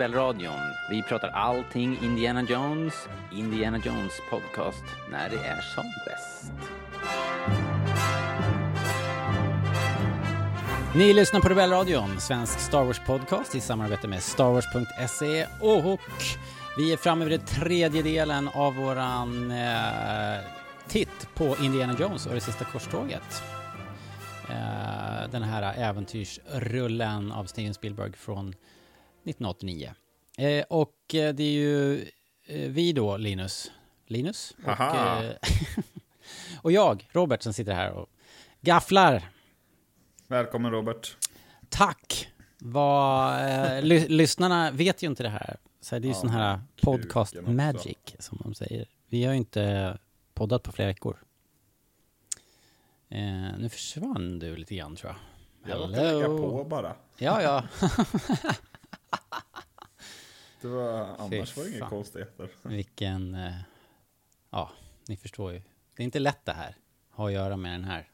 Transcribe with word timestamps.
Rebellradion. 0.00 0.60
Vi 0.90 1.02
pratar 1.02 1.28
allting 1.28 1.98
Indiana 2.02 2.42
Jones. 2.42 3.08
Indiana 3.32 3.78
Jones 3.84 4.12
podcast 4.30 4.84
när 5.10 5.30
det 5.30 5.36
är 5.36 5.60
som 5.60 5.84
bäst. 6.06 6.52
Ni 10.94 11.12
lyssnar 11.12 11.40
på 11.40 11.48
Rebellradion, 11.48 12.20
svensk 12.20 12.60
Star 12.60 12.84
Wars 12.84 13.00
podcast 13.06 13.54
i 13.54 13.60
samarbete 13.60 14.08
med 14.08 14.22
starwars.se 14.22 15.46
och 15.60 16.00
vi 16.76 16.92
är 16.92 16.96
framme 16.96 17.24
vid 17.24 17.40
den 17.40 17.46
tredje 17.46 18.02
delen 18.02 18.48
av 18.48 18.74
våran 18.74 19.50
eh, 19.50 20.40
titt 20.88 21.28
på 21.34 21.56
Indiana 21.62 21.96
Jones 21.98 22.26
och 22.26 22.34
det 22.34 22.40
sista 22.40 22.64
korståget. 22.64 23.42
Eh, 24.48 25.30
den 25.30 25.42
här 25.42 25.74
äventyrsrullen 25.76 27.32
av 27.32 27.44
Steven 27.44 27.74
Spielberg 27.74 28.12
från 28.12 28.54
1989. 29.24 29.94
Eh, 30.38 30.64
och 30.68 31.14
eh, 31.14 31.34
det 31.34 31.42
är 31.42 31.52
ju 31.52 32.00
eh, 32.46 32.70
vi 32.70 32.92
då, 32.92 33.16
Linus. 33.16 33.70
Linus? 34.06 34.54
Och, 34.64 34.80
eh, 34.80 35.32
och 36.62 36.72
jag, 36.72 37.08
Robert, 37.12 37.42
som 37.42 37.52
sitter 37.52 37.72
här 37.74 37.92
och 37.92 38.10
gafflar. 38.60 39.30
Välkommen 40.26 40.72
Robert. 40.72 41.16
Tack! 41.68 42.28
Vad, 42.58 43.34
eh, 43.50 43.82
ly- 43.82 44.08
lyssnarna 44.08 44.70
vet 44.70 45.02
ju 45.02 45.06
inte 45.06 45.22
det 45.22 45.28
här. 45.28 45.56
Så 45.80 45.94
det 45.94 45.98
är 45.98 46.02
ju 46.02 46.08
Ja, 46.08 46.14
sån 46.14 46.30
här 46.30 46.60
podcast 46.82 47.34
magic, 47.46 47.96
som 48.18 48.38
de 48.42 48.54
säger. 48.54 48.88
Vi 49.08 49.24
har 49.24 49.32
ju 49.32 49.38
inte 49.38 49.98
poddat 50.34 50.62
på 50.62 50.72
flera 50.72 50.88
veckor. 50.88 51.16
Eh, 53.08 53.58
nu 53.58 53.68
försvann 53.68 54.38
du 54.38 54.56
lite 54.56 54.74
grann, 54.76 54.96
tror 54.96 55.12
jag. 55.12 55.70
Jag 55.70 55.80
råkade 55.80 56.02
lägga 56.12 56.20
Hello. 56.22 56.38
på 56.38 56.64
bara. 56.64 56.94
Ja, 57.18 57.42
ja. 57.42 57.64
Det 60.60 60.68
var, 60.68 61.00
annars 61.18 61.52
Fy 61.52 61.60
var 61.60 61.68
det 61.68 61.76
inga 61.76 61.88
konstigheter. 61.88 62.50
Vilken... 62.62 63.34
Eh, 63.34 63.54
ja, 64.50 64.70
ni 65.08 65.16
förstår 65.16 65.52
ju. 65.52 65.62
Det 65.96 66.02
är 66.02 66.04
inte 66.04 66.18
lätt 66.18 66.44
det 66.44 66.52
här. 66.52 66.76
Har 67.10 67.26
att 67.26 67.32
göra 67.32 67.56
med 67.56 67.72
den 67.72 67.84
här 67.84 68.06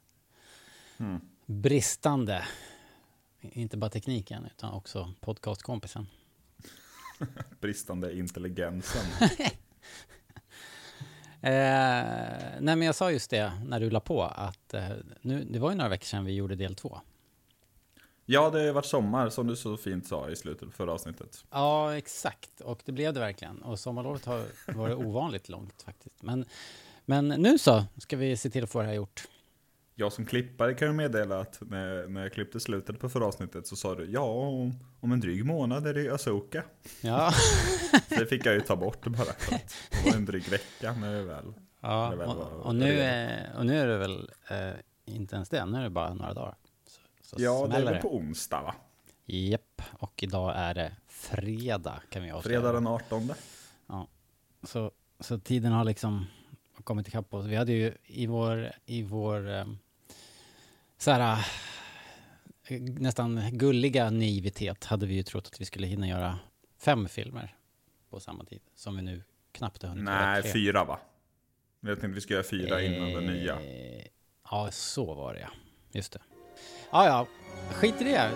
Mm. 0.98 1.20
bristande, 1.46 2.44
inte 3.40 3.76
bara 3.76 3.90
tekniken, 3.90 4.46
utan 4.46 4.72
också 4.72 5.12
podcastkompisen. 5.20 6.06
Bristande 7.60 8.18
intelligensen. 8.18 9.06
Eh, 11.40 12.50
nej, 12.60 12.76
men 12.76 12.82
jag 12.82 12.94
sa 12.94 13.10
just 13.12 13.30
det 13.30 13.52
när 13.66 13.80
du 13.80 13.90
la 13.90 14.00
på 14.00 14.22
att 14.22 14.74
eh, 14.74 14.90
nu, 15.20 15.44
det 15.44 15.58
var 15.58 15.70
ju 15.70 15.76
några 15.76 15.88
veckor 15.88 16.04
sedan 16.06 16.24
vi 16.24 16.32
gjorde 16.34 16.54
del 16.56 16.74
två. 16.74 17.00
Ja, 18.28 18.50
det 18.50 18.66
har 18.66 18.72
varit 18.72 18.86
sommar 18.86 19.28
som 19.28 19.46
du 19.46 19.56
så 19.56 19.76
fint 19.76 20.06
sa 20.06 20.28
i 20.30 20.36
slutet 20.36 20.68
på 20.68 20.72
förra 20.74 20.92
avsnittet. 20.92 21.44
Ja, 21.50 21.96
exakt. 21.96 22.60
Och 22.60 22.80
det 22.84 22.92
blev 22.92 23.14
det 23.14 23.20
verkligen. 23.20 23.62
Och 23.62 23.78
sommarlovet 23.80 24.24
har 24.24 24.44
varit 24.74 24.96
ovanligt 24.96 25.48
långt 25.48 25.82
faktiskt. 25.82 26.22
Men, 26.22 26.44
men 27.04 27.28
nu 27.28 27.58
så 27.58 27.84
ska 27.98 28.16
vi 28.16 28.36
se 28.36 28.50
till 28.50 28.64
att 28.64 28.70
få 28.70 28.80
det 28.80 28.86
här 28.86 28.94
gjort. 28.94 29.22
Jag 29.94 30.12
som 30.12 30.26
klippare 30.26 30.74
kan 30.74 30.88
ju 30.88 30.94
meddela 30.94 31.40
att 31.40 31.58
när, 31.60 32.08
när 32.08 32.22
jag 32.22 32.32
klippte 32.32 32.60
slutet 32.60 33.00
på 33.00 33.08
förra 33.08 33.26
avsnittet 33.26 33.66
så 33.66 33.76
sa 33.76 33.94
du 33.94 34.10
ja, 34.10 34.20
om, 34.22 34.74
om 35.00 35.12
en 35.12 35.20
dryg 35.20 35.44
månad 35.44 35.86
är 35.86 35.94
det 35.94 36.14
Asoka. 36.14 36.62
Ja, 37.00 37.32
det 38.08 38.26
fick 38.26 38.46
jag 38.46 38.54
ju 38.54 38.60
ta 38.60 38.76
bort 38.76 39.06
bara 39.06 39.24
för 39.24 39.54
att 39.54 39.74
det 39.90 40.10
var 40.10 40.16
en 40.16 40.24
dryg 40.24 40.48
vecka 40.48 40.92
när 40.92 41.14
det 41.14 41.22
väl. 41.22 41.52
ja 41.80 42.06
Det 42.08 42.14
är 42.14 42.18
väl 42.18 42.28
och, 42.28 42.36
vad- 42.36 42.52
och, 42.52 42.74
nu 42.74 42.98
är, 43.00 43.52
och 43.58 43.66
nu 43.66 43.78
är 43.80 43.86
det 43.86 43.98
väl 43.98 44.30
eh, 44.50 44.70
inte 45.04 45.36
ens 45.36 45.48
det. 45.48 45.64
Nu 45.66 45.78
är 45.78 45.82
det 45.82 45.90
bara 45.90 46.14
några 46.14 46.34
dagar. 46.34 46.54
Så, 47.26 47.36
Ja, 47.38 47.66
det 47.66 47.76
är 47.76 47.84
väl 47.84 48.02
på 48.02 48.16
onsdag 48.16 48.62
va? 48.62 48.74
Japp, 49.24 49.82
och 49.98 50.22
idag 50.22 50.52
är 50.56 50.74
det 50.74 50.92
fredag 51.06 52.02
kan 52.10 52.22
vi 52.22 52.30
avslöja. 52.30 52.60
Fredag 52.60 52.72
den 52.72 52.86
18. 52.86 53.32
Så, 54.62 54.90
så 55.20 55.38
tiden 55.38 55.72
har 55.72 55.84
liksom 55.84 56.26
kommit 56.84 57.08
ikapp 57.08 57.34
oss. 57.34 57.46
Vi 57.46 57.56
hade 57.56 57.72
ju 57.72 57.94
i 58.04 58.26
vår, 58.26 58.72
i 58.86 59.02
vår 59.02 59.50
eh, 59.54 59.64
så 60.98 61.10
här, 61.10 61.46
eh, 62.68 62.80
nästan 62.80 63.40
gulliga 63.52 64.10
naivitet 64.10 64.84
hade 64.84 65.06
vi 65.06 65.14
ju 65.14 65.22
trott 65.22 65.46
att 65.46 65.60
vi 65.60 65.64
skulle 65.64 65.86
hinna 65.86 66.08
göra 66.08 66.38
fem 66.78 67.08
filmer 67.08 67.56
på 68.10 68.20
samma 68.20 68.44
tid. 68.44 68.60
Som 68.74 68.96
vi 68.96 69.02
nu 69.02 69.22
knappt 69.52 69.82
har 69.82 69.88
hunnit 69.88 70.04
Nej, 70.04 70.42
tre. 70.42 70.52
fyra 70.52 70.84
va? 70.84 70.98
Jag 71.80 72.00
tänkte 72.00 72.14
vi 72.14 72.20
ska 72.20 72.34
göra 72.34 72.44
fyra 72.44 72.82
innan 72.82 73.12
den 73.12 73.26
nya. 73.26 73.60
Eh, 73.60 74.06
Ja, 74.50 74.68
så 74.72 75.14
var 75.14 75.34
det 75.34 75.40
ja. 75.40 75.50
Just 75.92 76.12
det. 76.12 76.20
Ja, 76.90 77.06
ja. 77.06 77.26
Skit 77.70 78.00
i 78.00 78.04
det. 78.04 78.30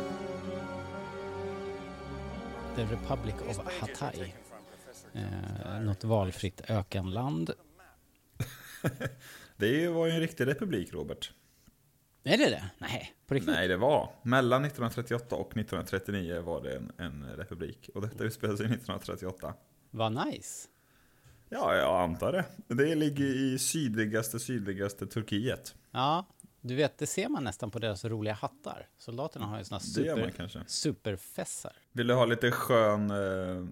The 2.77 2.83
Republic 2.83 3.34
of 3.49 3.81
Hatay. 3.81 4.33
Eh, 5.12 5.81
något 5.81 6.05
valfritt 6.05 6.71
ökenland. 6.71 7.50
Det 9.56 9.89
var 9.89 10.06
ju 10.06 10.12
en 10.12 10.21
riktig 10.21 10.47
republik 10.47 10.93
Robert. 10.93 11.33
Är 12.25 12.39
det 12.39 12.50
det? 12.50 12.71
Nej, 12.78 13.15
på 13.27 13.34
riktigt? 13.34 13.55
Nej, 13.55 13.69
det 13.69 13.77
var. 13.77 14.12
Mellan 14.22 14.65
1938 14.65 15.37
och 15.37 15.56
1939 15.56 16.41
var 16.41 16.62
det 16.62 16.77
en, 16.77 16.93
en 16.99 17.27
republik. 17.37 17.91
Och 17.94 18.03
detta 18.03 18.25
utspelar 18.25 18.56
sig 18.56 18.66
1938. 18.66 19.55
Vad 19.91 20.27
nice. 20.27 20.69
Ja, 21.49 21.77
jag 21.77 22.00
antar 22.00 22.33
det. 22.33 22.44
Det 22.75 22.94
ligger 22.94 23.25
i 23.25 23.59
sydligaste, 23.59 24.39
sydligaste 24.39 25.06
Turkiet. 25.06 25.75
Ja, 25.91 26.27
du 26.60 26.75
vet, 26.75 26.98
det 26.98 27.06
ser 27.06 27.28
man 27.28 27.44
nästan 27.44 27.71
på 27.71 27.78
deras 27.78 28.04
roliga 28.04 28.34
hattar. 28.34 28.88
Soldaterna 28.98 29.47
har 29.47 29.59
ju 29.59 29.65
såna 29.65 29.75
man 29.75 29.81
super, 29.81 30.31
kanske. 30.37 30.62
superfessar. 30.66 31.72
Vill 31.93 32.06
du 32.06 32.15
ha 32.15 32.25
lite 32.25 32.50
skön, 32.50 33.10
eh, 33.10 33.66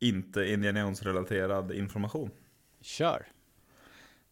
inte 0.00 0.44
Indiana 0.44 0.80
Jones-relaterad 0.80 1.72
information? 1.72 2.30
Kör. 2.80 3.26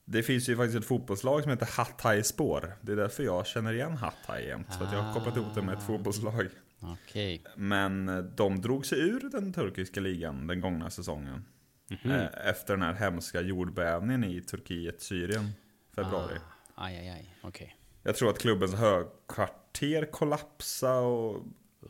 Det 0.05 0.23
finns 0.23 0.49
ju 0.49 0.57
faktiskt 0.57 0.79
ett 0.79 0.85
fotbollslag 0.85 1.43
som 1.43 1.51
heter 1.51 1.69
Hatay 1.77 2.23
Spår. 2.23 2.73
Det 2.81 2.93
är 2.93 2.97
därför 2.97 3.23
jag 3.23 3.47
känner 3.47 3.73
igen 3.73 3.97
Hatay 3.97 4.47
jämt. 4.47 4.75
För 4.75 4.85
att 4.85 4.93
jag 4.93 5.03
har 5.03 5.15
kopplat 5.15 5.37
ihop 5.37 5.55
det 5.55 5.63
med 5.63 5.73
ett 5.75 5.81
Ah. 5.83 5.87
fotbollslag. 5.87 6.49
Okej. 6.81 7.45
Men 7.57 8.09
eh, 8.09 8.19
de 8.19 8.61
drog 8.61 8.87
sig 8.87 9.01
ur 9.01 9.31
den 9.33 9.53
turkiska 9.53 10.01
ligan 10.01 10.47
den 10.47 10.61
gångna 10.61 10.91
säsongen. 10.91 11.45
Mhm. 11.89 12.11
Eh, 12.13 12.27
Efter 12.49 12.77
den 12.77 12.83
här 12.83 12.93
hemska 12.95 13.41
jordbävningen 13.41 14.25
i 14.25 14.41
Turkiet, 14.41 15.03
Syrien, 15.03 15.51
februari. 15.95 16.39
Ah, 16.75 16.85
aj, 16.85 16.97
aj, 16.99 17.09
aj. 17.11 17.35
Okej. 17.43 17.77
Jag 18.11 18.17
tror 18.17 18.31
att 18.31 18.39
klubbens 18.39 18.75
högkvarter 18.75 20.05
kollapsade 20.13 21.07
och 21.07 21.37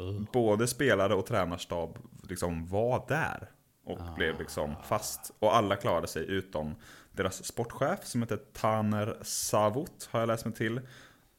Uh. 0.01 0.23
både 0.33 0.67
spelare 0.67 1.15
och 1.15 1.27
tränarstab 1.27 1.99
liksom 2.29 2.67
var 2.67 3.05
där. 3.09 3.51
Och 3.85 4.01
Ah. 4.01 4.15
blev 4.15 4.39
liksom 4.39 4.75
fast. 4.85 5.33
Och 5.39 5.57
alla 5.57 5.77
klarade 5.77 6.07
sig 6.07 6.27
utom 6.31 6.75
deras 7.13 7.45
sportchef 7.45 8.05
som 8.07 8.23
heter 8.23 8.37
Taner 8.37 9.17
Savut, 9.23 10.09
har 10.11 10.21
jag 10.21 10.27
läst 10.27 10.45
mig 10.45 10.55
till. 10.55 10.81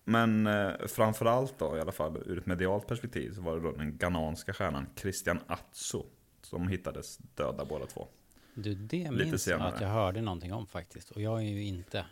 Men 0.04 0.48
eh, 0.48 0.72
framförallt 0.88 1.60
då, 1.60 1.78
i 1.78 1.82
alla 1.82 1.92
fall 1.92 2.18
ur 2.26 2.38
ett 2.38 2.46
medialt 2.46 2.88
perspektiv, 2.88 3.34
så 3.34 3.42
var 3.42 3.56
det 3.56 3.62
då 3.62 3.72
den 3.72 3.98
ghananska 3.98 4.54
stjärnan 4.54 4.88
Christian 4.96 5.40
Atso. 5.48 6.06
Som 6.42 6.68
hittades 6.68 7.18
döda 7.18 7.66
båda 7.66 7.86
två. 7.86 8.08
Du, 8.54 8.76
det 8.76 9.12
Lite 9.12 9.26
minns 9.26 9.44
senare. 9.44 9.74
att 9.74 9.82
jag 9.82 9.90
hörde 9.90 10.22
någonting 10.22 10.54
om 10.54 10.68
faktiskt. 10.68 11.12
Och 11.12 11.22
jag 11.22 11.38
är 11.40 11.46
ju 11.50 11.64
inte 11.64 12.06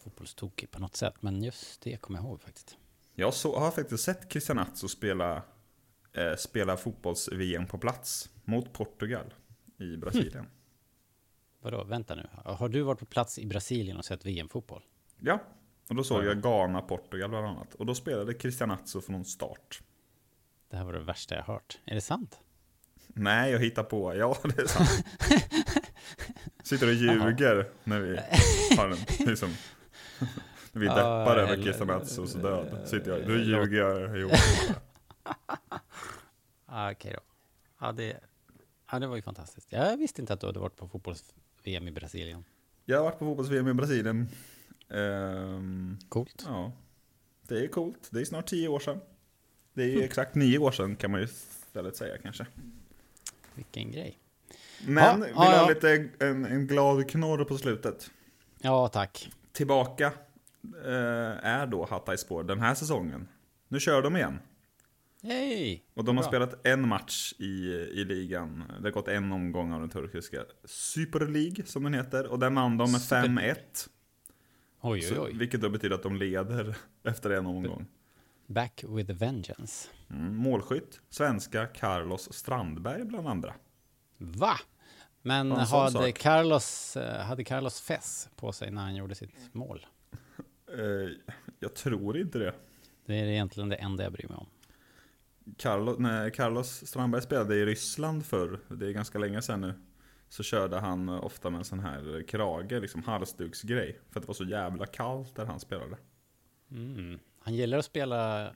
fotbollstokig 0.00 0.70
på 0.70 0.80
något 0.80 0.96
sätt. 0.96 1.14
Men 1.20 1.42
just 1.42 1.80
det 1.80 1.96
kommer 1.96 2.18
jag 2.18 2.26
ihåg 2.26 2.42
faktiskt. 2.42 2.76
Jag 3.14 3.34
så, 3.34 3.58
har 3.58 3.70
faktiskt 3.70 4.04
sett 4.04 4.32
Christian 4.32 4.58
Atso 4.58 4.88
spela 4.88 5.42
eh, 6.12 6.36
spelar 6.38 6.76
fotbolls-VM 6.76 7.66
på 7.66 7.78
plats 7.78 8.30
mot 8.44 8.72
Portugal 8.72 9.34
i 9.78 9.96
Brasilien. 9.96 10.46
Vadå, 11.62 11.84
vänta 11.84 12.14
nu. 12.14 12.28
Har 12.44 12.68
du 12.68 12.82
varit 12.82 12.98
på 12.98 13.06
plats 13.06 13.38
i 13.38 13.46
Brasilien 13.46 13.96
och 13.96 14.04
sett 14.04 14.26
VM-fotboll? 14.26 14.82
Ja, 15.18 15.42
och 15.88 15.94
då 15.94 16.04
såg 16.04 16.24
jag 16.24 16.42
Ghana-Portugal 16.42 17.30
bland 17.30 17.46
annat. 17.46 17.74
Och 17.74 17.86
då 17.86 17.94
spelade 17.94 18.34
Cristian 18.34 18.70
Atso 18.70 19.00
från 19.00 19.24
start. 19.24 19.82
Det 20.70 20.76
här 20.76 20.84
var 20.84 20.92
det 20.92 21.00
värsta 21.00 21.34
jag 21.34 21.42
hört. 21.42 21.78
Är 21.84 21.94
det 21.94 22.00
sant? 22.00 22.40
Nej, 23.06 23.52
jag 23.52 23.58
hittar 23.58 23.82
på. 23.82 24.14
Ja, 24.14 24.36
det 24.42 24.62
är 24.62 24.66
sant. 24.66 25.04
Sitter 26.62 26.86
och 26.86 26.94
ljuger 26.94 27.70
när 27.84 28.00
vi 28.00 28.16
har 28.76 28.88
en, 28.88 29.26
liksom, 29.26 29.54
vi 30.72 30.86
deppar 30.86 31.36
över 31.36 31.52
eller- 31.52 31.62
Christian 31.62 31.90
Atzos 31.90 32.32
död. 32.34 32.82
Sitter 32.88 33.10
jag, 33.18 33.26
då 33.28 33.36
ljuger 33.36 33.78
jag 33.78 34.18
ihop. 34.18 34.32
Ah, 36.66 36.90
Okej 36.92 37.12
då. 37.16 37.20
Ja 37.80 37.92
det, 37.92 38.20
ja, 38.92 38.98
det 38.98 39.06
var 39.06 39.16
ju 39.16 39.22
fantastiskt. 39.22 39.72
Jag 39.72 39.96
visste 39.96 40.20
inte 40.20 40.32
att 40.32 40.40
du 40.40 40.46
hade 40.46 40.58
varit 40.58 40.76
på 40.76 40.88
fotbolls-VM 40.88 41.88
i 41.88 41.90
Brasilien. 41.90 42.44
Jag 42.84 42.96
har 42.96 43.04
varit 43.04 43.18
på 43.18 43.24
fotbolls-VM 43.24 43.68
i 43.68 43.74
Brasilien. 43.74 44.28
Ehm, 44.88 45.98
Coolt. 46.08 46.44
ja, 46.46 46.72
det 47.48 47.64
är 47.64 47.68
coolt. 47.68 48.08
Det 48.10 48.20
är 48.20 48.24
snart 48.24 48.46
tio 48.46 48.68
år 48.68 48.80
sedan. 48.80 49.00
Det 49.74 49.82
är 49.82 50.02
exakt 50.02 50.34
nio 50.34 50.58
år 50.58 50.70
sedan 50.72 50.96
kan 50.96 51.10
man 51.10 51.20
ju 51.20 51.26
istället 51.26 51.96
säga 51.96 52.18
kanske. 52.22 52.46
Vilken 53.54 53.92
grej. 53.92 54.18
Men 54.86 55.04
Ja, 55.04 55.14
vill 55.26 55.32
ja, 55.34 55.42
ha 55.44 55.54
ja. 55.56 55.68
lite 55.68 56.08
en, 56.18 56.44
en 56.44 56.66
glad 56.66 57.10
knorr 57.10 57.44
på 57.44 57.58
slutet. 57.58 58.10
Ja, 58.58 58.88
tack. 58.88 59.30
Tillbaka 59.52 60.06
eh, 60.84 61.44
är 61.46 61.66
då 61.66 61.84
Hatayspor 61.90 62.42
den 62.44 62.60
här 62.60 62.74
säsongen. 62.74 63.28
Nu 63.68 63.80
kör 63.80 64.02
de 64.02 64.16
igen. 64.16 64.38
Yay! 65.22 65.80
Och 65.94 66.04
de 66.04 66.16
har 66.16 66.22
Bra. 66.24 66.30
spelat 66.30 66.66
en 66.66 66.88
match 66.88 67.32
i, 67.38 67.44
i 67.94 68.04
ligan. 68.04 68.64
Det 68.78 68.84
har 68.86 68.90
gått 68.92 69.08
en 69.08 69.32
omgång 69.32 69.72
av 69.72 69.80
den 69.80 69.90
turkiska 69.90 70.44
Super 70.64 71.20
League, 71.26 71.66
som 71.66 71.82
den 71.82 71.94
heter. 71.94 72.26
Och 72.26 72.38
där 72.38 72.50
vann 72.50 72.76
de 72.76 72.92
med 72.92 73.00
Super- 73.00 73.22
5-1. 73.28 73.54
Oj, 74.80 74.92
oj, 74.92 75.00
Så- 75.02 75.24
oj. 75.24 75.32
Vilket 75.34 75.60
då 75.60 75.68
betyder 75.70 75.94
att 75.94 76.02
de 76.02 76.16
leder 76.16 76.76
efter 77.04 77.30
en 77.30 77.46
omgång. 77.46 77.86
Back 78.46 78.84
with 78.88 79.10
a 79.10 79.14
vengeance. 79.18 79.88
Mm, 80.10 80.36
målskytt, 80.36 81.00
svenska 81.10 81.66
Carlos 81.66 82.32
Strandberg 82.32 83.04
bland 83.04 83.28
andra. 83.28 83.54
Va? 84.18 84.54
Men 85.22 85.66
sån 85.66 85.78
hade 85.78 85.92
sak. 85.92 86.18
Carlos, 86.18 86.96
eh, 86.96 87.20
hade 87.20 87.44
Carlos 87.44 87.80
fess 87.80 88.28
på 88.36 88.52
sig 88.52 88.70
när 88.70 88.82
han 88.82 88.96
gjorde 88.96 89.14
sitt 89.14 89.54
mål? 89.54 89.86
Eh, 90.78 91.10
jag 91.58 91.74
tror 91.74 92.18
inte 92.18 92.38
det. 92.38 92.54
Det 93.06 93.20
är 93.20 93.24
egentligen 93.24 93.68
det 93.68 93.76
enda 93.76 94.02
jag 94.02 94.12
bryr 94.12 94.28
mig 94.28 94.36
om. 94.36 94.46
Carlos, 95.56 95.98
när 95.98 96.30
Carlos 96.30 96.86
Strandberg 96.86 97.22
spelade 97.22 97.54
i 97.56 97.66
Ryssland 97.66 98.26
förr, 98.26 98.60
det 98.68 98.86
är 98.86 98.92
ganska 98.92 99.18
länge 99.18 99.42
sedan 99.42 99.60
nu, 99.60 99.74
så 100.28 100.42
körde 100.42 100.78
han 100.78 101.08
ofta 101.08 101.50
med 101.50 101.58
en 101.58 101.64
sån 101.64 101.80
här 101.80 102.24
krage, 102.28 102.72
liksom 102.72 103.02
halsduksgrej. 103.02 103.98
För 104.10 104.20
att 104.20 104.22
det 104.22 104.28
var 104.28 104.34
så 104.34 104.44
jävla 104.44 104.86
kallt 104.86 105.36
där 105.36 105.46
han 105.46 105.60
spelade. 105.60 105.96
Mm. 106.70 107.18
Han 107.40 107.54
gillar 107.54 107.78
att 107.78 107.84
spela 107.84 108.46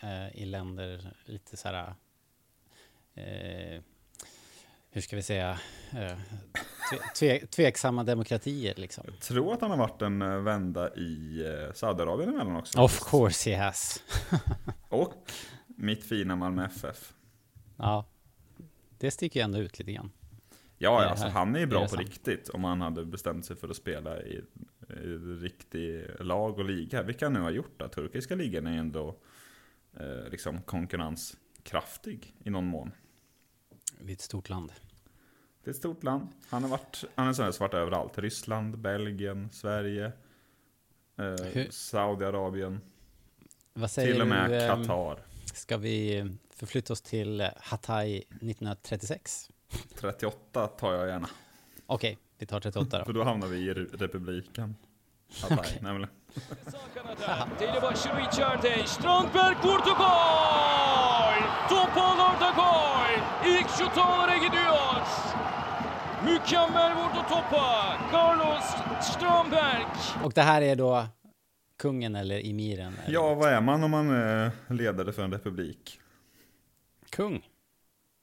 eh, 0.00 0.36
i 0.36 0.44
länder 0.44 1.16
lite 1.24 1.56
så 1.56 1.68
här... 1.68 1.94
Eh, 3.14 3.82
hur 4.98 5.02
ska 5.02 5.16
vi 5.16 5.22
säga? 5.22 5.58
Eh, 5.92 6.18
tve, 6.88 6.98
tve, 7.16 7.46
tveksamma 7.46 8.04
demokratier 8.04 8.74
liksom. 8.76 9.04
Jag 9.08 9.20
tror 9.20 9.52
att 9.54 9.60
han 9.60 9.70
har 9.70 9.78
varit 9.78 10.02
en 10.02 10.22
eh, 10.22 10.38
vända 10.38 10.94
i 10.94 11.44
eh, 11.46 11.72
Saudiarabien 11.74 12.28
emellan 12.30 12.56
också. 12.56 12.80
Of 12.80 13.00
course 13.10 13.50
he 13.50 13.56
has. 13.56 14.02
Och 14.88 15.32
mitt 15.66 16.04
fina 16.04 16.36
Malmö 16.36 16.64
FF. 16.66 17.12
Ja, 17.76 18.06
det 18.98 19.10
sticker 19.10 19.40
ju 19.40 19.44
ändå 19.44 19.58
ut 19.58 19.78
lite 19.78 19.92
grann. 19.92 20.10
Ja, 20.78 21.00
Det 21.00 21.08
alltså 21.10 21.26
han 21.26 21.56
är 21.56 21.60
ju 21.60 21.66
bra 21.66 21.78
är 21.78 21.84
på 21.84 21.88
sant. 21.88 22.08
riktigt. 22.08 22.48
Om 22.48 22.64
han 22.64 22.80
hade 22.80 23.04
bestämt 23.04 23.46
sig 23.46 23.56
för 23.56 23.68
att 23.68 23.76
spela 23.76 24.22
i, 24.22 24.42
i 24.88 25.06
riktig 25.42 26.06
lag 26.20 26.58
och 26.58 26.64
liga. 26.64 27.02
Vilka 27.02 27.26
han 27.26 27.32
nu 27.32 27.40
har 27.40 27.50
gjort 27.50 27.78
det. 27.78 27.88
Turkiska 27.88 28.34
ligan 28.34 28.66
är 28.66 28.78
ändå 28.78 29.16
eh, 30.00 30.30
liksom 30.30 30.62
konkurrenskraftig 30.62 32.34
i 32.44 32.50
någon 32.50 32.66
mån. 32.66 32.92
Vi 34.00 34.12
är 34.12 34.14
ett 34.14 34.20
stort 34.20 34.48
land. 34.48 34.72
Det 35.64 35.70
är 35.70 35.72
ett 35.72 35.76
stort 35.76 36.02
land. 36.02 36.28
Han 36.48 36.62
har 36.62 36.70
varit, 36.70 37.04
han 37.14 37.34
som 37.34 37.52
varit 37.60 37.74
överallt. 37.74 38.18
Ryssland, 38.18 38.78
Belgien, 38.78 39.48
Sverige, 39.52 40.12
eh, 41.18 41.66
Saudiarabien, 41.70 42.80
Vad 43.72 43.90
säger 43.90 44.12
till 44.12 44.22
och 44.22 44.28
med 44.28 44.50
du? 44.50 44.56
eh, 44.56 44.68
Qatar. 44.76 45.18
Ska 45.54 45.76
vi 45.76 46.26
förflytta 46.54 46.92
oss 46.92 47.00
till 47.02 47.40
eh, 47.40 47.48
Hatay 47.56 48.16
1936? 48.18 49.50
38 50.00 50.66
tar 50.66 50.92
jag 50.92 51.08
gärna. 51.08 51.28
Okej, 51.86 52.18
vi 52.38 52.46
tar 52.46 52.60
38 52.60 52.90
För 53.04 53.12
då. 53.12 53.18
då 53.18 53.24
hamnar 53.24 53.46
vi 53.46 53.56
i 53.58 53.74
re- 53.74 53.96
republiken. 53.96 54.76
Hatay, 55.42 55.78
nämligen. 55.80 56.08
Sağ 56.66 56.78
kanada. 56.94 57.48
Deli 57.60 57.82
başını 57.82 58.20
içeride. 58.32 58.86
Strandberg 58.86 59.56
vurdu 59.56 59.94
gol! 59.98 61.38
Top 61.68 61.96
ağlarda 61.96 62.50
gol! 62.56 63.22
İlk 63.50 63.68
şut 63.68 63.98
ağlara 63.98 64.36
gidiyor. 64.36 64.97
Mükemmel 66.32 66.94
vurdu 66.96 67.20
topa. 67.28 67.98
Carlos 68.10 68.64
Strandberg. 69.06 69.84
Och 70.24 70.32
det 70.32 70.42
här 70.42 70.62
är 70.62 70.76
då 70.76 71.06
kungen 71.76 72.16
eller 72.16 72.46
emiren? 72.50 72.94
Eller? 73.04 73.14
Ja, 73.14 73.34
vad 73.34 73.52
är 73.52 73.60
man 73.60 73.84
om 73.84 73.90
man 73.90 74.10
är 74.10 74.50
ledare 74.68 75.12
för 75.12 75.22
en 75.24 75.32
republik? 75.32 76.00
Kung? 77.10 77.48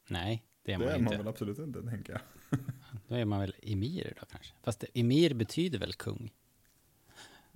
Nej, 0.07 0.43
det 0.65 0.73
är 0.73 0.77
man 0.77 0.87
Det 0.87 0.93
ju 0.93 0.97
är 0.97 1.01
man 1.03 1.13
inte. 1.13 1.17
väl 1.23 1.27
absolut 1.27 1.59
inte, 1.59 1.81
tänker 1.81 2.13
jag. 2.13 2.21
Då 3.07 3.15
är 3.15 3.25
man 3.25 3.39
väl 3.39 3.55
emir 3.63 4.13
då 4.19 4.25
kanske? 4.25 4.53
Fast 4.63 4.79
det- 4.79 4.87
emir 4.99 5.33
betyder 5.33 5.79
väl 5.79 5.93
kung? 5.93 6.31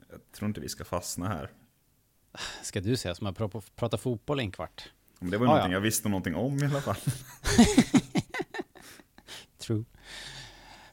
Jag 0.10 0.20
tror 0.32 0.48
inte 0.48 0.62
vi 0.62 0.70
ska 0.70 0.86
fastna 0.86 1.28
här. 1.28 1.52
Ska 2.64 2.82
du 2.82 2.98
säga 2.98 3.16
som 3.16 3.26
har 3.26 3.34
pr- 3.34 3.64
pratat 3.76 4.02
fotboll 4.02 4.40
i 4.40 4.44
en 4.44 4.52
kvart? 4.52 4.92
Men 5.20 5.30
det 5.30 5.38
var 5.38 5.46
ju 5.46 5.50
Ah, 5.50 5.54
någonting 5.54 5.72
ja. 5.72 5.76
jag 5.76 5.82
visste 5.82 6.10
någonting 6.10 6.36
om 6.36 6.58
i 6.64 6.66
alla 6.66 6.82
fall. 6.82 6.96
True. 9.58 9.84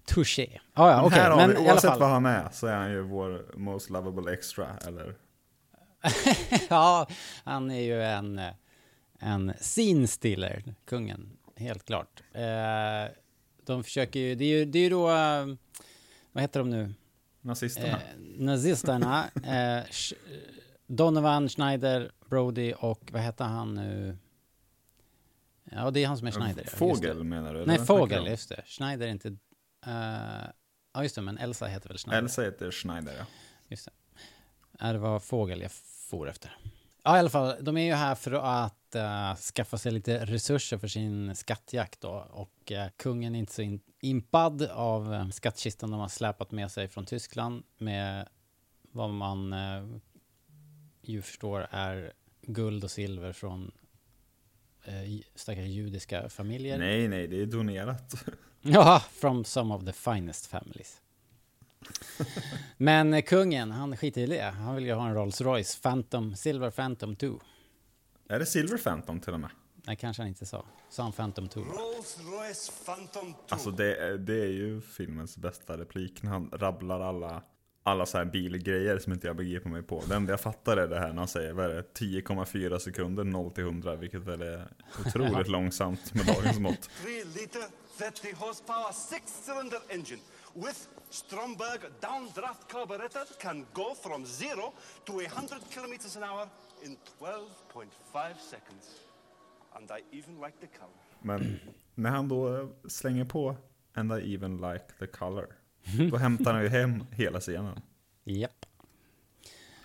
Touché. 0.07 0.61
Ah, 0.75 0.91
ja, 0.91 0.97
Men 0.97 1.05
okej. 1.07 1.21
har 1.21 1.37
Men 1.37 1.57
alla 1.57 1.61
oavsett 1.61 1.91
fall. 1.91 2.01
vad 2.01 2.09
han 2.11 2.27
är, 2.27 2.49
så 2.53 2.67
är 2.67 2.77
han 2.77 2.91
ju 2.91 3.03
vår 3.03 3.47
most 3.57 3.91
lovable 3.91 4.33
extra, 4.33 4.77
eller? 4.87 5.15
ja, 6.71 7.07
han 7.45 7.71
är 7.71 7.81
ju 7.81 8.03
en, 8.03 8.41
en 9.19 9.53
scene 9.61 10.07
stealer, 10.07 10.75
kungen. 10.85 11.37
Helt 11.57 11.85
klart. 11.85 12.23
Eh, 12.33 13.13
de 13.65 13.85
försöker 13.85 14.21
ju, 14.21 14.35
det 14.35 14.45
är 14.45 14.59
ju, 14.59 14.65
det 14.65 14.79
är 14.79 14.83
ju 14.83 14.91
då, 14.91 15.09
eh, 15.11 15.47
vad 16.33 16.43
heter 16.43 16.61
de 16.61 16.71
nu? 16.71 16.95
Nazisterna. 17.41 17.89
Eh, 17.89 17.99
nazisterna, 18.39 19.25
eh, 19.45 19.85
Donovan, 20.87 21.49
Schneider, 21.49 22.13
Brody 22.29 22.73
och 22.79 23.11
vad 23.13 23.23
heter 23.23 23.45
han 23.45 23.75
nu? 23.75 24.17
Ja, 25.71 25.91
det 25.91 26.03
är 26.05 26.07
han 26.09 26.19
som 26.19 26.27
är 26.27 26.31
Schneider. 26.33 26.65
Fågel 26.65 27.25
menar 27.25 27.55
du? 27.55 27.67
Nej, 27.67 27.79
Fågel, 27.79 28.27
just 28.27 28.49
det. 28.49 28.63
Schneider 28.67 29.07
är 29.07 29.11
inte... 29.11 29.37
eh, 29.87 30.51
ja, 30.95 31.03
just 31.03 31.15
det, 31.15 31.23
men 31.23 31.39
Elsa 31.39 31.67
heter 31.67 31.89
väl 31.89 31.99
Schneider? 31.99 32.23
Elsa 32.23 32.43
heter 32.43 32.71
Schneider, 32.71 33.15
ja. 33.19 33.25
Just 33.69 33.89
det. 34.79 34.93
Det 34.93 34.99
var 34.99 35.21
Fågel 35.21 35.61
jag 35.61 35.73
for 36.11 36.29
efter. 36.29 36.57
Ja, 37.07 37.17
i 37.17 37.19
alla 37.19 37.31
fall, 37.31 37.57
de 37.61 37.77
är 37.77 37.85
ju 37.85 37.93
här 37.93 38.15
för 38.15 38.33
att 38.33 38.95
eh, 38.95 39.37
skaffa 39.37 39.79
sig 39.79 39.93
lite 39.93 40.25
resurser 40.25 40.79
för 40.79 40.89
sin 40.89 41.35
skattjakt 41.35 42.01
då. 42.01 42.27
Och 42.31 42.73
eh, 42.73 42.89
kungen 42.97 43.35
är 43.35 43.39
inte 43.39 43.53
så 43.53 43.63
in, 43.63 43.81
impad 44.01 44.63
av 44.63 45.13
uh, 45.13 45.31
skattkistan 45.31 45.91
de 45.91 46.01
har 46.01 46.09
släpat 46.09 46.51
med 46.51 46.71
sig 46.71 46.89
från 46.89 47.07
Tyskland 47.07 47.65
med 47.79 48.29
vad 48.83 49.11
man 49.11 49.53
uh, 49.53 49.97
ju 51.03 51.23
förstår 51.23 51.67
är 51.71 52.13
guld 52.43 52.85
och 52.85 52.91
silver 52.91 53.33
från 53.33 53.73
uh, 54.89 55.21
stackars 55.35 55.67
judiska 55.67 56.29
familjer. 56.29 56.79
Nej, 56.79 57.09
nej, 57.09 57.27
det 57.27 57.43
är 57.43 57.47
donerat. 57.47 58.25
Ja, 58.69 59.03
from 59.13 59.45
some 59.45 59.75
of 59.75 59.85
the 59.85 59.93
finest 59.93 60.47
families. 60.47 61.01
Men 62.77 63.15
eh, 63.15 63.23
kungen, 63.23 63.71
han 63.71 63.97
skiter 63.97 64.21
i 64.21 64.27
det. 64.27 64.43
Han 64.43 64.75
vill 64.75 64.85
ju 64.87 64.93
ha 64.93 65.09
en 65.09 65.15
Rolls 65.15 65.41
Royce 65.41 65.81
Phantom, 65.83 66.37
Silver 66.37 66.71
Phantom 66.71 67.17
2. 67.17 67.41
Är 68.29 68.39
det 68.39 68.47
Silver 68.47 68.79
Phantom 68.79 69.21
till 69.21 69.33
och 69.33 69.41
med? 69.41 69.51
Nej, 69.87 69.97
kanske 69.97 70.23
han 70.23 70.29
inte 70.29 70.47
sa. 70.47 70.65
Sa 70.91 71.03
han 71.03 71.13
Phantom 71.13 71.49
2? 71.49 71.61
Rolls 71.61 72.19
Royce 72.21 72.73
Phantom 72.87 73.33
2. 73.33 73.39
Alltså 73.49 73.71
det, 73.71 73.97
är- 73.97 74.19
det 74.19 74.41
är 74.43 74.47
ju 74.53 74.81
filmens 74.81 75.37
bästa 75.37 75.79
replik 75.79 76.23
när 76.23 76.31
han 76.31 76.51
rabblar 76.53 77.01
alla, 77.01 77.43
alla 77.83 78.07
så 78.07 78.19
här 78.19 78.25
bilgrejer 78.25 78.99
som 78.99 79.13
inte 79.13 79.27
jag 79.27 79.37
begriper 79.37 79.69
mig 79.71 79.83
på. 79.83 80.03
Det 80.09 80.15
enda 80.15 80.33
jag 80.33 80.41
fattar 80.41 80.77
är 80.77 80.87
det 80.89 80.99
här 80.99 81.09
när 81.09 81.17
han 81.19 81.29
säger, 81.29 81.53
vad 81.53 81.65
är 81.65 81.69
det, 81.75 81.83
10,4 82.01 82.79
sekunder 82.79 83.25
0 83.25 83.51
till 83.51 83.65
100, 83.65 83.95
vilket 83.97 84.21
väl 84.23 84.43
är 84.43 84.69
otroligt 85.07 85.49
långsamt 85.49 86.15
med 86.15 86.27
dagens 86.27 86.59
mått. 86.59 86.91
3 87.03 87.25
liter, 87.25 87.63
30 87.99 88.33
horsepower, 88.33 88.93
six-cylinder 88.93 89.79
engine 89.89 90.21
with 90.55 90.89
Stromberg 91.11 91.81
downdraft 92.01 92.69
carburetor 92.69 93.25
can 93.39 93.67
go 93.75 93.95
from 93.95 94.27
zero 94.27 94.73
to 95.05 95.13
100 95.13 95.61
kilometers 95.71 96.17
an 96.17 96.23
hour 96.25 96.49
in 96.85 96.97
12.5 97.21 98.35
seconds. 98.51 98.87
And 99.73 99.91
I 99.91 100.17
even 100.19 100.41
like 100.41 100.57
the 100.61 100.67
color. 100.67 100.93
Men 101.21 101.61
när 101.95 102.11
han 102.11 102.29
då 102.29 102.57
eh, 102.57 102.69
slänger 102.89 103.25
på 103.25 103.57
And 103.95 104.13
I 104.13 104.35
even 104.35 104.57
like 104.57 104.85
the 104.99 105.07
color. 105.07 105.47
Då 106.11 106.17
hämtar 106.17 106.53
han 106.55 106.63
ju 106.63 106.69
hem 106.69 107.05
hela 107.13 107.41
scenen. 107.41 107.81
Japp. 108.25 108.67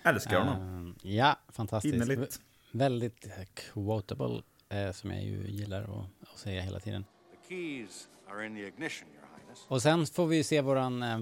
Älskar 0.04 0.40
honom. 0.40 0.62
Ehm, 0.62 0.96
ja, 1.02 1.40
fantastiskt. 1.50 1.96
Innerligt. 1.96 2.22
Vä- 2.22 2.42
Väldigt 2.72 3.28
quotable, 3.56 4.42
eh, 4.70 4.92
som 4.92 5.12
jag 5.12 5.24
ju 5.24 5.48
gillar 5.48 5.82
att, 5.84 6.30
att 6.34 6.38
säga 6.40 6.62
hela 6.62 6.80
tiden. 6.80 7.06
The 7.52 7.56
keys 7.58 8.08
are 8.28 8.46
in 8.46 8.56
the 8.56 8.68
ignition, 8.68 9.08
Your 9.14 9.28
Highness. 9.38 9.66
Och 9.68 9.82
sen 9.82 10.06
får 10.06 10.28
vi 10.28 10.44
se 10.44 10.62
våran 10.62 11.04
eh, 11.04 11.20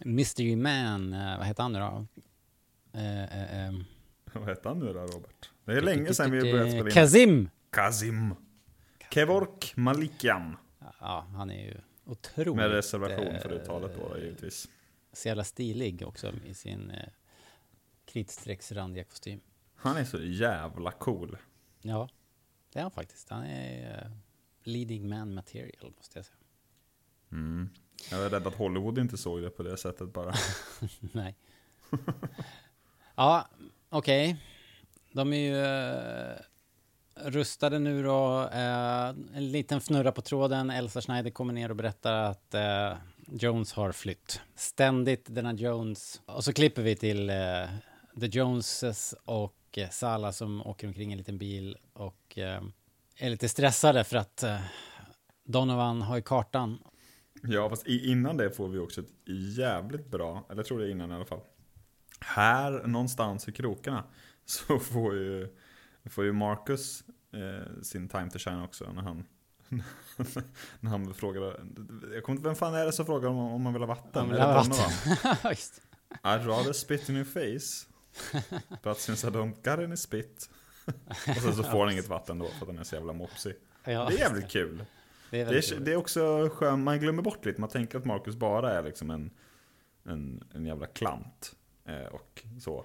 Mystery 0.00 0.56
Man, 0.56 1.12
eh, 1.12 1.38
vad 1.38 1.46
heter 1.46 1.62
han 1.62 1.72
nu 1.72 1.78
då? 1.78 2.06
Eh, 2.92 3.24
eh, 3.24 3.66
eh, 3.66 3.74
Vad 4.32 4.48
heter 4.48 4.68
han 4.68 4.78
nu 4.78 4.92
då, 4.92 5.00
Robert? 5.00 5.50
Det 5.64 5.72
är 5.72 5.80
länge 5.80 6.14
sedan 6.14 6.30
vi 6.30 6.40
började 6.40 6.70
spela 6.70 6.88
in. 6.88 6.94
Kazim! 6.94 7.50
Kazim. 7.70 8.34
Kevork 9.10 9.72
Malikian. 9.76 10.56
Ja, 11.00 11.26
han 11.34 11.50
är 11.50 11.64
ju 11.64 11.76
otroligt... 12.04 12.56
Med 12.56 12.70
reservation 12.70 13.40
för 13.40 13.52
eh, 13.52 13.56
uttalet 13.56 13.92
då 13.96 14.18
givetvis. 14.18 14.68
Så 15.12 15.28
jävla 15.28 15.44
stilig 15.44 16.02
också 16.06 16.32
i 16.46 16.54
sin 16.54 16.90
eh, 16.90 17.08
kritstrecksrandiga 18.04 19.04
kostym. 19.04 19.40
Han 19.74 19.96
är 19.96 20.04
så 20.04 20.20
jävla 20.20 20.90
cool. 20.90 21.36
Ja, 21.82 22.08
det 22.72 22.78
är 22.78 22.82
han 22.82 22.90
faktiskt. 22.90 23.30
Han 23.30 23.44
är 23.44 24.02
eh, 24.04 24.10
leading 24.64 25.08
man 25.08 25.34
material, 25.34 25.92
måste 25.96 26.18
jag 26.18 26.26
säga. 26.26 26.36
Mm. 27.32 27.68
Jag 28.10 28.24
är 28.24 28.30
rädd 28.30 28.46
att 28.46 28.54
Hollywood 28.54 28.98
inte 28.98 29.16
såg 29.16 29.42
det 29.42 29.50
på 29.50 29.62
det 29.62 29.76
sättet 29.76 30.12
bara. 30.12 30.34
Nej. 31.00 31.36
ja, 33.14 33.48
okej. 33.88 34.36
De 35.12 35.32
är 35.32 35.36
ju 35.36 35.64
eh, 35.64 36.36
rustade 37.14 37.78
nu 37.78 38.02
då. 38.02 38.48
Eh, 38.52 39.08
en 39.08 39.52
liten 39.52 39.78
fnurra 39.80 40.12
på 40.12 40.22
tråden. 40.22 40.70
Elsa 40.70 41.00
Schneider 41.00 41.30
kommer 41.30 41.52
ner 41.52 41.70
och 41.70 41.76
berättar 41.76 42.12
att 42.12 42.54
eh, 42.54 42.92
Jones 43.26 43.72
har 43.72 43.92
flytt. 43.92 44.40
Ständigt 44.54 45.26
denna 45.34 45.52
Jones. 45.52 46.22
Och 46.26 46.44
så 46.44 46.52
klipper 46.52 46.82
vi 46.82 46.96
till 46.96 47.32
The 48.20 48.26
Joneses 48.26 49.14
och 49.24 49.78
Sala 49.90 50.32
som 50.32 50.66
åker 50.66 50.86
omkring 50.86 51.10
i 51.10 51.12
en 51.12 51.18
liten 51.18 51.38
bil 51.38 51.76
och 51.92 52.38
är 53.16 53.30
lite 53.30 53.48
stressade 53.48 54.04
för 54.04 54.16
att 54.16 54.42
eh, 54.42 54.60
Donovan 55.44 56.02
har 56.02 56.16
ju 56.16 56.22
kartan 56.22 56.78
Ja, 57.42 57.70
fast 57.70 57.86
innan 57.86 58.36
det 58.36 58.50
får 58.50 58.68
vi 58.68 58.78
också 58.78 59.00
ett 59.00 59.12
jävligt 59.56 60.10
bra, 60.10 60.46
eller 60.48 60.58
jag 60.58 60.66
tror 60.66 60.78
det 60.78 60.86
är 60.86 60.90
innan 60.90 61.10
i 61.10 61.14
alla 61.14 61.24
fall. 61.24 61.40
Här 62.20 62.86
någonstans 62.86 63.48
i 63.48 63.52
krokarna 63.52 64.04
så 64.44 64.78
får 64.78 65.14
ju, 65.14 65.48
får 66.04 66.24
ju 66.24 66.32
Marcus 66.32 67.04
eh, 67.32 67.82
sin 67.82 68.08
time 68.08 68.30
to 68.30 68.38
shine 68.38 68.62
också 68.62 68.92
när 68.92 69.02
han 69.02 69.26
när 70.80 70.90
han 70.90 71.14
frågar, 71.14 71.42
jag 72.14 72.24
kommer 72.24 72.36
inte, 72.36 72.48
vem 72.48 72.54
fan 72.54 72.74
är 72.74 72.86
det 72.86 72.92
som 72.92 73.06
frågar 73.06 73.28
om, 73.28 73.38
om 73.38 73.62
man 73.62 73.72
vill 73.72 73.82
ha 73.82 73.86
vatten? 73.86 74.22
Om 74.22 74.30
vill 74.30 74.40
ha 74.40 74.54
vatten. 74.54 74.74
I'd 76.22 76.46
rather 76.46 76.72
spit 76.72 77.08
in 77.08 77.16
your 77.16 77.24
face. 77.24 77.86
But 78.82 78.98
since 78.98 79.26
I 79.26 79.30
don't 79.30 79.54
got 79.54 79.84
any 79.84 79.96
spit. 79.96 80.50
Och 81.28 81.36
sen 81.42 81.54
så 81.54 81.62
får 81.62 81.80
han 81.84 81.92
inget 81.92 82.08
vatten 82.08 82.38
då 82.38 82.46
för 82.46 82.62
att 82.62 82.66
han 82.68 82.78
är 82.78 82.84
så 82.84 82.94
jävla 82.94 83.12
mopsig. 83.12 83.54
Ja, 83.84 84.06
Det 84.08 84.14
är 84.14 84.18
jävligt 84.18 84.48
kul. 84.50 84.84
det 85.30 85.40
är 85.40 85.46
Det 85.46 85.72
är, 85.72 85.80
det 85.80 85.92
är 85.92 85.96
också 85.96 86.48
skönt, 86.52 86.84
man 86.84 86.98
glömmer 87.00 87.22
bort 87.22 87.44
lite, 87.44 87.60
man 87.60 87.70
tänker 87.70 87.98
att 87.98 88.04
Marcus 88.04 88.36
bara 88.36 88.72
är 88.78 88.82
liksom 88.82 89.10
en, 89.10 89.30
en, 90.04 90.44
en 90.54 90.66
jävla 90.66 90.86
klant. 90.86 91.54
Eh, 91.84 92.06
och 92.06 92.42
så. 92.60 92.84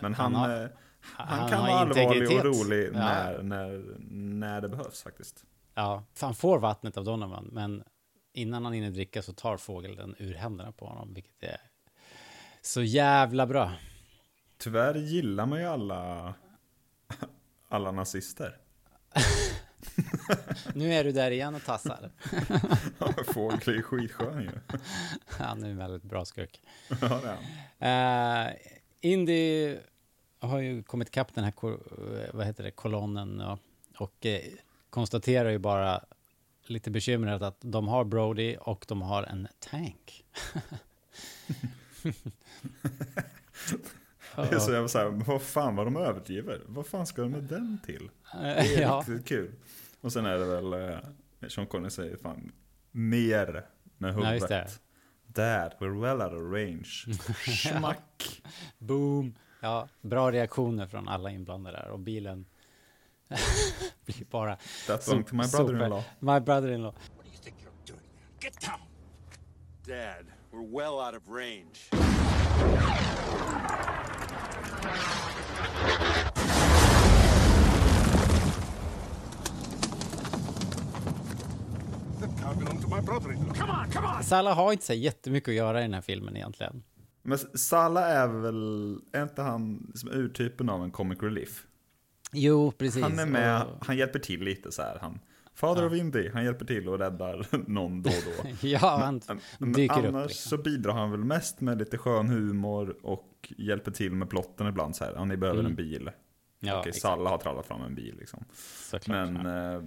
Men 0.00 0.14
han, 0.14 0.34
Han 0.34 0.50
har- 0.50 0.62
eh, 0.62 0.68
han, 1.02 1.28
han 1.38 1.50
kan 1.50 1.60
vara 1.60 1.72
allvarlig 1.72 2.38
och 2.38 2.44
rolig 2.44 2.86
Ja. 2.94 2.98
när, 2.98 3.42
när, 3.42 3.84
när 4.10 4.60
det 4.60 4.68
behövs 4.68 5.02
faktiskt. 5.02 5.44
Ja, 5.74 6.04
han 6.20 6.34
får 6.34 6.58
vattnet 6.58 6.96
av 6.96 7.04
Donovan, 7.04 7.48
men 7.52 7.82
innan 8.32 8.64
han 8.64 8.72
hinner 8.72 8.90
dricka 8.90 9.22
så 9.22 9.32
tar 9.32 9.56
fågeln 9.56 10.14
ur 10.18 10.34
händerna 10.34 10.72
på 10.72 10.86
honom, 10.86 11.14
vilket 11.14 11.42
är 11.42 11.60
så 12.62 12.82
jävla 12.82 13.46
bra. 13.46 13.72
Tyvärr 14.58 14.94
gillar 14.94 15.46
man 15.46 15.58
ju 15.60 15.66
alla, 15.66 16.34
alla 17.70 17.90
nazister. 17.90 18.56
Nu 20.74 20.94
är 20.94 21.04
du 21.04 21.12
där 21.12 21.30
igen 21.30 21.54
och 21.54 21.64
tassar. 21.64 22.10
Fågel 23.32 23.78
är 23.78 23.82
skitskön 23.82 24.42
ju. 24.42 24.50
Han 25.26 25.64
är 25.64 25.68
en 25.68 25.76
väldigt 25.76 26.02
bra 26.02 26.24
skurk. 26.24 26.62
Ja, 27.00 27.20
det 27.22 27.36
är. 27.86 28.48
Uh, 28.48 28.54
Indy 29.00 29.76
har 30.38 30.58
ju 30.58 30.82
kommit 30.82 31.08
ikapp 31.08 31.34
den 31.34 31.44
här 31.44 31.52
eh, 31.62 31.76
vad 32.32 32.46
heter 32.46 32.64
det, 32.64 32.70
kolonnen 32.70 33.40
och, 33.40 33.58
och 33.96 34.26
eh, 34.26 34.40
konstaterar 34.90 35.50
ju 35.50 35.58
bara 35.58 36.04
lite 36.66 36.90
bekymrat 36.90 37.42
att 37.42 37.58
de 37.60 37.88
har 37.88 38.04
Brody 38.04 38.56
och 38.56 38.84
de 38.88 39.02
har 39.02 39.22
en 39.22 39.48
tank. 39.58 40.24
Det 44.50 44.54
är 44.56 44.58
så 44.58 44.72
jag 44.72 44.80
var 44.80 44.88
så 44.88 44.98
här, 44.98 45.08
vad 45.08 45.42
fan 45.42 45.76
vad 45.76 45.86
de 45.86 45.96
överdriver. 45.96 46.60
Vad 46.66 46.86
fan 46.86 47.06
ska 47.06 47.22
de 47.22 47.30
med 47.30 47.42
den 47.42 47.78
till? 47.86 48.10
Det 48.32 48.38
är 48.38 48.80
ja, 48.80 49.04
riktigt 49.08 49.26
kul. 49.28 49.50
Och 50.00 50.12
sen 50.12 50.26
är 50.26 50.38
det 50.38 50.44
väl, 50.44 50.72
eh, 50.72 51.48
Sean 51.48 51.66
Connery 51.66 51.90
säger 51.90 52.16
fan, 52.16 52.52
ner 52.92 53.66
med 53.98 54.10
Ja, 54.10 54.14
huvudet. 54.14 54.48
det. 54.48 54.68
Där, 55.26 55.74
we're 55.78 56.00
well 56.00 56.20
out 56.22 56.32
of 56.32 56.52
range. 56.52 57.18
Schmack. 57.44 58.42
boom. 58.78 59.34
Ja, 59.60 59.88
bra 60.00 60.32
reaktioner 60.32 60.86
från 60.86 61.08
alla 61.08 61.30
inblandade 61.30 61.76
där 61.76 61.88
och 61.90 61.98
bilen 61.98 62.46
blir 64.04 64.24
bara 64.30 64.56
That 64.86 65.04
belonged 65.06 65.26
to 65.26 65.34
my 65.34 65.42
brother-in-law. 65.56 66.02
My 66.20 66.40
brother-in-law. 66.40 66.92
What 66.92 67.24
do 67.24 67.30
you 67.32 67.38
think 67.42 67.56
you're 67.62 67.86
doing? 67.92 68.02
Get 68.40 68.60
down! 68.60 68.80
Dad, 69.86 70.26
we're 70.52 70.70
well 70.76 71.00
out 71.08 71.14
of 71.14 71.28
range. 71.28 71.90
The 71.90 71.96
car 71.96 73.02
belonged 73.22 73.38
to 73.38 73.52
my 73.52 73.60
brother-in-law. 73.60 73.98
Come 74.00 74.08
on, 74.30 74.52
come 74.52 74.74
on! 74.74 74.79
Salla 84.22 84.54
har 84.54 84.72
inte 84.72 84.84
så 84.84 84.92
jättemycket 84.92 85.48
att 85.48 85.54
göra 85.54 85.80
i 85.80 85.82
den 85.82 85.94
här 85.94 86.00
filmen 86.00 86.36
egentligen. 86.36 86.82
Men 87.22 87.38
Salla 87.38 88.06
är 88.08 88.28
väl, 88.28 88.98
är 89.12 89.22
inte 89.22 89.42
han 89.42 89.92
som 89.94 90.10
urtypen 90.10 90.68
av 90.68 90.84
en 90.84 90.90
comic 90.90 91.22
relief? 91.22 91.66
Jo, 92.32 92.72
precis. 92.72 93.02
Han 93.02 93.18
är 93.18 93.26
med, 93.26 93.66
han 93.80 93.96
hjälper 93.96 94.18
till 94.18 94.44
lite 94.44 94.72
så 94.72 94.82
här. 94.82 94.98
Han, 95.00 95.20
Father 95.60 95.86
of 95.86 95.92
Indy, 95.94 96.28
han 96.28 96.44
hjälper 96.44 96.64
till 96.64 96.88
och 96.88 96.98
räddar 96.98 97.46
någon 97.70 98.02
då 98.02 98.10
och 98.10 98.44
då. 98.44 98.48
Ja, 98.68 98.78
han 99.04 99.20
Men 99.58 99.72
dyker 99.72 99.98
upp. 99.98 100.04
annars 100.14 100.28
Liksom. 100.30 100.58
så 100.58 100.62
bidrar 100.62 100.92
han 100.92 101.10
väl 101.10 101.24
mest 101.24 101.60
med 101.60 101.78
lite 101.78 101.98
skön 101.98 102.28
humor 102.28 102.96
och 103.02 103.52
hjälper 103.58 103.90
till 103.90 104.12
med 104.14 104.30
plotten 104.30 104.66
ibland 104.66 104.96
så 104.96 105.04
här. 105.04 105.12
Ja, 105.16 105.24
ni 105.24 105.36
behöver 105.36 105.60
Mm. 105.60 105.70
en 105.72 105.76
bil. 105.76 106.10
Ja, 106.60 106.80
Okej. 106.80 106.92
Salla 106.92 107.30
har 107.30 107.38
trallat 107.38 107.66
fram 107.66 107.82
en 107.82 107.94
bil 107.94 108.16
liksom. 108.18 108.44
Såklart. 108.90 109.30
Men 109.30 109.46
ja. 109.46 109.76
eh, 109.76 109.82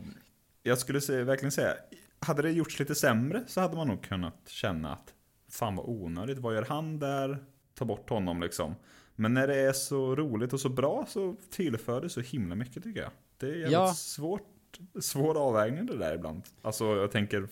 jag 0.64 0.78
skulle 0.78 1.00
verkligen 1.24 1.52
säga, 1.52 1.74
hade 2.20 2.42
det 2.42 2.52
gjorts 2.52 2.80
lite 2.80 2.96
sämre 2.96 3.44
så 3.48 3.62
hade 3.62 3.76
man 3.76 3.88
nog 3.88 4.04
kunnat 4.04 4.42
känna 4.48 4.92
att 4.94 5.14
fan 5.52 5.76
vad 5.76 5.86
onödigt, 5.90 6.38
vad 6.38 6.54
gör 6.56 6.66
han 6.70 7.00
där? 7.00 7.38
Ta 7.76 7.86
bort 7.86 8.10
honom 8.10 8.42
liksom. 8.42 8.76
Men 9.16 9.34
när 9.34 9.48
det 9.48 9.56
är 9.56 9.74
så 9.74 10.16
roligt 10.16 10.54
och 10.54 10.60
så 10.60 10.70
bra 10.70 11.06
så 11.10 11.36
tillför 11.52 12.02
det 12.02 12.10
så 12.10 12.22
himla 12.22 12.56
mycket 12.56 12.84
tycker 12.84 13.02
jag. 13.02 13.12
Det 13.38 13.46
är 13.46 13.52
jävligt 13.56 13.72
Ja. 13.72 13.94
svårt, 13.94 14.53
svår 15.02 15.38
avvägning 15.38 15.86
det 15.86 15.98
där 15.98 16.16
ibland. 16.16 16.42
Alltså 16.62 16.86
jag 16.86 17.12
tänker 17.12 17.48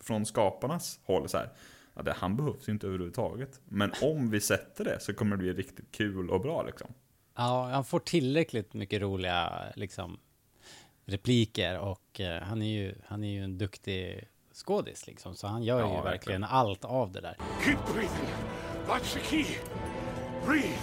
från 0.00 0.26
skaparnas 0.26 1.00
håll 1.04 1.28
så 1.28 1.38
här. 1.38 1.48
Ja, 1.94 2.02
det, 2.02 2.12
han 2.12 2.36
behövs 2.36 2.68
ju 2.68 2.72
inte 2.72 2.86
överhuvudtaget. 2.86 3.60
Men 3.64 3.92
om 4.02 4.30
vi 4.30 4.40
sätter 4.40 4.84
det 4.84 5.00
så 5.00 5.14
kommer 5.14 5.36
det 5.36 5.42
bli 5.42 5.52
riktigt 5.52 5.92
kul 5.92 6.30
och 6.30 6.40
bra 6.40 6.62
liksom. 6.62 6.94
Ja, 7.36 7.68
han 7.72 7.84
får 7.84 7.98
tillräckligt 8.00 8.74
mycket 8.74 9.02
roliga 9.02 9.62
liksom, 9.76 10.18
repliker 11.04 11.78
och 11.78 12.20
eh, 12.20 12.42
han, 12.42 12.62
är 12.62 12.66
ju, 12.82 12.94
han 13.06 13.24
är 13.24 13.32
ju 13.32 13.44
en 13.44 13.58
duktig 13.58 14.28
skådis 14.54 15.06
liksom, 15.06 15.34
så 15.34 15.46
han 15.46 15.62
gör 15.62 15.80
Ja, 15.80 15.86
ju 15.86 15.90
verkligen. 15.92 16.04
verkligen 16.12 16.44
allt 16.44 16.84
av 16.84 17.12
det 17.12 17.20
där. 17.20 17.36
Keep 17.64 17.78
breathing. 17.94 18.28
That's 18.88 19.14
the 19.14 19.20
key. 19.20 19.44
Breathe. 20.46 20.78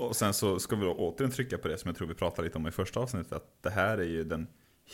Och 0.00 0.16
sen 0.16 0.34
så 0.34 0.58
ska 0.58 0.76
vi 0.76 0.84
då 0.84 0.94
återigen 0.94 1.30
trycka 1.32 1.58
på 1.58 1.68
det 1.68 1.78
som 1.78 1.88
jag 1.88 1.96
tror 1.96 2.08
vi 2.08 2.14
pratade 2.14 2.42
lite 2.48 2.58
om 2.58 2.66
i 2.66 2.70
första 2.70 3.00
avsnittet. 3.00 3.32
Att 3.32 3.62
det 3.62 3.70
här 3.70 3.98
är 3.98 4.04
ju 4.04 4.24
den 4.24 4.48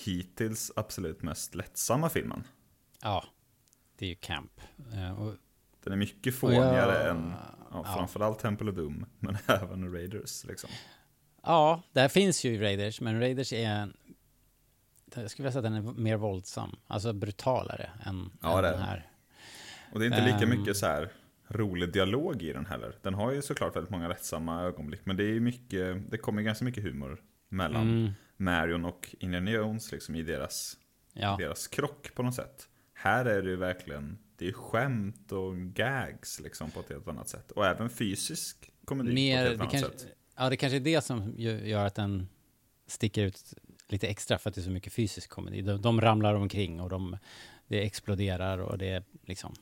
hittills 0.04 0.72
absolut 0.76 1.22
mest 1.22 1.54
lättsamma 1.54 2.08
filmen. 2.08 2.44
Ja, 3.02 3.24
det 3.98 4.04
är 4.04 4.08
ju 4.08 4.14
camp. 4.14 4.60
Eh, 4.92 5.20
och, 5.22 5.34
Den 5.84 5.92
är 5.92 5.96
mycket 5.96 6.34
fånigare 6.34 6.92
jag- 7.02 7.10
än 7.10 7.32
ja, 7.70 7.82
ja. 7.86 7.94
framförallt 7.96 8.38
Temple 8.38 8.70
of 8.70 8.76
Doom, 8.76 9.06
men 9.18 9.36
även 9.46 9.92
Raiders. 9.92 10.44
Liksom. 10.44 10.70
ja, 11.42 11.82
där 11.92 12.08
finns 12.08 12.44
ju 12.44 12.60
Raiders, 12.60 13.00
men 13.00 13.20
Raiders 13.20 13.52
är 13.52 13.66
en... 13.70 13.96
Jag 15.14 15.30
skulle 15.30 15.48
vilja 15.48 15.52
säga 15.62 15.68
att 15.68 15.72
den 15.84 15.88
är 15.96 16.00
mer 16.02 16.16
våldsam, 16.16 16.76
alltså 16.86 17.12
brutalare 17.12 17.90
än, 18.04 18.30
Ja, 18.42 18.58
än 18.58 18.64
den 18.64 18.82
här. 18.82 19.10
Och 19.92 19.98
det 20.00 20.04
är 20.06 20.06
inte 20.06 20.24
lika 20.24 20.38
Ehm. 20.52 20.60
mycket 20.60 20.76
så 20.76 20.86
här 20.86 21.12
rolig 21.48 21.92
dialog 21.92 22.42
i 22.42 22.52
den 22.52 22.66
heller. 22.66 22.94
Den 23.02 23.14
har 23.14 23.32
ju 23.32 23.42
såklart 23.42 23.76
väldigt 23.76 23.90
många 23.90 24.08
rättsamma 24.08 24.62
ögonblick, 24.62 25.00
men 25.04 25.16
det 25.16 25.24
är 25.24 25.40
mycket, 25.40 26.10
det 26.10 26.18
kommer 26.18 26.42
ganska 26.42 26.64
mycket 26.64 26.84
humor 26.84 27.20
mellan 27.48 27.82
Mm, 27.90 28.12
Marion 28.36 28.84
och 28.84 29.14
Indiana 29.20 29.50
Jones 29.50 29.92
liksom 29.92 30.14
i 30.14 30.22
deras, 30.22 30.76
Ja, 31.12 31.36
deras 31.38 31.66
krock 31.68 32.14
på 32.14 32.22
något 32.22 32.34
sätt. 32.34 32.68
Här 32.94 33.24
är 33.24 33.42
det 33.42 33.50
ju 33.50 33.56
verkligen, 33.56 34.18
det 34.36 34.48
är 34.48 34.52
skämt 34.52 35.32
och 35.32 35.56
gags 35.56 36.40
liksom 36.40 36.70
på 36.70 36.80
ett 36.80 36.88
helt 36.88 37.08
annat 37.08 37.28
sätt. 37.28 37.50
Och 37.50 37.66
även 37.66 37.90
fysisk 37.90 38.70
komedi 38.84 39.10
på 39.10 39.14
mer, 39.14 39.42
ett 39.42 39.48
helt 39.48 39.60
annat 39.60 39.72
kanske, 39.72 39.98
sätt. 39.98 40.06
ja, 40.36 40.50
det 40.50 40.56
kanske 40.56 40.76
är 40.76 40.80
det 40.80 41.00
som 41.00 41.34
gör 41.38 41.86
att 41.86 41.94
den 41.94 42.28
sticker 42.86 43.22
ut 43.22 43.54
lite 43.88 44.06
extra 44.08 44.38
för 44.38 44.50
att 44.50 44.54
det 44.54 44.60
är 44.60 44.62
så 44.62 44.70
mycket 44.70 44.92
fysisk 44.92 45.30
komedi. 45.30 45.62
De, 45.62 45.82
de 45.82 46.00
ramlar 46.00 46.34
omkring 46.34 46.80
och 46.80 46.88
de, 46.88 47.16
det 47.66 47.86
exploderar 47.86 48.58
och 48.58 48.78
det 48.78 48.88
är 48.88 49.04
liksom, 49.22 49.54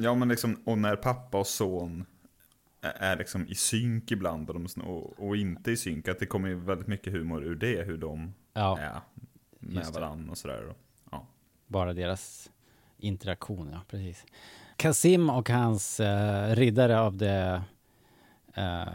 Ja 0.00 0.14
men 0.14 0.28
liksom, 0.28 0.62
och 0.64 0.78
när 0.78 0.96
pappa 0.96 1.38
och 1.38 1.46
son 1.46 2.04
är- 2.80 3.16
liksom 3.16 3.46
i 3.48 3.54
synk 3.54 4.10
ibland 4.10 4.50
och, 4.50 4.60
de, 4.60 4.80
och, 4.82 5.26
och 5.28 5.36
inte 5.36 5.70
i 5.70 5.76
synk, 5.76 6.08
att 6.08 6.18
det 6.18 6.26
kommer 6.26 6.48
ju 6.48 6.54
väldigt 6.54 6.86
mycket 6.86 7.12
humor 7.12 7.44
ur 7.44 7.54
det, 7.54 7.82
hur 7.82 7.98
de 7.98 8.34
ja, 8.52 8.78
är 8.78 9.00
med 9.58 9.86
varandra 9.94 10.30
och 10.30 10.38
sådär. 10.38 10.74
Ja. 11.10 11.26
bara 11.66 11.92
deras 11.92 12.50
interaktion, 12.98 13.70
ja, 13.72 13.80
precis. 13.90 14.24
Kasim 14.76 15.30
och 15.30 15.48
hans 15.50 16.00
eh, 16.00 16.54
riddare 16.56 17.00
av 17.00 17.16
det, 17.16 17.62
eh, 18.54 18.88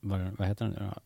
vad, 0.00 0.20
vad 0.38 0.48
heter 0.48 0.64
den 0.64 0.74
nu 0.74 0.90
då? 0.94 1.00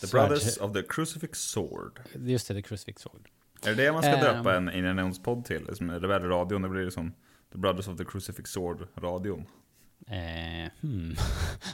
The 0.00 0.06
Svärd- 0.06 0.28
Brothers 0.28 0.58
of 0.58 0.72
the 0.72 0.82
Crucifix 0.82 1.38
Sword. 1.38 2.00
Just 2.14 2.48
det, 2.48 2.54
The 2.54 2.62
Crucifix 2.62 3.02
Sword. 3.02 3.28
Är 3.66 3.74
det 3.74 3.84
det 3.84 3.92
man 3.92 4.02
ska 4.02 4.12
Ehm. 4.12 4.20
döpa 4.36 4.56
en 4.56 4.72
Indiana 4.72 5.02
Jones-podd 5.02 5.44
till? 5.44 5.68
Som 5.76 5.90
är 5.90 6.00
Rebellradion, 6.00 6.62
det 6.62 6.68
blir 6.68 6.84
det 6.84 6.90
som 6.90 7.12
The 7.54 7.58
Brothers 7.58 7.88
of 7.88 7.96
the 7.98 8.04
Crucifix 8.04 8.50
Sword-radion. 8.50 9.46
Eh, 10.06 10.70
hmm. 10.80 11.14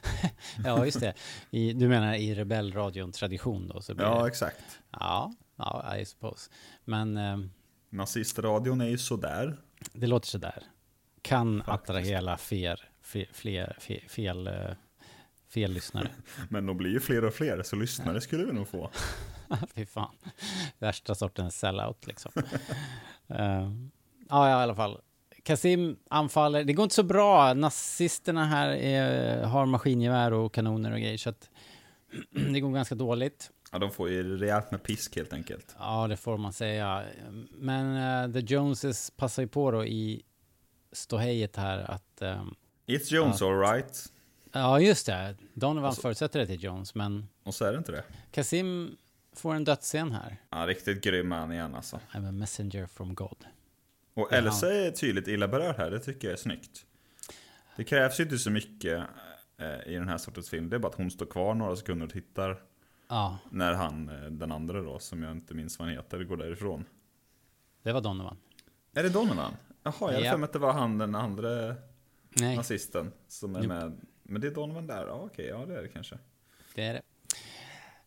ja, 0.65 0.85
just 0.85 1.01
det. 1.01 1.15
I, 1.51 1.73
du 1.73 1.89
menar 1.89 2.15
i 2.15 2.35
rebellradion-tradition 2.35 3.69
då? 3.69 3.81
Så 3.81 3.95
blir 3.95 4.07
Ja, 4.07 4.23
det, 4.23 4.29
exakt. 4.29 4.81
ja, 4.91 5.33
ja, 5.57 5.97
I 5.97 6.05
suppose. 6.05 6.51
Men 6.85 7.17
eh, 7.17 7.39
Nazistradion 7.91 8.81
är 8.81 8.89
ju 8.89 8.99
sådär. 8.99 9.57
det 9.93 10.07
låter 10.07 10.29
sådär. 10.29 10.63
Kan 11.23 11.63
Faktiskt. 11.63 11.91
attrahera 11.91 12.37
fler, 12.37 12.89
fler, 13.03 13.29
fler, 13.33 13.77
fel, 13.81 14.01
fel, 14.09 14.47
eh, 14.47 14.71
fel 15.49 15.73
lyssnare. 15.73 16.09
Men 16.49 16.67
de 16.67 16.77
blir 16.77 16.91
ju 16.91 17.01
fler 17.01 17.25
och 17.25 17.35
fler, 17.35 17.63
så 17.63 17.77
lyssnare 17.77 18.21
skulle 18.21 18.45
vi 18.45 18.53
nog 18.53 18.69
få. 18.69 18.91
Fy 19.75 19.87
fan. 19.87 20.15
Värsta 20.79 21.15
sortens 21.15 21.59
sellout 21.59 22.07
liksom. 22.07 22.33
Ja, 23.27 23.71
ja, 24.29 24.49
i 24.49 24.63
alla 24.63 24.75
fall. 24.75 25.01
Kasim 25.43 25.97
anfaller. 26.11 26.65
Det 26.65 26.73
går 26.73 26.83
inte 26.83 26.95
så 26.95 27.03
bra. 27.03 27.55
Nazisterna 27.55 28.47
här 28.47 28.69
är, 28.69 29.43
har 29.45 29.67
maskingevär 29.67 30.33
och 30.33 30.55
kanoner 30.55 30.93
och 30.93 30.99
grejer. 31.01 31.17
Så 31.19 31.31
att 31.31 31.51
det 32.53 32.61
går 32.61 32.73
ganska 32.73 32.95
dåligt. 32.95 33.51
Ja, 33.73 33.79
de 33.79 33.91
får 33.91 34.11
ju 34.11 34.37
rejält 34.39 34.71
med 34.71 34.83
pisk 34.83 35.17
helt 35.17 35.33
enkelt. 35.33 35.77
Ja, 35.79 36.07
det 36.09 36.17
får 36.17 36.37
man 36.39 36.53
säga. 36.53 37.05
Men 37.53 37.97
eh, 38.27 38.33
The 38.33 38.55
Joneses 38.55 39.11
passar 39.11 39.43
ju 39.43 39.49
på 39.49 39.71
då 39.71 39.85
i 39.87 40.23
ståhejet 40.93 41.57
här 41.57 41.79
att... 41.91 42.23
eh, 42.23 42.45
It's 42.87 43.15
Jones 43.15 43.43
alright. 43.43 44.13
ja, 44.53 44.81
just 44.81 45.07
det. 45.07 45.35
Donovan 45.55 45.85
Alltså- 45.85 46.03
förutsätter 46.03 46.39
det 46.41 46.47
till 46.47 46.65
Jones, 46.65 46.95
men 46.95 47.29
Och 47.45 47.55
så 47.55 47.65
är 47.65 47.73
det 47.73 47.79
inte 47.79 47.93
det. 47.93 48.05
Kasim 48.31 48.97
får 49.33 49.55
en 49.55 49.65
dödsscen 49.65 50.13
här. 50.13 50.37
Ja, 50.51 50.67
riktigt 50.67 51.03
grym 51.05 51.29
man 51.29 51.53
igen 51.53 51.75
alltså. 51.75 52.01
I'm 52.13 52.29
a 52.29 52.33
messenger 52.33 52.87
from 52.87 53.15
God. 53.15 53.45
Och. 54.23 54.33
Elsa 54.33 54.73
är 54.75 54.91
tydligt 54.91 55.29
illa 55.29 55.49
berörd 55.49 55.77
här, 55.77 55.91
det 55.91 56.01
tycker 56.01 56.29
jag 56.29 56.33
är 56.33 56.37
snyggt. 56.43 56.87
Det 57.77 57.85
krävs 57.85 58.21
ju 58.21 58.25
inte 58.25 58.39
så 58.39 58.51
mycket 58.51 59.03
eh, 59.59 59.93
i 59.93 59.95
den 59.95 60.09
här 60.09 60.19
sortens 60.19 60.51
film. 60.51 60.71
Det 60.71 60.77
är 60.77 60.81
bara 60.81 60.89
att 60.89 60.95
hon 60.95 61.11
står 61.11 61.27
kvar 61.27 61.55
några 61.55 61.77
sekunder 61.77 62.07
och 62.07 62.13
tittar 62.13 62.63
Ja, 63.09 63.39
när 63.51 63.73
han, 63.73 64.09
eh, 64.09 64.31
den 64.31 64.53
andra 64.53 64.83
då, 64.83 64.99
som 64.99 65.23
jag 65.23 65.33
inte 65.33 65.55
minns 65.55 65.79
vad 65.79 65.89
han 65.89 65.97
heter, 65.97 66.25
går 66.25 66.37
därifrån. 66.37 66.85
det 67.83 67.93
var 67.93 68.01
Donovan. 68.01 68.37
Är 68.95 69.03
det 69.03 69.09
Donovan? 69.09 69.53
Jaha, 69.83 69.95
jag 70.01 70.07
hade 70.09 70.25
Ja. 70.27 70.31
för 70.33 70.39
mig 70.39 70.45
att 70.45 70.53
det 70.53 70.59
var 70.59 70.73
han 70.73 70.99
den 70.99 71.15
andra 71.15 71.75
Nej, 72.31 72.57
nazisten 72.57 73.13
som 73.29 73.57
är 73.57 73.63
Jo. 73.63 73.69
med. 73.69 74.01
Men 74.23 74.41
det 74.41 74.47
är 74.47 74.55
Donovan 74.55 74.87
där? 74.87 75.07
Ja, 75.07 75.13
okej, 75.13 75.47
ja 75.47 75.67
det 75.67 75.79
är 75.79 75.83
det 75.83 75.89
kanske. 75.89 76.19
det 76.75 76.83
är 76.85 76.93
det. 76.93 77.03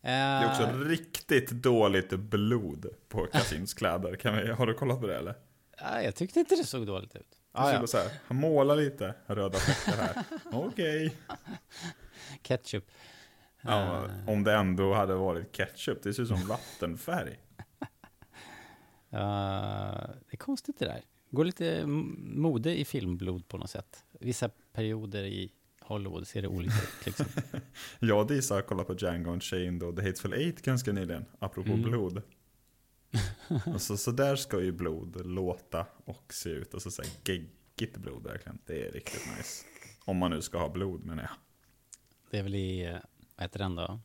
Det 0.01 0.09
är 0.09 0.49
också 0.49 0.63
Eh, 0.63 0.79
riktigt 0.79 1.49
dåligt 1.49 2.09
blod 2.09 2.85
på 3.09 3.25
Kasims 3.25 3.73
kläder. 3.73 4.15
Kan 4.15 4.35
vi, 4.37 4.51
har 4.51 4.65
du 4.67 4.73
kollat 4.73 5.01
på 5.01 5.07
det 5.07 5.17
eller? 5.17 5.35
Ja, 5.77 6.01
jag 6.01 6.15
tyckte 6.15 6.39
inte 6.39 6.55
det 6.55 6.63
såg 6.63 6.87
dåligt 6.87 7.15
ut. 7.15 7.39
Ah, 7.51 7.71
ja. 7.71 7.87
så 7.87 7.97
här, 7.97 8.11
han 8.27 8.37
målar 8.37 8.75
lite 8.75 9.15
röda 9.27 9.57
fläckar 9.59 10.01
här. 10.01 10.23
Okej. 10.51 11.15
Ketchup. 12.41 12.91
Ja, 13.61 14.05
Eh, 14.05 14.29
om 14.29 14.43
det 14.43 14.53
ändå 14.53 14.93
hade 14.93 15.15
varit 15.15 15.51
ketchup. 15.51 16.03
Det 16.03 16.13
ser 16.13 16.23
ut 16.23 16.27
som 16.29 16.41
vattenfärg. 16.47 17.39
eh, 19.09 20.09
det 20.19 20.31
är 20.33 20.37
konstigt 20.37 20.79
det 20.79 20.85
där. 20.85 21.01
Går 21.29 21.45
lite 21.45 21.85
mode 21.87 22.79
i 22.79 22.85
filmblod 22.85 23.47
på 23.47 23.57
något 23.57 23.69
sätt. 23.69 24.03
Vissa 24.19 24.49
perioder 24.73 25.23
i 25.23 25.51
Hollywood 25.81 26.27
ser 26.27 26.41
det 26.41 26.47
olika 26.47 26.75
ut. 26.75 27.05
Liksom. 27.05 27.25
Jag 27.99 28.19
och 28.19 28.27
Disa 28.27 28.61
kollat 28.61 28.87
på 28.87 28.93
Django 28.95 29.31
Unchained 29.31 29.83
och 29.83 29.95
The 29.95 30.01
Hateful 30.07 30.33
Eight 30.33 30.61
ganska 30.61 30.91
nyligen. 30.91 31.25
Apropå 31.39 31.69
Mm. 31.71 31.81
blod. 31.81 32.21
Och 33.65 33.81
så, 33.81 33.97
så 33.97 34.11
där 34.11 34.35
ska 34.35 34.61
ju 34.61 34.71
blod 34.71 35.25
låta 35.25 35.85
och 36.05 36.33
se 36.33 36.49
ut. 36.49 36.73
Och 36.73 36.81
så 36.81 36.91
säger 36.91 37.11
geggigt 37.25 37.97
blod 37.97 38.23
verkligen. 38.23 38.59
Det 38.65 38.87
är 38.87 38.91
riktigt 38.91 39.37
nice. 39.37 39.65
Om 40.05 40.17
man 40.17 40.31
nu 40.31 40.41
ska 40.41 40.57
ha 40.57 40.69
blod 40.69 41.05
menar 41.05 41.23
jag. 41.23 41.31
Det 42.31 42.39
är 42.39 42.43
väl 42.43 42.55
i, 42.55 42.99
vad 43.35 43.43
heter 43.43 43.59
den 43.59 43.75
då? 43.75 43.99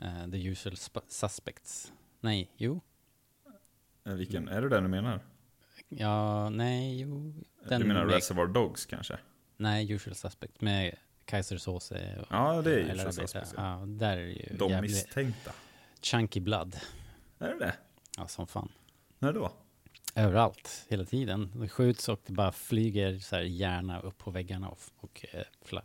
Eh, 0.00 0.30
The 0.30 0.46
usual 0.46 0.74
Sp- 0.74 1.02
suspects. 1.08 1.92
Nej, 2.20 2.50
jo. 2.56 2.80
Eh, 4.06 4.12
Vilken, 4.12 4.48
är 4.48 4.62
det 4.62 4.68
den 4.68 4.82
du 4.82 4.88
menar? 4.88 5.20
Ja, 5.88 6.50
nej, 6.50 7.00
jo. 7.00 7.34
Den 7.68 7.80
du 7.80 7.86
menar 7.86 8.04
med- 8.04 8.14
Reservoir 8.14 8.46
Dogs 8.46 8.86
kanske? 8.86 9.18
Nej, 9.56 9.92
usual 9.92 10.14
suspect 10.16 10.60
med 10.60 10.96
Kaiser 11.24 11.68
och- 11.68 11.82
Ja, 12.30 12.62
det 12.62 12.74
är 12.74 12.94
Usual. 12.94 13.12
Suspects, 13.12 13.54
ja. 13.56 13.80
Ja, 13.80 13.86
där 13.86 14.16
är 14.16 14.26
ju 14.26 14.56
De 14.58 14.70
jävligt 14.70 14.90
misstänkta. 14.90 15.52
chunky 16.02 16.40
blood. 16.40 16.76
Är 17.38 17.48
det 17.48 17.58
det? 17.58 17.74
Ja, 18.16 18.28
som 18.28 18.46
fan. 18.46 18.72
När 19.18 19.32
då? 19.32 19.52
Överallt, 20.14 20.86
hela 20.88 21.04
tiden. 21.04 21.50
Det 21.60 21.68
skjuts 21.68 22.08
och 22.08 22.20
det 22.26 22.32
bara 22.32 22.52
flyger 22.52 23.18
så 23.18 23.36
här 23.36 23.42
hjärna 23.42 24.00
upp 24.00 24.18
på 24.18 24.30
väggarna 24.30 24.68
och, 24.68 24.78
och 24.96 25.26
eh, 25.32 25.42
fla. 25.64 25.82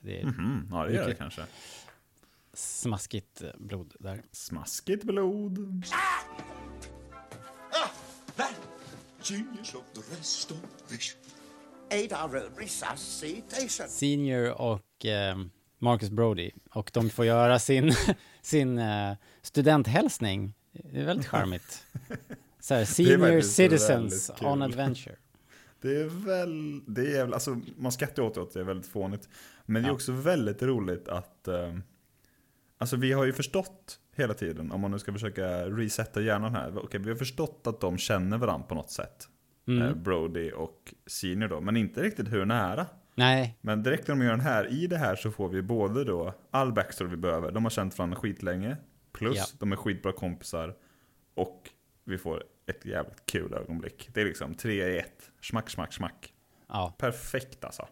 Det 0.00 0.20
är 0.20 0.24
Mhm, 0.24 0.68
ja 0.70 0.84
det 0.84 0.92
gör 0.94 1.08
det 1.08 1.14
kanske. 1.14 1.42
smaskigt 2.54 3.42
eh, 3.42 3.50
blod 3.58 3.94
där. 4.00 4.22
Smaskigt 4.32 5.04
blod. 5.04 5.84
Hour 11.90 12.58
resuscitation. 12.60 13.88
Senior 13.88 14.60
och 14.60 15.06
eh, 15.06 15.36
Marcus 15.78 16.10
Brody. 16.10 16.50
Och 16.70 16.90
de 16.94 17.10
får 17.10 17.24
göra 17.24 17.58
sin, 17.58 17.92
sin 18.42 18.78
eh, 18.78 19.12
studenthälsning. 19.42 20.54
Det 20.72 21.00
är 21.00 21.04
väldigt 21.06 21.26
charmigt. 21.26 21.86
Så 22.60 22.74
här, 22.74 22.84
senior 22.84 23.40
citizens 23.40 24.30
on 24.40 24.62
adventure. 24.62 25.16
Det 25.80 25.96
är 26.00 26.26
väl, 26.26 26.80
det 26.86 27.16
är 27.16 27.24
väl, 27.24 27.34
alltså 27.34 27.60
man 27.76 27.92
skrattar 27.92 28.22
åt 28.22 28.34
det, 28.34 28.42
att 28.42 28.52
det 28.54 28.60
är 28.60 28.64
väldigt 28.64 28.86
fånigt. 28.86 29.28
Men 29.66 29.82
det 29.82 29.86
är 29.86 29.90
Ja. 29.90 29.94
också 29.94 30.12
väldigt 30.12 30.62
roligt 30.62 31.08
att, 31.08 31.48
eh, 31.48 31.74
alltså 32.78 32.96
vi 32.96 33.12
har 33.12 33.24
ju 33.24 33.32
förstått 33.32 33.98
hela 34.16 34.34
tiden, 34.34 34.72
om 34.72 34.80
man 34.80 34.90
nu 34.90 34.98
ska 34.98 35.12
försöka 35.12 35.66
resetta 35.70 36.20
hjärnan 36.20 36.54
här. 36.54 36.78
Okej, 36.84 37.00
vi 37.00 37.10
har 37.10 37.16
förstått 37.16 37.62
att 37.66 37.80
de 37.80 37.98
känner 37.98 38.38
varandra 38.38 38.66
på 38.66 38.74
något 38.74 38.90
sätt. 38.90 39.28
Mm. 39.68 39.82
Eh, 39.82 39.94
Brody 39.94 40.50
och 40.52 40.94
Senior 41.06 41.48
då, 41.48 41.60
men 41.60 41.76
inte 41.76 42.02
riktigt 42.02 42.32
hur 42.32 42.44
nära. 42.44 42.86
Nej, 43.18 43.58
Men 43.60 43.82
direkt 43.82 44.08
när 44.08 44.14
de 44.16 44.24
gör 44.24 44.30
den 44.30 44.40
här, 44.40 44.72
i 44.72 44.86
det 44.86 44.96
här 44.98 45.16
så 45.16 45.30
får 45.30 45.48
vi 45.48 45.62
både 45.62 46.04
då 46.04 46.34
all 46.50 46.72
backstory 46.72 47.10
vi 47.10 47.16
behöver. 47.16 47.52
De 47.52 47.64
har 47.64 47.70
känt 47.70 47.98
varandra 47.98 48.16
skitlänge. 48.18 48.76
Plus 49.12 49.36
Ja. 49.36 49.44
de 49.60 49.72
är 49.72 49.76
skitbra 49.76 50.12
kompisar. 50.12 50.74
Och 51.34 51.70
vi 52.04 52.18
får 52.18 52.44
ett 52.66 52.84
jävligt 52.84 53.26
kul 53.26 53.54
ögonblick. 53.54 54.08
Det 54.14 54.20
är 54.20 54.24
liksom 54.24 54.54
tre 54.54 54.88
i 54.88 54.98
ett. 54.98 55.30
Smack, 55.40 55.70
smack, 55.70 55.92
smack. 55.92 56.32
ja, 56.68 56.94
Perfekt 56.98 57.64
alltså. 57.64 57.88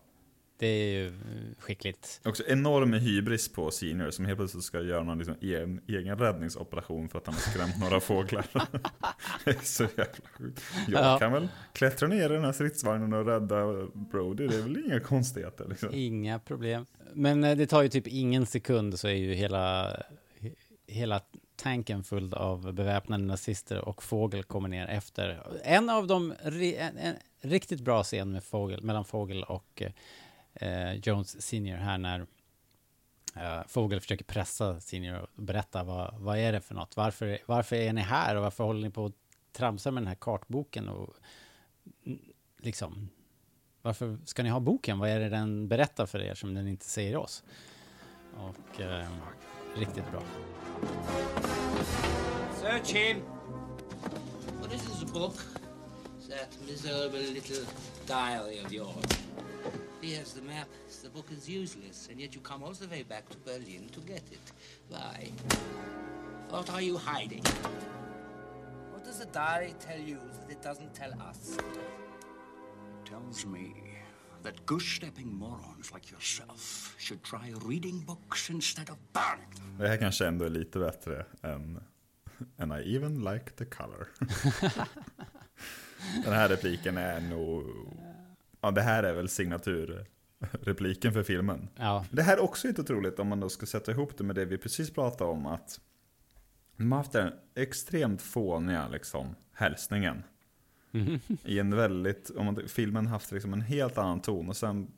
Det 0.59 0.67
är 0.67 0.93
ju 0.93 1.07
eh, 1.09 1.13
skickligt. 1.59 2.21
Också 2.25 2.43
enorm 2.47 2.93
hybris 2.93 3.53
på 3.53 3.71
Senior 3.71 4.11
som 4.11 4.25
helt 4.25 4.39
plötsligt 4.39 4.65
ska 4.65 4.81
göra 4.83 5.03
någon 5.03 5.19
liksom 5.19 5.35
egen, 5.41 5.81
egen 5.89 6.19
räddningsoperation 6.19 7.09
för 7.09 7.19
att 7.19 7.27
han 7.27 7.35
har 7.35 7.41
skrämt 7.41 7.81
några 7.81 8.01
fåglar. 8.01 8.47
det 9.45 9.51
är 9.51 9.65
så 9.65 9.83
jävla 9.83 10.05
sjukt. 10.39 10.63
Jag 10.89 11.05
Ja. 11.05 11.19
kan 11.19 11.33
väl 11.33 11.49
klättra 11.73 12.09
ner 12.09 12.31
i 12.31 12.35
den 12.35 12.45
här 12.45 12.53
stridsvagnen 12.53 13.13
och 13.13 13.27
rädda 13.27 13.87
Brody. 13.95 14.47
Det 14.47 14.57
är 14.57 14.63
väl 14.63 14.85
inga 14.85 15.01
konstigheter 15.01 15.67
liksom. 15.69 15.89
Inga 15.93 16.39
problem. 16.39 16.87
Men 17.13 17.45
eh, 17.45 17.57
det 17.57 17.67
tar 17.67 17.83
ju 17.83 17.89
typ 17.89 18.07
ingen 18.07 18.47
sekund 18.47 18.99
så 18.99 19.09
är 19.09 19.13
ju 19.15 19.35
hela, 19.35 19.87
he- 20.41 20.55
hela 20.87 21.21
tanken 21.57 22.05
full 22.05 22.35
av 22.35 22.73
beväpnade 22.73 23.25
nazister 23.25 23.89
och 23.89 24.03
Fågel 24.03 24.43
kommer 24.45 24.69
ner 24.69 24.87
efter. 24.87 25.43
En 25.65 25.91
av 25.91 26.07
ri- 26.43 26.77
en, 26.79 26.97
en 26.99 27.15
riktigt 27.41 27.81
bra 27.81 28.03
scen 28.03 28.33
med 28.33 28.45
Fågel, 28.45 28.83
mellan 28.83 29.05
Fågel 29.05 29.43
och 29.43 29.83
eh, 29.83 29.93
Eh, 30.55 30.93
Jones 30.93 31.43
Senior 31.43 31.77
här 31.77 31.99
när 31.99 32.27
Eh, 33.37 33.63
Fogel 33.67 34.01
försöker 34.01 34.25
pressa 34.25 34.81
Senior 34.81 35.21
och 35.21 35.43
berätta 35.43 35.85
vad, 35.85 36.15
vad 36.19 36.39
är 36.39 36.53
det 36.53 36.61
för 36.61 36.75
något? 36.75 36.97
Varför, 36.97 37.39
varför 37.47 37.77
är 37.77 37.93
ni 37.93 38.01
här 38.01 38.37
och 38.37 38.43
varför 38.43 38.65
håller 38.65 38.81
ni 38.81 38.91
på 38.91 39.07
att 39.07 39.13
tramsa 39.53 39.91
med 39.91 40.03
den 40.03 40.09
här 40.09 40.15
kartboken? 40.15 40.89
Och, 40.89 41.15
liksom, 42.59 43.09
varför 43.83 44.19
ska 44.25 44.43
ni 44.43 44.49
ha 44.49 44.61
boken? 44.61 44.99
Vad 44.99 45.11
är 45.11 45.21
det 45.21 45.29
den 45.29 45.69
berättar 45.69 46.07
för 46.07 46.23
er 46.23 46.35
som 46.35 46.55
den 46.55 46.69
inte 46.69 46.87
säger 46.87 47.17
oss? 47.17 47.45
Och 48.37 48.81
eh, 48.81 49.09
riktigt 49.77 50.11
bra. 50.11 50.23
Search 52.61 52.95
him. 52.95 53.23
Well, 54.61 54.71
this 54.71 54.83
is 54.83 55.03
a 55.03 55.07
book. 55.13 55.37
That 56.29 56.59
miserable 56.67 57.19
little 57.19 57.67
diary 58.07 58.61
of 58.65 58.73
yours. 58.73 59.34
Here's 60.01 60.33
the 60.33 60.43
map. 60.43 60.69
The 61.03 61.09
book 61.09 61.27
is 61.33 61.49
useless, 61.49 62.09
and 62.11 62.21
yet 62.21 62.35
you 62.35 62.41
come 62.41 62.63
all 62.63 62.73
the 62.73 62.89
way 62.89 63.03
back 63.03 63.29
to 63.31 63.37
Berlin 63.39 63.89
to 63.93 64.01
get 64.01 64.23
it. 64.31 64.53
Why? 64.89 65.31
What 66.51 66.71
are 66.71 66.83
you 66.83 66.97
hiding? 66.97 67.43
What 68.93 69.05
does 69.05 69.19
the 69.19 69.27
diary 69.27 69.75
tell 69.81 69.99
you 70.01 70.19
that 70.41 70.51
it 70.51 70.63
doesn't 70.63 70.95
tell 70.95 71.13
us? 71.31 71.57
It 71.59 73.11
tells 73.11 73.47
me 73.47 73.75
that 74.43 74.67
goose-stepping 74.67 75.33
morons 75.33 75.93
like 75.93 76.11
yourself 76.11 76.95
should 76.99 77.23
try 77.23 77.53
reading 77.65 78.01
books 78.01 78.51
instead 78.51 78.91
of 78.91 78.97
burning 79.13 79.51
them. 79.57 79.77
Det 79.79 79.89
här 79.89 79.97
kanske 79.97 80.27
ändå 80.27 80.45
är 80.45 80.51
lite 80.51 80.79
bättre 80.79 81.27
än 81.43 81.81
And 82.59 82.73
I 82.73 82.95
even 82.95 83.25
like 83.25 83.57
the 83.57 83.65
color. 83.65 84.09
Den 86.25 86.33
här 86.33 86.49
repliken 86.49 86.99
är 86.99 87.21
nog... 87.21 87.65
Ja, 88.65 88.71
det 88.71 88.83
här 88.83 89.03
är 89.03 89.13
väl 89.15 89.29
signaturrepliken 89.29 91.13
för 91.13 91.23
filmen. 91.23 91.69
Ja, 91.77 92.05
Det 92.11 92.23
här 92.23 92.37
är 92.37 92.41
också 92.43 92.69
inte 92.69 92.81
otroligt 92.81 93.19
om 93.19 93.29
man 93.29 93.41
då 93.41 93.49
ska 93.49 93.67
sätta 93.67 93.93
ihop 93.93 94.19
det 94.19 94.25
med 94.25 94.37
det 94.37 94.45
vi 94.45 94.59
precis 94.59 94.91
pratade 94.91 95.31
om. 95.31 95.47
Att 95.47 95.81
de 96.77 96.93
har 96.93 96.99
haft 96.99 97.13
den 97.13 97.33
extremt 97.55 98.23
fåniga 98.23 98.89
liksom, 98.89 99.35
hälsningen. 99.53 100.23
I 101.45 101.59
en 101.59 101.77
väldigt, 101.77 102.31
om 102.31 102.45
man, 102.47 102.69
filmen 102.69 103.07
haft 103.07 103.33
liksom 103.33 103.53
en 103.53 103.61
helt 103.61 103.99
annan 103.99 104.21
ton. 104.23 104.49
Och 104.49 104.57
sen 104.57 104.91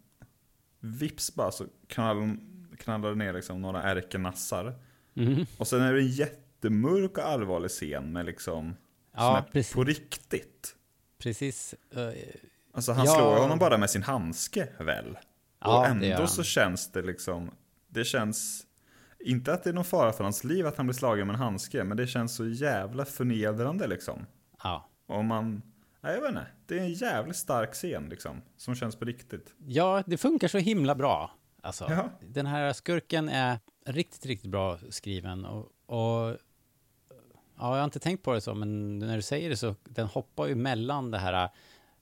vips 0.81 1.35
bara 1.35 1.51
så 1.51 1.67
knallar, 1.87 2.37
knallar 2.79 3.09
det 3.09 3.15
ner 3.15 3.33
liksom 3.33 3.63
några 3.63 3.83
ärkenassar. 3.83 4.75
Och 5.59 5.69
sen 5.69 5.81
är 5.83 5.93
det 5.93 6.01
en 6.01 6.09
jättemörk 6.09 7.19
och 7.19 7.25
allvarlig 7.25 7.71
scen 7.71 8.13
med 8.13 8.27
liksom, 8.27 8.75
Ja, 9.13 9.19
som 9.21 9.37
är 9.37 9.53
precis. 9.53 9.75
på 9.75 9.85
riktigt. 9.85 10.77
precis. 11.19 11.75
Alltså 12.77 12.93
han 12.93 13.07
Ja. 13.07 13.13
slår 13.15 13.37
honom 13.37 13.59
bara 13.59 13.79
med 13.79 13.91
sin 13.91 14.03
handske 14.03 14.69
väl? 14.79 15.19
Ja, 15.61 15.79
och 15.79 15.87
ändå 15.87 16.27
så 16.27 16.43
känns 16.43 16.93
det 16.93 17.03
liksom, 17.03 17.51
det 17.89 18.05
känns, 18.05 18.67
inte 19.21 19.53
att 19.53 19.65
det 19.65 19.71
är 19.71 19.75
någon 19.75 19.85
fara 19.85 20.13
för 20.13 20.25
hans 20.25 20.45
liv 20.45 20.67
att 20.67 20.77
han 20.77 20.87
blir 20.87 20.95
slagen 20.95 21.27
med 21.27 21.35
en 21.35 21.41
handske, 21.41 21.85
men 21.85 21.97
det 21.97 22.07
känns 22.07 22.35
så 22.37 22.47
jävla 22.47 23.05
förnedrande 23.05 23.87
liksom. 23.87 24.27
ja. 24.63 24.89
Och 25.07 25.25
man, 25.25 25.63
nej 26.01 26.15
jag 26.15 26.21
vet 26.21 26.29
inte, 26.29 26.47
det 26.67 26.79
är 26.79 26.83
en 26.83 26.93
jävligt 26.93 27.37
stark 27.37 27.73
scen 27.73 28.09
liksom, 28.09 28.43
som 28.57 28.75
känns 28.75 28.97
på 28.97 29.05
riktigt. 29.05 29.55
Ja, 29.67 30.03
det 30.07 30.17
funkar 30.17 30.49
så 30.49 30.59
himla 30.59 30.95
bra. 30.95 31.31
Alltså, 31.63 31.87
Ja. 31.91 32.11
Den 32.21 32.47
här 32.47 32.73
skurken 32.73 33.29
är 33.29 33.59
riktigt, 33.87 34.27
riktigt 34.27 34.51
bra 34.51 34.79
skriven. 34.91 35.45
Och, 35.45 35.59
och 35.87 36.37
ja, 37.59 37.73
jag 37.75 37.77
har 37.77 37.85
inte 37.85 37.99
tänkt 38.01 38.23
på 38.23 38.33
det 38.33 38.41
så, 38.41 38.55
men 38.55 38.99
när 38.99 39.17
du 39.17 39.23
säger 39.23 39.51
det 39.51 39.57
så, 39.57 39.75
den 39.85 40.07
hoppar 40.07 40.47
ju 40.47 40.55
mellan 40.55 41.11
det 41.11 41.19
här 41.19 41.49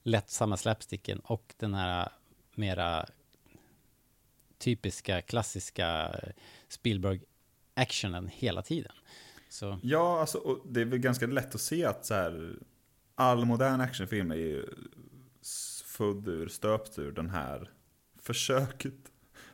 lättsamma 0.04 0.56
slapsticken 0.56 1.18
och 1.18 1.54
den 1.56 1.74
här 1.74 2.08
mera 2.54 3.06
typiska, 4.58 5.20
klassiska 5.22 6.14
Spielberg-actionen 6.68 8.28
hela 8.28 8.62
tiden. 8.62 8.92
Så, 9.48 9.78
Ja, 9.82 10.20
alltså, 10.20 10.60
det 10.64 10.80
är 10.80 10.84
väl 10.84 10.98
ganska 10.98 11.26
lätt 11.26 11.54
att 11.54 11.60
se 11.60 11.84
att 11.84 12.06
så 12.06 12.14
här, 12.14 12.56
all 13.14 13.44
modern 13.44 13.80
actionfilm 13.80 14.30
är 14.30 14.34
ju 14.36 14.66
född 15.84 16.28
ur, 16.28 16.48
stöpt 16.48 16.98
ur 16.98 17.12
den 17.12 17.30
här 17.30 17.70
försöket, 18.22 18.94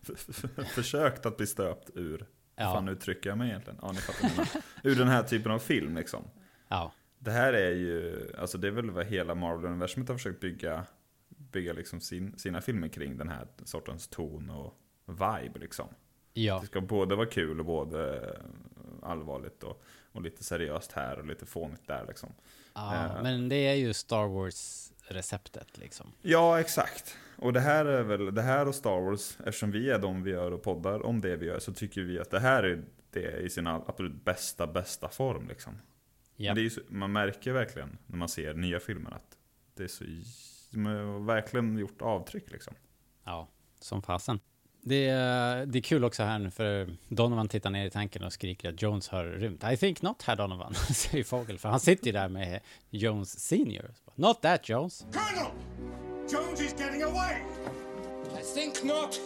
försökt 0.75 1.27
att 1.27 1.37
bli 1.37 1.47
stöpt 1.47 1.91
ur, 1.95 2.27
Ja. 2.57 2.73
fan 2.75 2.89
uttrycker 2.89 3.31
jag 3.31 3.39
mig 3.39 3.49
egentligen? 3.49 3.79
Ja, 3.83 3.93
ni 3.93 3.99
fattar. 3.99 4.63
Ur 4.83 4.97
den 4.97 5.09
här 5.09 5.23
typen 5.23 5.53
av 5.53 5.59
film 5.59 5.97
liksom. 5.97 6.25
ja, 6.69 6.93
Det 7.23 7.31
här 7.31 7.53
är 7.53 7.71
ju, 7.71 8.31
alltså 8.39 8.59
det 8.59 8.67
är 8.67 8.71
väl 8.73 8.91
vad 8.91 9.07
hela 9.07 9.35
Marvel-universumet 9.35 10.09
har 10.09 10.17
försökt 10.17 10.41
bygga, 10.41 10.87
bygga 11.29 11.73
liksom 11.73 12.01
sin, 12.01 12.39
sina 12.39 12.61
filmer 12.61 12.89
kring 12.89 13.17
den 13.17 13.29
här 13.29 13.47
sortens 13.65 14.09
ton 14.09 14.51
och 14.51 14.75
vibe 15.07 15.59
liksom. 15.59 15.89
ja, 16.33 16.59
Det 16.61 16.67
ska 16.67 16.81
både 16.81 17.17
vara 17.17 17.27
kul 17.27 17.61
och 17.61 17.67
både 17.67 18.21
allvarligt 19.03 19.63
och, 19.63 19.83
och 20.13 20.23
lite 20.23 20.45
seriöst 20.45 20.93
här 20.93 21.19
och 21.19 21.27
lite 21.27 21.47
fånigt 21.47 21.87
där 21.87 22.05
liksom. 22.09 22.33
ja. 22.75 22.95
Eh. 22.95 23.23
Men 23.23 23.49
det 23.49 23.67
är 23.69 23.75
ju 23.75 23.93
Star 23.93 24.27
Wars-receptet 24.27 25.79
liksom. 25.79 26.13
Ja, 26.23 26.61
exakt. 26.61 27.17
Och 27.37 27.53
det 27.53 27.61
här 27.61 27.85
är 27.85 28.03
väl, 28.03 28.35
det 28.35 28.43
här 28.43 28.69
och 28.69 28.75
Star 28.75 29.01
Wars, 29.01 29.39
eftersom 29.45 29.71
vi 29.71 29.91
är 29.91 29.99
de 29.99 30.23
vi 30.23 30.31
gör 30.31 30.53
och 30.53 30.63
poddar 30.63 31.07
om 31.07 31.21
det 31.21 31.37
vi 31.37 31.47
gör, 31.47 31.59
så 31.59 31.73
tycker 31.73 32.01
vi 32.01 32.19
att 32.19 32.31
det 32.31 32.41
här 32.41 32.63
är 32.63 32.83
det 33.11 33.41
i 33.41 33.51
sin 33.51 33.67
absolut 33.67 34.25
bästa, 34.25 34.67
bästa 34.67 35.09
form 35.09 35.49
liksom. 35.49 35.79
Ja. 36.41 36.51
Men 36.51 36.55
det 36.55 36.61
är 36.61 36.63
ju 36.63 36.71
så, 36.71 36.81
man 36.89 37.13
märker 37.13 37.53
verkligen 37.53 37.99
när 38.07 38.19
man 38.19 38.29
ser 38.29 38.55
nya 38.55 38.81
filmer 38.81 39.11
att 39.11 39.37
det 39.75 39.85
är 39.85 39.89
så, 39.89 40.05
de 40.71 40.87
har 40.87 41.25
verkligen 41.25 41.79
gjort 41.79 42.03
avtryck 42.03 42.51
liksom. 42.51 42.75
Ja, 43.25 43.49
som 43.81 44.03
fasen. 44.03 44.41
Det 44.83 45.07
är, 45.09 45.67
det 45.67 45.79
är 45.79 45.83
kul 45.83 46.05
också 46.05 46.23
här 46.23 46.39
nu 46.39 46.51
för 46.51 46.97
Donovan 47.09 47.49
tittar 47.49 47.71
ner 47.71 47.87
i 47.87 47.91
tanken 47.91 48.25
och 48.25 48.33
skriker 48.33 48.69
att 48.69 48.83
Jones 48.83 49.09
har 49.09 49.25
rymt. 49.25 49.65
I 49.73 49.77
think 49.77 50.03
not, 50.03 50.23
herr 50.23 50.37
Donovan, 50.37 50.75
säger 50.95 51.25
Fogel, 51.25 51.59
för 51.59 51.69
han 51.69 51.81
sitter 51.81 52.07
ju 52.07 52.13
där 52.13 52.29
med 52.29 52.61
Jones 52.91 53.41
senior. 53.41 53.95
Not 54.15 54.43
that 54.43 54.69
Jones. 54.69 55.07
Colonel! 55.13 55.53
Jones 56.33 56.61
is 56.61 56.75
getting 56.81 57.03
away! 57.03 57.37
I 58.41 58.43
think 58.55 58.85
not, 58.85 59.21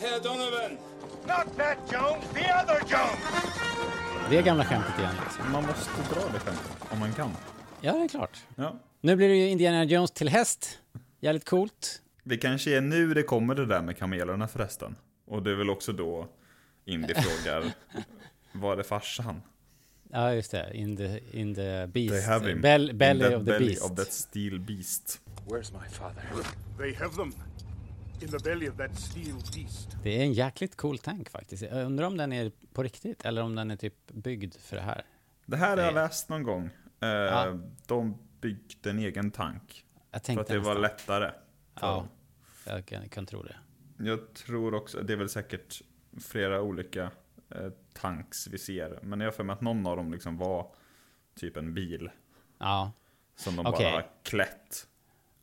Herr 0.00 0.20
Donovan. 0.22 0.78
Not 1.26 1.56
that 1.56 1.78
Jones, 1.92 2.24
the 2.34 2.52
other 2.62 2.80
Jones! 2.80 4.05
Det 4.30 4.38
är 4.38 4.42
gamla 4.42 4.64
skämtet 4.64 4.98
igen. 4.98 5.14
Liksom. 5.24 5.52
Man 5.52 5.66
måste 5.66 6.14
dra 6.14 6.20
det 6.32 6.38
skämtet, 6.38 6.72
om 6.92 6.98
man 6.98 7.12
kan. 7.12 7.30
Ja, 7.80 7.92
det 7.92 8.04
är 8.04 8.08
klart. 8.08 8.38
Ja. 8.56 8.76
Nu 9.00 9.16
blir 9.16 9.28
det 9.28 9.36
ju 9.36 9.48
Indiana 9.48 9.84
Jones 9.84 10.10
till 10.10 10.28
häst. 10.28 10.78
Jävligt 11.20 11.44
coolt. 11.48 12.02
Det 12.24 12.36
kanske 12.36 12.76
är 12.76 12.80
nu 12.80 13.14
det 13.14 13.22
kommer 13.22 13.54
det 13.54 13.66
där 13.66 13.82
med 13.82 13.98
kamelerna 13.98 14.48
förresten. 14.48 14.96
Och 15.26 15.42
det 15.42 15.50
är 15.50 15.54
väl 15.54 15.70
också 15.70 15.92
då 15.92 16.28
Indy 16.84 17.14
frågar, 17.44 17.72
var 18.52 18.76
är 18.76 18.82
farsan? 18.82 19.42
Ja, 20.10 20.34
just 20.34 20.50
det. 20.50 20.70
In 20.74 20.96
the, 20.96 21.20
in 21.32 21.54
the 21.54 21.86
beast. 21.86 22.14
They 22.14 22.22
have 22.22 22.48
him. 22.50 22.60
Bell, 22.60 22.90
in 22.90 22.98
belly 22.98 23.24
that 23.24 23.34
of 23.34 23.38
the 23.44 23.52
belly 23.52 23.66
beast. 23.66 23.90
of 23.90 23.96
that 23.96 24.12
steel 24.12 24.58
beast. 24.58 25.20
Where's 25.48 25.72
my 25.82 25.88
father? 25.88 26.22
They 26.78 26.94
have 26.94 27.16
them 27.16 27.32
Det 30.02 30.16
är 30.18 30.22
en 30.22 30.32
jäkligt 30.32 30.76
cool 30.76 30.98
tank 30.98 31.30
faktiskt. 31.30 31.62
Jag 31.62 31.86
undrar 31.86 32.06
om 32.06 32.16
den 32.16 32.32
är 32.32 32.52
på 32.72 32.82
riktigt 32.82 33.24
eller 33.24 33.42
om 33.42 33.54
den 33.54 33.70
är 33.70 33.76
typ 33.76 33.94
byggd 34.12 34.54
för 34.54 34.76
det 34.76 34.82
här. 34.82 35.04
Det 35.46 35.56
här 35.56 35.76
har 35.76 35.84
jag 35.84 35.94
läst 35.94 36.28
någon 36.28 36.42
gång. 36.42 36.70
Eh, 37.00 37.08
Ja. 37.08 37.58
De 37.86 38.18
byggde 38.40 38.90
en 38.90 38.98
egen 38.98 39.30
tank. 39.30 39.84
Jag 40.10 40.24
För 40.24 40.40
att 40.40 40.46
det 40.46 40.58
var 40.58 40.78
lättare. 40.78 41.32
Ja, 41.80 41.92
dem. 41.92 42.08
jag 42.66 42.86
kan, 42.86 43.08
kan 43.08 43.26
tro 43.26 43.42
det. 43.42 43.56
Jag 43.98 44.34
tror 44.34 44.74
också, 44.74 45.02
det 45.02 45.12
är 45.12 45.16
väl 45.16 45.28
säkert 45.28 45.82
flera 46.20 46.62
olika 46.62 47.10
eh, 47.50 47.68
tanks 47.92 48.46
vi 48.46 48.58
ser. 48.58 48.98
Men 49.02 49.20
jag 49.20 49.26
har 49.26 49.32
för 49.32 49.44
mig 49.44 49.54
att 49.54 49.60
någon 49.60 49.86
av 49.86 49.96
dem 49.96 50.12
liksom 50.12 50.36
var 50.36 50.74
typ 51.34 51.56
en 51.56 51.74
bil. 51.74 52.10
Ja, 52.58 52.92
Som 53.36 53.56
de 53.56 53.66
Okej. 53.66 53.92
bara 53.92 54.04
klätt 54.22 54.86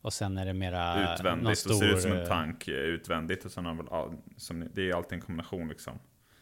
och 0.03 0.13
sen 0.13 0.37
är 0.37 0.45
det 0.45 0.53
mera 0.53 1.13
utvändigt. 1.13 1.59
Stor... 1.59 1.73
ser 1.73 1.93
ut 1.93 2.01
som 2.01 2.11
en 2.11 2.21
eh, 2.21 2.27
tank 2.27 2.67
eh, 2.67 2.73
utvändigt. 2.73 3.45
Och 3.45 3.51
sen 3.51 3.65
har 3.65 3.73
väl, 3.75 4.17
som, 4.37 4.67
det 4.73 4.89
är 4.89 4.95
alltid 4.95 5.13
en 5.13 5.21
kombination 5.21 5.67
liksom. 5.69 5.99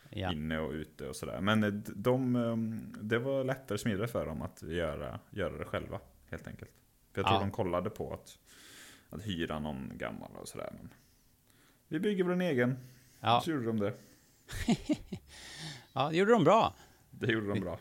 Ja, 0.09 0.31
Inne 0.31 0.59
och 0.59 0.71
ute 0.71 1.07
och 1.07 1.15
sådär. 1.15 1.41
Men 1.41 1.63
eh, 1.63 1.69
de, 1.95 2.35
eh, 2.35 2.55
det 3.01 3.19
var 3.19 3.43
lättare 3.43 3.73
och 3.73 3.79
smidigare 3.79 4.07
för 4.07 4.25
dem 4.25 4.41
att 4.41 4.61
göra, 4.63 5.19
göra 5.29 5.57
det 5.57 5.65
själva. 5.65 5.99
Helt 6.29 6.47
enkelt. 6.47 6.71
För 7.13 7.21
jag 7.21 7.25
tror 7.27 7.37
Ja. 7.37 7.41
de 7.41 7.51
kollade 7.51 7.89
på 7.89 8.13
att, 8.13 8.37
att 9.09 9.25
hyra 9.27 9.59
någon 9.59 9.91
gammal 9.97 10.31
och 10.35 10.47
sådär. 10.47 10.69
Men 10.73 10.93
vi 11.87 11.99
bygger 11.99 12.29
en 12.31 12.41
egen. 12.41 12.77
ja, 13.19 13.41
Så 13.45 13.51
gjorde 13.51 13.65
de 13.65 13.79
det. 13.79 13.93
ja, 15.93 16.09
det 16.09 16.17
gjorde 16.17 16.31
de 16.31 16.43
bra. 16.43 16.73
Det 17.11 17.31
gjorde 17.31 17.47
de 17.47 17.59
bra. 17.59 17.79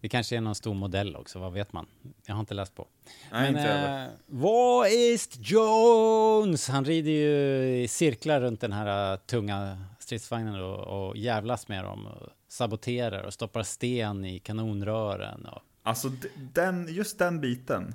Det 0.00 0.08
kanske 0.08 0.36
är 0.36 0.40
någon 0.40 0.54
stor 0.54 0.74
modell 0.74 1.16
också, 1.16 1.38
vad 1.38 1.52
vet 1.52 1.72
man? 1.72 1.86
Jag 2.26 2.34
har 2.34 2.40
inte 2.40 2.54
läst 2.54 2.74
på. 2.74 2.86
Nej, 3.32 3.48
inte 3.48 3.60
jag 3.60 3.68
heller. 3.68 4.04
eh, 4.06 4.10
vad 4.26 4.86
är 4.86 5.18
Jones? 5.52 6.68
Han 6.68 6.84
rider 6.84 7.10
ju 7.10 7.66
i 7.82 7.88
cirklar 7.88 8.40
runt 8.40 8.60
den 8.60 8.72
här 8.72 9.12
eh, 9.12 9.18
tunga 9.18 9.84
stridsvagnen 9.98 10.62
och, 10.62 11.08
och 11.08 11.16
jävlas 11.16 11.68
med 11.68 11.84
dem. 11.84 12.06
Och 12.06 12.28
saboterar 12.48 13.22
och 13.22 13.32
stoppar 13.32 13.62
sten 13.62 14.24
i 14.24 14.38
kanonrören. 14.38 15.46
Och, 15.46 15.62
Alltså 15.82 16.10
den, 16.52 16.86
just 16.94 17.18
den 17.18 17.40
biten. 17.40 17.94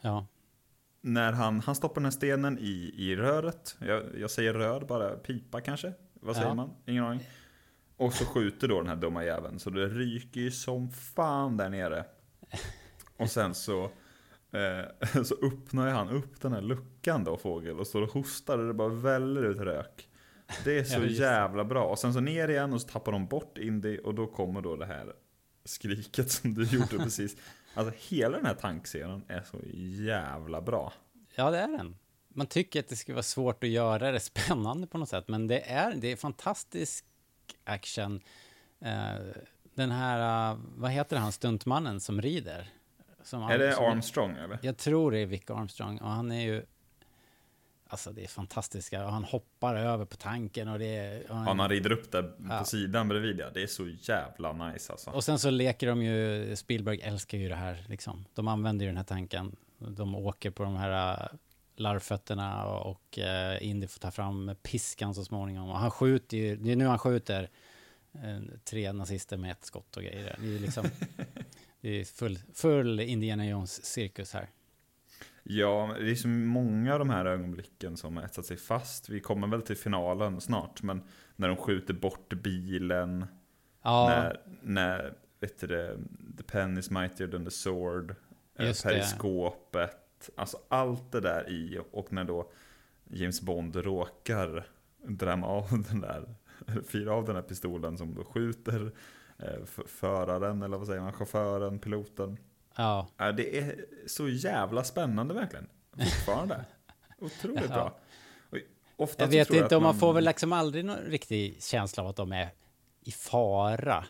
ja, 0.00 0.26
När 1.00 1.32
han, 1.32 1.60
han 1.60 1.74
stoppar 1.74 1.94
den 1.94 2.04
här 2.04 2.10
stenen 2.10 2.58
i, 2.58 2.94
i 2.96 3.16
röret. 3.16 3.76
Jag, 3.80 4.02
jag 4.20 4.30
säger 4.30 4.54
rör, 4.54 4.80
bara 4.80 5.10
pipa 5.10 5.60
kanske. 5.60 5.92
Vad 6.20 6.36
säger 6.36 6.48
Ja. 6.48 6.54
man? 6.54 6.70
Ingen 6.86 7.04
aning. 7.04 7.20
Och 7.98 8.12
så 8.12 8.24
skjuter 8.24 8.68
då 8.68 8.78
den 8.78 8.88
här 8.88 8.96
dumma 8.96 9.24
jäveln, 9.24 9.58
så 9.58 9.70
det 9.70 9.88
ryker 9.88 10.40
ju 10.40 10.50
som 10.50 10.90
fan 10.90 11.56
där 11.56 11.68
nere. 11.68 12.04
Och 13.16 13.30
sen 13.30 13.54
så, 13.54 13.84
eh, 14.52 15.22
så 15.24 15.34
öppnar 15.42 15.86
ju 15.86 15.92
han 15.92 16.08
upp 16.08 16.40
den 16.40 16.52
här 16.52 16.60
luckan 16.60 17.24
då, 17.24 17.36
fågel, 17.36 17.78
och 17.78 17.86
står 17.86 18.02
och 18.02 18.12
hostar 18.12 18.58
och 18.58 18.66
det 18.66 18.74
bara 18.74 18.88
väller 18.88 19.42
ut 19.42 19.58
rök. 19.58 20.08
Det 20.64 20.78
är 20.78 20.84
så 20.84 21.00
Ja, 21.00 21.06
jävla 21.06 21.64
bra. 21.64 21.84
Och 21.84 21.98
sen 21.98 22.14
så 22.14 22.20
ner 22.20 22.48
igen 22.48 22.72
och 22.72 22.80
så 22.80 22.88
tappar 22.88 23.12
de 23.12 23.26
bort 23.26 23.58
Indy 23.58 23.98
och 23.98 24.14
då 24.14 24.26
kommer 24.26 24.60
då 24.60 24.76
det 24.76 24.86
här 24.86 25.12
skriket 25.64 26.30
som 26.30 26.54
du 26.54 26.64
gjorde 26.64 26.98
precis. 27.04 27.36
Alltså 27.74 27.94
hela 28.08 28.36
den 28.36 28.46
här 28.46 28.54
tankscenen 28.54 29.22
är 29.28 29.42
så 29.42 29.58
jävla 30.04 30.60
bra. 30.60 30.92
Ja, 31.34 31.50
det 31.50 31.58
är 31.58 31.68
den. 31.68 31.96
Man 32.28 32.46
tycker 32.46 32.80
att 32.80 32.88
det 32.88 32.96
skulle 32.96 33.14
vara 33.14 33.22
svårt 33.22 33.64
att 33.64 33.70
göra 33.70 34.12
det 34.12 34.20
spännande 34.20 34.86
på 34.86 34.98
något 34.98 35.08
sätt, 35.08 35.28
men 35.28 35.46
det 35.46 35.60
är, 35.60 35.94
det 35.94 36.12
är 36.12 36.16
fantastisk 36.16 37.04
action. 37.64 38.20
Eh, 38.80 39.14
den 39.74 39.90
här, 39.90 40.50
eh, 40.52 40.58
vad 40.76 40.90
heter 40.90 41.16
han, 41.16 41.32
stuntmannen 41.32 42.00
som 42.00 42.22
rider? 42.22 42.68
Som 43.22 43.42
Är 43.42 43.58
det 43.58 43.72
som- 43.72 43.84
Armstrong 43.84 44.36
eller? 44.36 44.58
Jag 44.62 44.76
tror 44.76 45.10
det 45.10 45.18
är 45.18 45.26
Vic 45.26 45.50
Armstrong 45.50 45.98
och 45.98 46.10
han 46.10 46.32
är 46.32 46.40
ju 46.42 46.62
Alltså 47.90 48.12
det 48.12 48.24
är 48.24 48.28
fantastiska 48.28 49.04
och 49.06 49.12
han 49.12 49.24
hoppar 49.24 49.74
över 49.74 50.04
på 50.04 50.16
tanken 50.16 50.68
och 50.68 50.78
det 50.78 50.96
är 50.96 51.18
och 51.20 51.24
Ja, 51.28 51.34
han 51.34 51.68
rider 51.68 51.92
upp 51.92 52.12
där 52.12 52.22
på 52.22 52.34
Ja. 52.50 52.64
sidan 52.64 53.08
bredvid 53.08 53.40
ja. 53.40 53.50
Det 53.54 53.62
är 53.62 53.66
så 53.66 53.88
jävla 54.00 54.52
nice 54.52 54.92
alltså. 54.92 55.10
Och 55.10 55.24
sen 55.24 55.38
så 55.38 55.50
leker 55.50 55.86
de 55.86 56.02
ju, 56.02 56.56
Spielberg 56.56 57.00
älskar 57.02 57.38
ju 57.38 57.48
det 57.48 57.54
här 57.54 57.84
liksom. 57.88 58.24
De 58.34 58.48
använder 58.48 58.84
ju 58.84 58.88
den 58.90 58.96
här 58.96 59.04
tanken. 59.04 59.56
De 59.78 60.14
åker 60.14 60.50
på 60.50 60.62
de 60.62 60.76
här 60.76 61.22
äh, 61.22 61.28
larvfötterna 61.80 62.64
och, 62.66 63.18
äh, 63.18 63.66
Indy 63.68 63.86
får 63.86 64.00
ta 64.00 64.10
fram 64.10 64.54
piskan 64.62 65.14
så 65.14 65.24
småningom. 65.24 65.68
Och 65.70 65.78
han 65.78 65.90
skjuter 65.90 66.36
ju, 66.36 66.56
det 66.56 66.72
är 66.72 66.76
nu 66.76 66.86
han 66.86 66.98
skjuter 66.98 67.48
eh, 68.12 68.38
tre 68.64 68.92
nazister 68.92 69.36
med 69.36 69.50
ett 69.50 69.64
skott 69.64 69.96
och 69.96 70.02
grejer. 70.02 70.36
Det 70.40 70.54
är 70.54 70.58
liksom, 70.58 70.84
det 71.80 72.00
är 72.00 72.04
full, 72.04 72.38
full 72.54 73.00
Indiana 73.00 73.46
Jones-cirkus 73.46 74.32
här. 74.34 74.48
Ja, 75.42 75.94
det 76.00 76.10
är 76.10 76.14
så 76.14 76.28
många 76.28 76.92
av 76.92 76.98
de 76.98 77.10
här 77.10 77.24
ögonblicken 77.24 77.96
som 77.96 78.18
etsat 78.18 78.46
sig 78.46 78.56
fast. 78.56 79.08
Vi 79.08 79.20
kommer 79.20 79.46
väl 79.48 79.62
till 79.62 79.76
finalen 79.76 80.40
snart, 80.40 80.82
men 80.82 81.02
när 81.36 81.48
de 81.48 81.56
skjuter 81.56 81.94
bort 81.94 82.34
bilen. 82.34 83.26
Ja, 83.82 84.06
När, 84.08 84.40
när 84.62 85.14
vet 85.40 85.60
du 85.60 85.66
det, 85.66 85.96
the 86.36 86.42
pen 86.42 86.78
is 86.78 86.90
mightier 86.90 87.28
than 87.28 87.44
the 87.44 87.50
sword. 87.50 88.14
eh, 88.58 88.66
Just 88.66 88.84
det. 88.84 88.90
Alltså 90.36 90.58
allt 90.68 91.12
det 91.12 91.20
där 91.20 91.48
i, 91.50 91.80
och 91.92 92.12
när 92.12 92.24
då 92.24 92.50
James 93.10 93.40
Bond 93.40 93.76
råkar 93.76 94.66
drämma 95.06 95.46
av 95.46 95.84
den 95.88 96.00
där, 96.00 96.34
fyra 96.88 97.12
av 97.14 97.24
den 97.24 97.34
här 97.36 97.42
pistolen 97.42 97.98
som 97.98 98.14
då 98.14 98.24
skjuter 98.24 98.92
eh, 99.38 99.64
föraren, 99.86 100.62
eller 100.62 100.78
vad 100.78 100.86
säger 100.86 101.00
man, 101.00 101.12
chauffören, 101.12 101.78
piloten. 101.78 102.36
ja, 102.76 103.08
det 103.36 103.58
är 103.58 103.84
så 104.06 104.28
jävla 104.28 104.84
spännande 104.84 105.34
verkligen. 105.34 105.68
Fortfarande. 105.92 106.64
Otroligt 107.18 107.64
Ja. 107.68 107.74
bra. 107.74 107.98
Ofta 108.96 109.24
jag 109.24 109.28
vet 109.30 109.48
tror 109.48 109.56
inte, 109.56 109.66
att 109.66 109.72
om 109.72 109.82
man 109.82 109.94
får 109.98 110.12
väl 110.12 110.24
liksom 110.24 110.52
aldrig 110.52 110.84
någon 110.84 110.96
riktig 110.96 111.62
känsla 111.62 112.02
av 112.02 112.08
att 112.08 112.16
de 112.16 112.32
är 112.32 112.48
i 113.00 113.10
fara. 113.10 114.04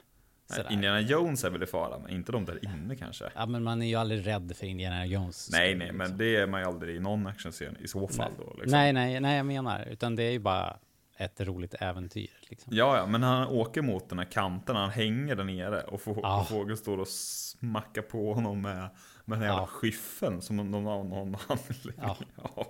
Nej, 0.51 0.57
Sådär. 0.57 0.73
Indiana 0.73 1.01
Jones 1.01 1.45
är 1.45 1.51
väl 1.51 1.63
i 1.63 1.67
fara, 1.67 1.99
men 1.99 2.11
inte 2.11 2.33
de 2.33 2.45
där 2.45 2.65
inne 2.65 2.97
kanske. 2.97 3.25
Ja, 3.35 3.47
men 3.47 3.63
man 3.63 3.83
är 3.83 3.87
ju 3.87 3.95
aldrig 3.95 4.27
rädd 4.27 4.53
för 4.57 4.67
Indiana 4.67 5.07
Jones. 5.07 5.49
Nej, 5.53 5.75
nej, 5.75 5.79
liksom. 5.79 5.97
men 5.97 6.19
det 6.19 6.37
är 6.37 6.47
man 6.47 6.61
ju 6.61 6.67
aldrig 6.67 6.97
i 6.97 7.01
någon 7.01 7.27
actionscen 7.27 7.77
i 7.81 7.89
så 7.89 8.09
fall 8.09 8.33
då. 8.39 8.45
Liksom. 8.55 8.71
Nej, 8.71 8.93
nej, 8.93 9.21
nej, 9.21 9.37
jag 9.37 9.47
menar, 9.47 9.85
utan 9.91 10.17
det 10.17 10.23
är 10.23 10.31
ju 10.31 10.39
bara 10.39 10.77
ett 11.17 11.41
roligt 11.41 11.75
äventyr. 11.81 12.31
Liksom. 12.51 12.77
Ja, 12.77 12.97
ja, 12.97 13.07
men 13.07 13.23
han 13.23 13.47
åker 13.49 13.83
mot 13.83 14.09
den 14.09 14.19
här 14.19 14.27
kanten, 14.27 14.77
han 14.77 14.91
hänger 14.91 15.37
där 15.37 15.45
nere 15.45 15.81
och, 15.83 16.01
få, 16.01 16.21
Ja. 16.23 16.41
och 16.41 16.49
fågeln 16.49 16.77
står 16.77 16.99
och 16.99 17.09
smackar 17.09 18.03
på 18.03 18.33
honom 18.35 18.63
med, 18.63 18.77
med 18.77 18.91
den 19.25 19.39
här 19.39 19.47
jävla 19.47 19.63
Ja. 19.63 19.67
skyffeln 19.67 20.41
som 20.43 20.57
någon 20.57 20.87
av 20.87 21.05
någon 21.07 21.37
anledning 21.49 21.95
Ja. 22.03 22.17
har. 22.37 22.67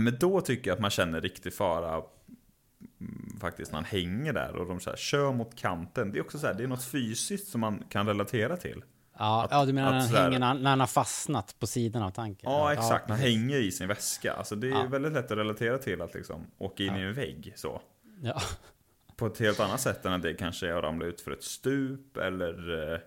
Men 0.00 0.16
då 0.20 0.40
tycker 0.40 0.70
jag 0.70 0.74
att 0.74 0.80
man 0.80 0.90
känner 0.90 1.20
riktig 1.20 1.54
fara 1.54 2.02
faktiskt 3.40 3.72
när 3.72 3.76
han 3.76 3.84
hänger 3.84 4.32
där 4.32 4.56
och 4.56 4.66
de 4.66 4.80
så 4.80 4.90
här, 4.90 4.96
kör 4.96 5.32
mot 5.32 5.54
kanten. 5.56 6.12
Det 6.12 6.18
är 6.18 6.22
också 6.22 6.38
så 6.38 6.46
här, 6.46 6.54
det 6.54 6.62
är 6.62 6.68
något 6.68 6.84
fysiskt 6.84 7.48
som 7.48 7.60
man 7.60 7.84
kan 7.88 8.06
relatera 8.06 8.56
till. 8.56 8.82
Ja, 9.18 9.44
Att- 9.44 9.50
ja, 9.50 9.64
du 9.64 9.72
menar 9.72 9.90
när 9.92 10.00
han, 10.00 10.08
hänger, 10.08 10.38
när, 10.38 10.46
han, 10.46 10.62
när 10.62 10.70
han 10.70 10.80
har 10.80 10.86
fastnat 10.86 11.56
på 11.58 11.66
sidan 11.66 12.02
av 12.02 12.10
tanken? 12.10 12.50
Ja, 12.50 12.72
exakt. 12.72 13.08
Han 13.08 13.18
precis. 13.18 13.24
hänger 13.36 13.56
i 13.58 13.72
sin 13.72 13.88
väska. 13.88 14.32
Alltså 14.32 14.56
det 14.56 14.66
är 14.68 14.70
Ja. 14.70 14.86
väldigt 14.86 15.12
lätt 15.12 15.30
att 15.30 15.38
relatera 15.38 15.78
till 15.78 16.00
att 16.02 16.14
liksom 16.14 16.46
åka 16.58 16.82
in 16.82 16.96
i 16.96 17.00
en 17.00 17.14
vägg 17.14 17.52
så. 17.56 17.80
Ja, 18.22 18.40
På 19.16 19.26
ett 19.26 19.38
helt 19.38 19.60
annat 19.60 19.80
sätt 19.80 20.04
än 20.04 20.12
att 20.12 20.22
det 20.22 20.34
kanske 20.34 20.68
är 20.68 20.74
att 20.76 20.82
ramla 20.84 21.04
ut 21.06 21.20
för 21.20 21.30
ett 21.30 21.42
stup 21.44 22.16
eller, 22.16 22.92
eh, 22.94 23.00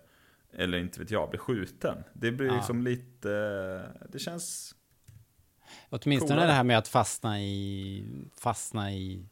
eller 0.54 0.78
inte 0.78 1.00
vet 1.00 1.12
jag, 1.12 1.30
bli 1.30 1.40
skjuten. 1.40 2.04
Det 2.14 2.32
blir 2.32 2.48
Ja. 2.48 2.56
liksom 2.56 2.82
lite, 2.82 3.32
eh, 3.32 4.08
det 4.10 4.20
känns, 4.20 4.76
åtminstone 5.90 6.32
Coolare. 6.34 6.48
det 6.48 6.54
här 6.54 6.64
med 6.64 6.78
att 6.78 6.88
fastna 6.88 7.42
i, 7.42 8.06
fastna 8.42 8.92
i, 8.92 9.26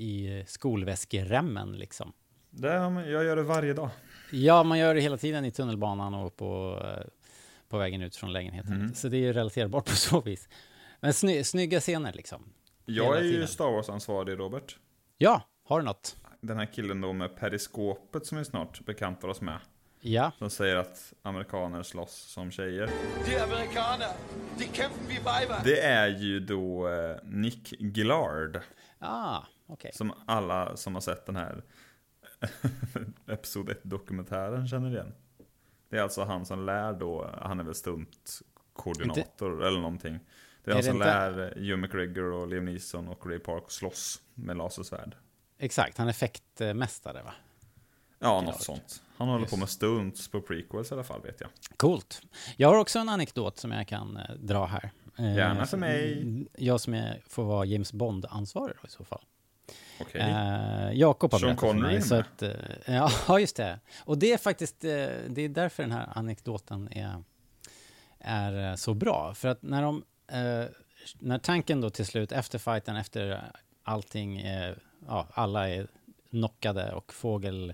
i 0.00 0.44
skolväskeremmen 0.46 1.72
liksom. 1.72 2.12
det, 2.50 2.74
jag 3.06 3.24
gör 3.24 3.36
det 3.36 3.42
varje 3.42 3.74
dag. 3.74 3.90
Ja, 4.32 4.62
man 4.62 4.78
gör 4.78 4.94
det 4.94 5.00
hela 5.00 5.16
tiden 5.16 5.44
i 5.44 5.50
tunnelbanan 5.50 6.14
och 6.14 6.36
på, 6.36 6.80
eh, 6.84 7.06
på 7.68 7.78
vägen 7.78 8.02
ut 8.02 8.16
från 8.16 8.32
lägenheten. 8.32 8.72
Mm. 8.72 8.94
Så 8.94 9.08
det 9.08 9.16
är 9.16 9.20
ju 9.20 9.32
relaterbart 9.32 9.84
på 9.84 9.96
så 9.96 10.20
vis. 10.20 10.48
Men 11.00 11.12
sny, 11.12 11.44
snygga 11.44 11.80
scener 11.80 12.12
liksom. 12.12 12.52
Jag 12.84 13.18
är 13.18 13.22
ju. 13.22 13.46
Star 13.46 13.70
Wars-ansvarig 13.70 14.38
Robert. 14.38 14.78
Ja, 15.18 15.42
har 15.64 15.78
du 15.80 15.84
något? 15.84 16.16
Den 16.40 16.58
här 16.58 16.66
killen 16.66 17.00
då 17.00 17.12
med 17.12 17.36
periskopet 17.36 18.26
som 18.26 18.38
vi 18.38 18.44
snart 18.44 18.84
bekantar 18.84 19.28
oss 19.28 19.40
med. 19.40 19.58
Ja, 20.00 20.32
Som 20.38 20.50
säger 20.50 20.76
att 20.76 21.12
amerikaner 21.22 21.82
slåss 21.82 22.12
som 22.14 22.50
tjejer. 22.50 22.90
Die 23.26 23.42
Amerikaner, 23.42 24.08
die 24.58 24.68
kämpfen 24.72 25.08
wie 25.08 25.18
Weiber. 25.18 25.60
Det 25.64 25.80
är 25.80 26.08
ju 26.08 26.40
då 26.40 26.88
eh, 26.88 27.16
Nick 27.24 27.72
Gillard. 27.78 28.60
ah, 28.98 29.42
okej. 29.72 29.90
Som 29.94 30.12
alla 30.26 30.76
som 30.76 30.94
har 30.94 31.00
sett 31.00 31.26
den 31.26 31.36
här 31.36 31.62
Episod 33.26 33.68
1-dokumentären 33.70 34.68
känner 34.68 34.90
igen. 34.90 35.14
Det 35.88 35.96
är 35.98 36.02
alltså 36.02 36.24
han 36.24 36.46
som 36.46 36.66
lär 36.66 36.92
då, 36.92 37.30
han 37.42 37.60
är 37.60 37.64
väl 37.64 37.74
stuntkoordinator 37.74 39.64
eller 39.64 39.80
någonting. 39.80 40.18
Det 40.64 40.70
är, 40.70 40.74
Är 40.74 40.74
han 40.74 40.82
det 40.82 40.86
som 40.88 40.96
inte- 40.96 41.30
lär 41.30 41.54
Hugh 41.56 41.76
McGregor 41.76 42.32
och 42.32 42.48
Liam 42.48 42.64
Neeson 42.64 43.08
och 43.08 43.26
Ray 43.26 43.38
Park 43.38 43.64
slåss 43.70 44.22
med 44.34 44.56
lasersvärd. 44.56 45.16
Exakt, 45.58 45.98
han 45.98 46.06
är 46.06 46.10
effektmästare 46.10 47.22
va? 47.22 47.34
Ja, 48.18 48.40
något 48.40 48.62
sånt. 48.62 49.02
Han 49.16 49.28
håller 49.28 49.42
Yes. 49.42 49.50
på 49.50 49.56
med 49.56 49.68
stunts 49.68 50.28
på 50.30 50.40
prequels 50.40 50.90
i 50.90 50.94
alla 50.94 51.04
fall 51.04 51.22
vet 51.22 51.40
jag. 51.40 51.50
Coolt. 51.76 52.22
Jag 52.56 52.68
har 52.68 52.76
också 52.78 52.98
en 52.98 53.08
anekdot 53.08 53.58
som 53.58 53.72
jag 53.72 53.88
kan 53.88 54.16
eh, 54.16 54.34
dra 54.34 54.64
här. 54.66 54.90
Eh, 55.18 55.34
Gärna 55.36 55.60
för 55.60 55.66
som- 55.66 55.80
mig. 55.80 56.46
Jag 56.58 56.80
som 56.80 56.94
är, 56.94 57.22
får 57.26 57.44
vara 57.44 57.64
James 57.64 57.92
Bond-ansvarig 57.92 58.76
då 58.82 58.86
i 58.86 58.90
så 58.90 59.04
fall. 59.04 59.24
Okej. 60.00 60.20
Eh, 60.20 60.92
Jakob 60.92 61.32
har 61.32 61.38
Sean 61.38 61.48
berättat 61.48 61.60
för 61.60 61.66
Connery 61.66 61.92
mig. 61.92 61.96
är 61.96 62.00
Så 62.02 62.14
att, 62.14 62.42
eh, 62.42 62.50
ja, 63.28 63.40
just 63.40 63.56
det. 63.56 63.80
Och 64.04 64.18
det 64.18 64.32
är 64.32 64.38
faktiskt, 64.38 64.84
eh, 64.84 64.90
det 65.28 65.42
är 65.42 65.48
därför 65.48 65.82
den 65.82 65.92
här 65.92 66.08
anekdoten 66.14 66.88
är, 66.92 67.22
är 68.18 68.76
så 68.76 68.94
bra. 68.94 69.34
För 69.34 69.48
att 69.48 69.62
när 69.62 69.82
de, 69.82 70.04
när 71.18 71.38
tanken 71.38 71.80
då 71.80 71.90
till 71.90 72.06
slut 72.06 72.32
efter 72.32 72.58
fighten, 72.58 72.96
efter 72.96 73.42
allting, 73.82 74.42
ja, 75.06 75.26
alla 75.30 75.68
är 75.68 75.86
knockade 76.30 76.92
och 76.92 77.12
fågel 77.12 77.72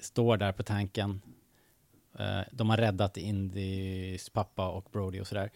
står 0.00 0.36
där 0.36 0.52
på 0.52 0.62
tanken. 0.62 1.22
De 2.50 2.70
har 2.70 2.76
räddat 2.76 3.16
Indys 3.16 4.28
pappa 4.28 4.68
och 4.68 4.88
Brody 4.92 5.20
och 5.20 5.26
sådär. 5.26 5.50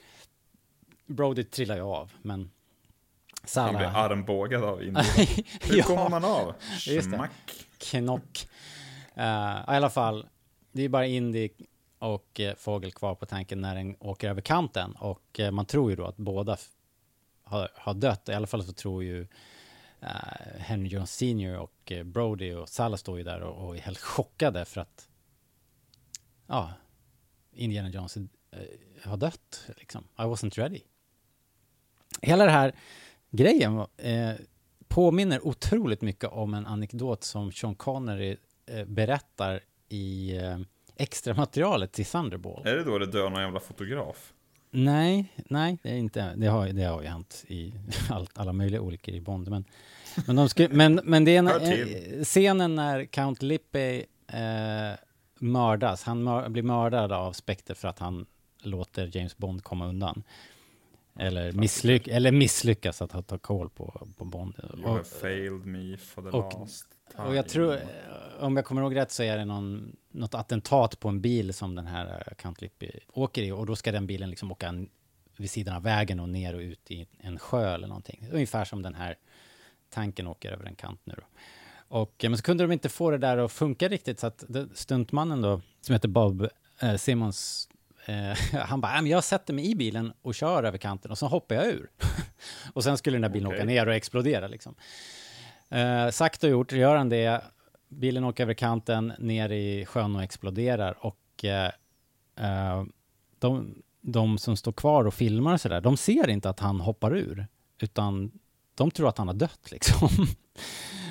Brody 1.07 1.45
trillar 1.45 1.77
ju 1.77 1.83
av, 1.83 2.13
men 2.23 2.51
Han 3.57 3.75
blir 3.75 3.87
Salah... 3.87 3.97
armbågad 3.97 4.65
av 4.65 4.83
Indien. 4.83 5.05
Hur 5.61 5.77
Ja. 5.79 5.85
kommer 5.85 6.09
man 6.09 6.25
av? 6.25 6.55
Smack. 7.03 7.31
knock. 7.79 8.49
Eh, 9.15 9.25
I 9.25 9.63
alla 9.67 9.91
fall, 9.91 10.27
det 10.73 10.83
är 10.83 10.89
bara 10.89 11.07
Indy 11.07 11.49
och 11.99 12.41
eh, 12.41 12.55
Fågel 12.55 12.93
kvar 12.93 13.15
på 13.15 13.27
tanken 13.27 13.61
när 13.61 13.75
den 13.75 13.97
åker 14.01 14.29
över 14.31 14.41
kanten. 14.41 14.93
Och 14.93 15.41
eh, 15.41 15.51
man 15.51 15.67
tror 15.67 15.91
ju 15.91 15.97
då 15.97 16.05
att 16.07 16.17
båda 16.17 16.57
har, 17.45 17.69
har 17.75 17.95
dött. 17.95 18.29
I 18.29 18.33
alla 18.33 18.47
fall 18.47 18.65
så 18.65 18.73
tror 18.73 19.05
ju 19.05 19.27
Henry 20.59 20.89
Jones 20.89 21.17
Senior 21.17 21.57
och 21.59 21.93
Brody 22.05 22.53
och 22.55 22.69
Salah 22.69 22.97
står 22.97 23.19
ju 23.19 23.25
där 23.25 23.41
och, 23.41 23.67
och 23.69 23.77
är 23.77 23.81
helt 23.81 23.99
chockade 23.99 24.65
för 24.65 24.81
att 24.81 25.09
ja, 26.47 26.73
Indiana 27.53 27.89
Jones 27.89 28.19
har 29.05 29.17
dött. 29.17 29.67
Liksom. 29.77 30.05
I 30.19 30.23
wasn't 30.23 30.55
ready. 30.57 30.81
Hela 32.23 32.45
det 32.45 32.51
här 32.51 32.75
grejen 33.37 33.79
eh, 33.97 34.33
påminner 34.89 35.47
otroligt 35.47 36.03
mycket 36.03 36.31
om 36.31 36.55
en 36.55 36.67
anekdot 36.67 37.25
som 37.25 37.53
Sean 37.53 37.75
Connery 37.75 38.37
eh, 38.67 38.85
berättar 38.85 39.61
i 39.89 40.37
eh, 40.37 40.59
extra 40.97 41.35
materialet 41.35 41.93
till 41.93 42.07
Thunderball. 42.07 42.67
Är 42.67 42.77
det 42.77 42.85
då 42.85 42.99
det 42.99 43.07
dör 43.07 43.31
någon 43.31 43.43
jävla 43.43 43.61
fotograf? 43.61 44.33
Nej, 44.71 45.33
nej, 45.37 45.79
det 45.83 45.91
är 45.91 45.97
inte, 45.97 46.35
det 46.37 46.47
har, 46.47 46.69
det 46.69 46.85
har 46.85 47.03
ju 47.03 47.09
hänt 47.09 47.45
i 47.49 47.75
allt, 48.11 48.39
alla 48.39 48.53
möjliga 48.53 48.81
olyckor 48.81 49.15
i 49.15 49.21
Bond, 49.21 49.49
men, 49.49 49.65
men, 50.27 50.37
de 50.37 50.49
sku, 50.49 50.69
men, 50.71 51.01
men 51.05 51.25
det 51.25 51.37
är 51.37 51.39
en, 51.39 51.49
eh, 51.49 52.25
scenen 52.25 52.75
när 52.75 53.05
Count 53.05 53.43
Lippe 53.43 54.05
eh, 54.27 54.99
mördas, 55.39 56.03
han 56.03 56.23
mör, 56.23 56.49
blir 56.49 56.63
mördad 56.63 57.13
av 57.13 57.33
Spectre 57.33 57.75
för 57.75 57.89
att 57.89 57.99
han 57.99 58.27
låter 58.63 59.17
James 59.17 59.37
Bond 59.37 59.65
komma 59.65 59.87
undan. 59.87 60.23
Eller, 61.19 61.53
misslyck, 61.53 62.09
eller 62.09 62.33
misslyckas 62.33 63.03
att 63.03 63.13
ha 63.13 63.23
ta 63.23 63.39
koll 63.39 63.71
på, 63.71 64.09
på 64.19 64.25
Bond. 64.25 64.55
You 64.79 64.89
have 64.89 65.05
failed 65.05 65.67
me 65.67 65.97
for 65.97 66.23
the 66.23 66.29
och- 66.29 66.61
last 66.61 66.87
time. 67.17 67.29
Och 67.29 67.35
jag 67.37 67.49
tror, 67.49 67.75
eh, 67.75 67.81
om 68.41 68.57
jag 68.57 68.65
kommer 68.65 68.83
ihåg 68.83 68.97
rätt 68.97 69.11
så 69.11 69.23
är 69.23 69.37
det 69.39 69.45
någon, 69.45 69.97
något 70.11 70.35
attentat 70.35 71.01
på 71.01 71.09
en 71.09 71.21
bil 71.21 71.55
som 71.55 71.75
den 71.75 71.87
här 71.87 72.25
eh, 72.27 72.35
Count 72.35 72.61
Lippe 72.61 72.91
åker 73.13 73.43
i 73.43 73.53
och 73.53 73.67
då 73.67 73.77
ska 73.77 73.93
den 73.93 74.07
bilen 74.07 74.31
liksom 74.31 74.53
åka 74.53 74.69
en, 74.69 74.89
vid 75.37 75.51
sidan 75.51 75.77
av 75.77 75.83
vägen 75.83 76.21
och 76.21 76.29
ner 76.29 76.55
och 76.55 76.61
ut 76.61 76.91
i 76.91 77.07
en 77.19 77.39
sjö 77.39 77.75
eller 77.75 77.87
någonting. 77.89 78.29
Ungefär 78.33 78.65
som 78.65 78.83
den 78.83 78.95
här 78.95 79.17
tanken 79.91 80.27
åker 80.27 80.53
över 80.53 80.65
en 80.65 80.75
kant 80.75 81.01
nu 81.05 81.15
då. 81.17 81.23
Och, 81.89 82.25
eh, 82.25 82.31
men 82.31 82.37
så 82.39 82.43
kunde 82.45 82.65
de 82.65 82.73
inte 82.73 82.89
få 82.89 83.11
det 83.11 83.19
där 83.19 83.39
att 83.39 83.53
funka 83.53 83.89
riktigt 83.89 84.21
så 84.21 84.27
att 84.27 84.45
det- 84.49 84.69
stuntmannen 84.75 85.43
då, 85.43 85.61
som 85.81 85.93
heter 85.93 86.09
Bob 86.09 86.49
eh, 86.83 86.97
Simmons, 86.97 87.69
eh, 88.07 88.39
han 88.61 88.81
bara, 88.81 88.95
"Ja, 88.95 89.03
men 89.03 89.11
jag 89.11 89.25
sätter 89.25 89.55
mig 89.55 89.71
i 89.71 89.75
bilen 89.75 90.13
och 90.23 90.35
kör 90.35 90.65
över 90.65 90.79
kanten 90.79 91.11
och 91.11 91.19
så 91.19 91.27
hoppar 91.27 91.55
jag 91.55 91.67
ur. 91.67 91.91
och 92.73 92.85
sen 92.85 92.99
skulle 92.99 93.15
den 93.15 93.23
där 93.23 93.29
bilen 93.29 93.47
Okej. 93.47 93.59
åka 93.59 93.67
ner 93.67 93.87
och 93.89 93.95
explodera 93.95 94.49
liksom. 94.49 94.75
Eh, 95.71 96.11
sagt 96.11 96.45
och 96.45 96.51
gjort, 96.51 96.73
gör 96.73 96.97
han 96.97 97.09
det. 97.09 97.43
Bilen 97.89 98.25
åker 98.25 98.43
över 98.43 98.55
kanten 98.55 99.13
ner 99.19 99.51
i 99.53 99.87
sjön 99.87 100.17
och 100.17 100.23
exploderar. 100.23 101.07
Och 101.07 101.45
eh, 101.45 101.71
eh, 102.41 102.85
de, 103.39 103.83
de 104.01 104.39
som 104.39 104.57
står 104.57 104.73
kvar 104.73 105.05
och 105.07 105.15
filmar 105.15 105.53
och 105.53 105.61
sådär, 105.61 105.81
de 105.81 105.97
ser 105.97 106.29
inte 106.29 106.49
att 106.51 106.61
han 106.61 106.81
hoppar 106.81 107.17
ur. 107.17 107.47
Utan 107.81 108.31
de 108.75 108.91
tror 108.91 109.09
att 109.09 109.19
han 109.19 109.27
har 109.29 109.35
dött 109.35 109.61
liksom. 109.71 110.09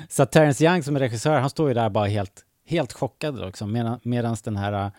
Så 0.08 0.22
att 0.22 0.32
Terrence 0.32 0.64
Young 0.64 0.82
som 0.82 0.96
är 0.96 1.00
regissör, 1.00 1.40
han 1.40 1.50
står 1.50 1.68
ju 1.68 1.74
där 1.74 1.88
bara 1.90 2.06
helt, 2.06 2.44
helt 2.66 2.92
chockad 2.92 3.40
liksom. 3.40 3.72
Medan 4.02 4.36
den 4.44 4.56
här 4.56 4.72
eh, 4.72 4.90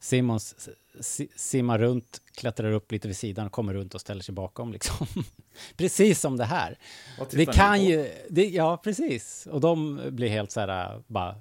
Simmons 0.00 0.54
s- 0.58 0.64
si- 0.64 0.74
simmar 1.36 1.78
runt, 1.78 2.22
klättrar 2.34 2.72
upp 2.72 2.92
lite 2.92 3.08
vid 3.08 3.16
sidan 3.16 3.46
och 3.46 3.52
kommer 3.52 3.74
runt 3.74 3.94
och 3.94 4.00
ställer 4.00 4.22
sig 4.22 4.34
bakom 4.34 4.72
liksom. 4.72 5.06
Precis 5.76 6.20
som 6.20 6.36
det 6.36 6.44
här. 6.44 6.78
Det 7.30 7.46
kan 7.46 7.84
ju, 7.84 8.12
det, 8.30 8.48
ja 8.48 8.76
precis. 8.76 9.46
Och 9.46 9.60
de 9.60 10.00
blir 10.10 10.28
helt 10.28 10.50
så 10.50 10.60
här, 10.60 11.02
bara, 11.06 11.36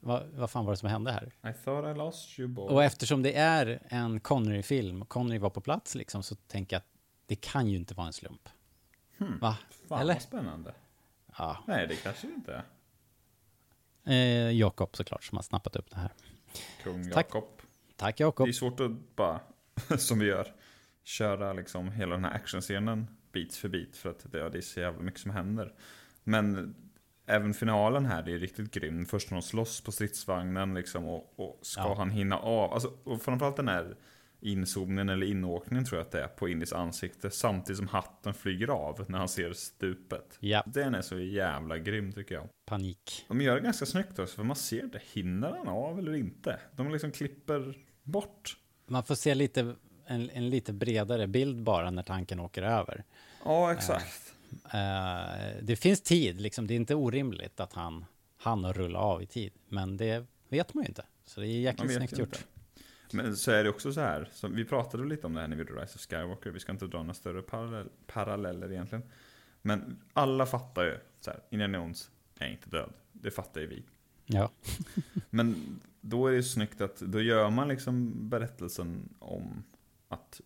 vad, 0.00 0.26
vad 0.32 0.50
fan 0.50 0.64
var 0.64 0.72
det 0.72 0.76
som 0.76 0.88
hände 0.88 1.12
här? 1.12 1.50
I 1.50 1.64
thought 1.64 1.96
I 1.96 1.98
lost 1.98 2.38
you 2.38 2.48
boy. 2.48 2.68
Och 2.68 2.84
eftersom 2.84 3.22
det 3.22 3.36
är 3.36 3.82
en 3.88 4.20
Connery-film, 4.20 5.04
Connery 5.04 5.38
var 5.38 5.50
på 5.50 5.60
plats 5.60 5.94
liksom, 5.94 6.22
så 6.22 6.34
tänker 6.34 6.76
jag 6.76 6.80
att 6.80 6.88
det 7.26 7.36
kan 7.36 7.68
ju 7.68 7.76
inte 7.76 7.94
vara 7.94 8.06
en 8.06 8.12
slump. 8.12 8.48
Va? 9.18 9.56
Fan 9.88 10.00
Eller? 10.00 10.14
vad 10.14 10.22
spännande. 10.22 10.74
Ja. 11.38 11.64
Nej, 11.66 11.86
det 11.86 11.96
kanske 11.96 12.26
inte 12.26 12.52
är. 12.54 12.64
Eh, 14.04 14.50
Jakob 14.52 14.96
såklart, 14.96 15.24
som 15.24 15.38
har 15.38 15.42
snappat 15.42 15.76
upp 15.76 15.90
det 15.90 15.96
här. 15.96 16.12
Kung 16.82 17.10
Tack. 17.96 18.20
Jakob. 18.20 18.46
Det 18.46 18.50
är 18.50 18.52
svårt 18.52 18.80
att 18.80 19.16
bara, 19.16 19.40
som 19.98 20.18
vi 20.18 20.26
gör, 20.26 20.54
köra 21.04 21.52
liksom 21.52 21.90
hela 21.92 22.14
den 22.14 22.24
här 22.24 22.34
actionscenen 22.34 23.06
bit 23.32 23.54
för 23.54 23.68
bit. 23.68 23.96
För 23.96 24.10
att 24.10 24.32
det, 24.32 24.38
ja, 24.38 24.48
det 24.48 24.58
är 24.58 24.62
så 24.62 24.80
jävla 24.80 25.02
mycket 25.02 25.20
som 25.20 25.30
händer. 25.30 25.72
Men 26.24 26.74
även 27.26 27.54
finalen 27.54 28.06
här, 28.06 28.22
det 28.22 28.32
är 28.32 28.38
riktigt 28.38 28.70
grym. 28.70 29.06
Först 29.06 29.30
när 29.30 29.36
de 29.36 29.42
slåss 29.42 29.80
på 29.80 29.92
stridsvagnen 29.92 30.74
liksom 30.74 31.04
och, 31.04 31.34
och 31.40 31.58
ska 31.62 31.80
Ja. 31.80 31.94
han 31.98 32.10
hinna 32.10 32.38
av. 32.38 32.72
Alltså, 32.72 32.92
och 33.04 33.22
framförallt 33.22 33.56
den 33.56 33.68
här 33.68 33.96
inzoomningen 34.40 35.08
eller 35.08 35.26
inåkningen 35.26 35.84
tror 35.84 35.98
jag 35.98 36.04
att 36.06 36.12
det 36.12 36.22
är 36.22 36.28
på 36.28 36.48
Indis 36.48 36.72
ansikte. 36.72 37.30
Samtidigt 37.30 37.76
som 37.78 37.88
hatten 37.88 38.34
flyger 38.34 38.68
av 38.68 39.04
när 39.08 39.18
han 39.18 39.28
ser 39.28 39.52
stupet. 39.52 40.36
Ja, 40.40 40.62
Den 40.66 40.94
är 40.94 41.02
så 41.02 41.18
jävla 41.18 41.78
grym 41.78 42.12
tycker 42.12 42.34
jag. 42.34 42.48
panik. 42.66 43.24
De 43.28 43.40
gör 43.40 43.54
det 43.54 43.60
ganska 43.60 43.86
snyggt 43.86 44.18
också, 44.18 44.36
för 44.36 44.44
man 44.44 44.56
ser 44.56 44.84
inte, 44.84 45.00
hinner 45.12 45.50
han 45.50 45.68
av 45.68 45.98
eller 45.98 46.14
inte? 46.14 46.60
De 46.72 46.92
liksom 46.92 47.12
klipper 47.12 47.74
bort. 48.02 48.56
Man 48.86 49.04
får 49.04 49.14
se 49.14 49.34
lite, 49.34 49.74
en, 50.06 50.30
en 50.30 50.50
lite 50.50 50.72
bredare 50.72 51.26
bild 51.26 51.62
bara 51.62 51.90
när 51.90 52.02
tanken 52.02 52.40
åker 52.40 52.62
över. 52.62 53.04
Ja, 53.44 53.72
exakt. 53.72 54.34
Eh, 54.64 55.62
det 55.62 55.76
finns 55.76 56.00
tid, 56.00 56.40
liksom. 56.40 56.66
det 56.66 56.74
är 56.74 56.76
inte 56.76 56.94
orimligt 56.94 57.60
att 57.60 57.72
han 57.72 58.04
han 58.38 58.72
rulla 58.72 58.98
av 58.98 59.22
i 59.22 59.26
tid. 59.26 59.52
Men 59.68 59.96
det 59.96 60.26
vet 60.48 60.74
man 60.74 60.84
ju 60.84 60.88
inte. 60.88 61.04
Så 61.24 61.40
det 61.40 61.46
är 61.46 61.60
jäkligt 61.60 61.94
snyggt 61.94 62.18
gjort. 62.18 62.28
inte. 62.28 62.38
Men 63.12 63.36
så 63.36 63.50
är 63.50 63.64
det 63.64 63.70
också 63.70 63.92
så 63.92 64.00
här, 64.00 64.28
så 64.32 64.48
vi 64.48 64.64
pratade 64.64 65.04
lite 65.04 65.26
om 65.26 65.34
det 65.34 65.40
här 65.40 65.48
när 65.48 65.56
vi 65.56 65.62
gjorde 65.62 65.82
Rise 65.82 65.94
of 65.94 66.00
Skywalker, 66.00 66.50
vi 66.50 66.60
ska 66.60 66.72
inte 66.72 66.86
dra 66.86 66.98
några 66.98 67.14
större 67.14 67.42
parallell, 67.42 67.88
paralleller 68.06 68.72
egentligen. 68.72 69.04
Men 69.62 70.02
alla 70.12 70.46
fattar 70.46 70.84
ju, 70.84 70.98
så 71.20 71.30
här, 71.30 71.40
Indiana 71.50 71.78
Jones 71.78 72.10
är 72.38 72.48
inte 72.48 72.70
död. 72.70 72.92
Det 73.12 73.30
fattar 73.30 73.60
ju 73.60 73.66
vi. 73.66 73.84
Ja. 74.26 74.50
Men 75.30 75.78
då 76.00 76.26
är 76.26 76.32
det 76.32 76.42
snyggt 76.42 76.80
att 76.80 76.96
då 76.96 77.20
gör 77.20 77.50
man 77.50 77.68
liksom 77.68 78.28
berättelsen 78.28 79.14
om 79.18 79.64
att 80.08 80.40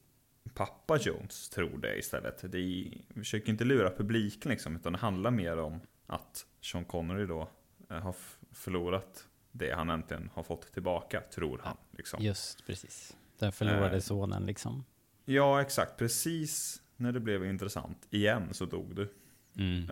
pappa 0.54 0.98
Jones 0.98 1.48
tror 1.48 1.78
det 1.78 1.98
istället. 1.98 2.44
Vi 2.44 3.00
försöker 3.14 3.50
inte 3.50 3.64
lura 3.64 3.90
publiken 3.90 4.50
liksom, 4.50 4.76
utan 4.76 4.92
det 4.92 4.98
handlar 4.98 5.30
mer 5.30 5.56
om 5.56 5.80
att 6.06 6.46
Sean 6.60 6.84
Connery 6.84 7.26
då 7.26 7.48
eh, 7.90 7.96
har 7.98 8.14
förlorat 8.52 9.26
det 9.52 9.70
han 9.72 9.90
äntligen 9.90 10.30
har 10.34 10.42
fått 10.42 10.72
tillbaka, 10.72 11.20
tror 11.34 11.60
han. 11.64 11.76
Liksom. 11.90 12.22
Just 12.24 12.66
precis. 12.66 13.16
Den 13.38 13.52
förlorade 13.52 13.96
Eh. 13.96 14.00
sonen 14.00 14.46
liksom. 14.46 14.84
Ja, 15.24 15.60
exakt. 15.60 15.96
Precis 15.98 16.82
när 16.96 17.12
det 17.12 17.20
blev 17.20 17.44
intressant 17.44 18.06
igen 18.10 18.48
så 18.54 18.64
dog 18.64 18.96
du. 18.96 19.12
Mm. 19.56 19.90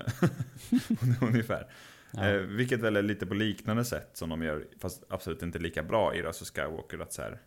Ungefär. 1.21 1.71
Ja. 2.11 2.29
Eh, 2.29 2.37
vilket 2.41 2.81
väl 2.81 2.97
är 2.97 3.03
lite 3.03 3.27
på 3.27 3.35
liknande 3.35 3.85
sätt 3.85 4.11
som 4.17 4.29
de 4.29 4.43
gör, 4.43 4.67
fast 4.79 5.05
absolut 5.09 5.43
inte 5.43 5.59
lika 5.59 5.83
bra 5.83 6.15
i 6.15 6.23
Rise 6.23 6.45
of 6.45 6.49
Skywalker. 6.51 6.99
Att 6.99 7.13
så 7.13 7.23
här, 7.23 7.41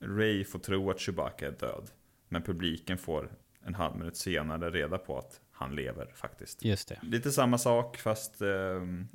Ray 0.00 0.44
får 0.44 0.58
tro 0.58 0.90
att 0.90 1.00
Chewbacca 1.00 1.46
är 1.46 1.52
död. 1.52 1.90
Men 2.28 2.42
publiken 2.42 2.98
får 2.98 3.32
en 3.60 3.74
halv 3.74 3.96
minut 3.96 4.16
senare 4.16 4.70
reda 4.70 4.98
på 4.98 5.18
att 5.18 5.40
han 5.54 5.74
lever 5.74 6.12
faktiskt. 6.14 6.64
Just 6.64 6.88
det. 6.88 6.98
Lite 7.02 7.32
samma 7.32 7.58
sak 7.58 7.96
fast 7.96 8.40
eh, 8.42 8.48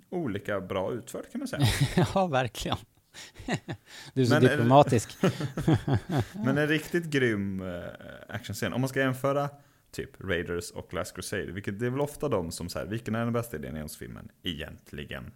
olika 0.09 0.61
bra 0.61 0.91
utfört 0.93 1.31
kan 1.31 1.39
man 1.39 1.47
säga. 1.47 1.65
ja, 2.15 2.27
verkligen. 2.27 2.77
du 4.13 4.21
är 4.21 4.25
så 4.25 4.33
Men 4.33 4.43
det- 4.43 4.49
diplomatisk. 4.49 5.17
Men 6.33 6.57
en 6.57 6.67
riktigt 6.67 7.05
grym 7.05 7.61
eh, 7.61 7.83
actionscen. 8.29 8.73
Om 8.73 8.81
man 8.81 8.89
ska 8.89 8.99
jämföra 8.99 9.49
typ 9.91 10.21
Raiders 10.23 10.71
och 10.71 10.93
Last 10.93 11.15
Crusade, 11.15 11.51
vilket 11.51 11.79
det 11.79 11.85
är 11.85 11.89
väl 11.89 12.01
ofta 12.01 12.29
de 12.29 12.51
som 12.51 12.69
säger, 12.69 12.87
vilken 12.87 13.15
är 13.15 13.19
den 13.23 13.33
bästa 13.33 13.57
idén 13.57 13.77
i 13.77 13.89
filmen 13.89 14.29
egentligen? 14.43 15.31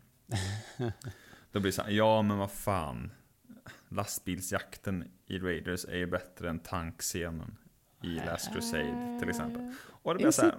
Då 1.51 1.59
blir 1.59 1.71
det 1.71 1.75
så 1.75 1.81
här, 1.81 1.91
ja 1.91 2.21
men 2.21 2.37
vad 2.37 2.51
fan. 2.51 3.11
Lastbilsjakten 3.89 5.11
i 5.27 5.39
Raiders 5.39 5.85
är 5.85 5.97
ju 5.97 6.05
bättre 6.05 6.49
än 6.49 6.59
tankscenen 6.59 7.57
i 8.03 8.07
Last 8.07 8.53
Crusade 8.53 9.17
till 9.19 9.29
exempel. 9.29 9.73
Och 10.03 10.13
det 10.13 10.17
blir 10.17 10.27
Is 10.27 10.35
så 10.35 10.41
här, 10.41 10.55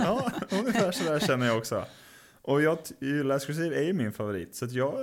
ja, 0.00 0.30
ungefär 0.50 0.92
sådär 0.92 1.18
känner 1.18 1.46
jag 1.46 1.58
också. 1.58 1.84
Och 2.42 2.62
jag, 2.62 2.78
Last 3.00 3.46
Crusade 3.46 3.76
är 3.76 3.82
ju 3.82 3.92
min 3.92 4.12
favorit, 4.12 4.54
så 4.54 4.66
jag, 4.70 4.94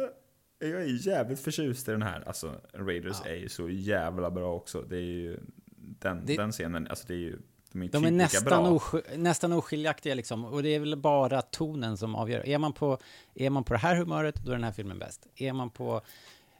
jag 0.59 0.69
är 0.81 1.07
jävligt 1.07 1.39
förtjust 1.39 1.87
i 1.87 1.91
den 1.91 2.01
här. 2.01 2.23
Alltså, 2.27 2.55
Raiders 2.73 3.17
Ja. 3.25 3.29
är 3.31 3.35
ju 3.35 3.49
så 3.49 3.69
jävla 3.69 4.31
bra 4.31 4.53
också. 4.55 4.81
Det 4.81 4.97
är 4.97 5.01
ju 5.01 5.39
den, 5.75 6.25
Det- 6.25 6.35
den 6.37 6.51
scenen, 6.51 6.87
alltså 6.89 7.07
det 7.07 7.13
är 7.13 7.17
ju, 7.17 7.37
de 7.71 7.81
är, 7.81 7.87
De 7.87 8.05
är 8.05 8.11
nästan, 8.11 8.65
osk- 8.65 9.17
nästan 9.17 9.53
oskiljaktiga 9.53 10.15
liksom. 10.15 10.45
Och 10.45 10.63
det 10.63 10.69
är 10.75 10.79
väl 10.79 10.95
bara 10.97 11.41
tonen 11.41 11.97
som 11.97 12.15
avgör. 12.15 12.47
Är 12.47 12.57
man 12.57 12.73
på, 12.73 12.97
är 13.35 13.49
man 13.49 13.63
på 13.63 13.73
det 13.73 13.79
här 13.79 13.95
humöret, 13.95 14.35
då 14.35 14.51
är 14.51 14.55
den 14.55 14.63
här 14.63 14.71
filmen 14.71 14.99
bäst. 14.99 15.27
Är 15.35 15.53
man 15.53 15.69
på 15.69 16.01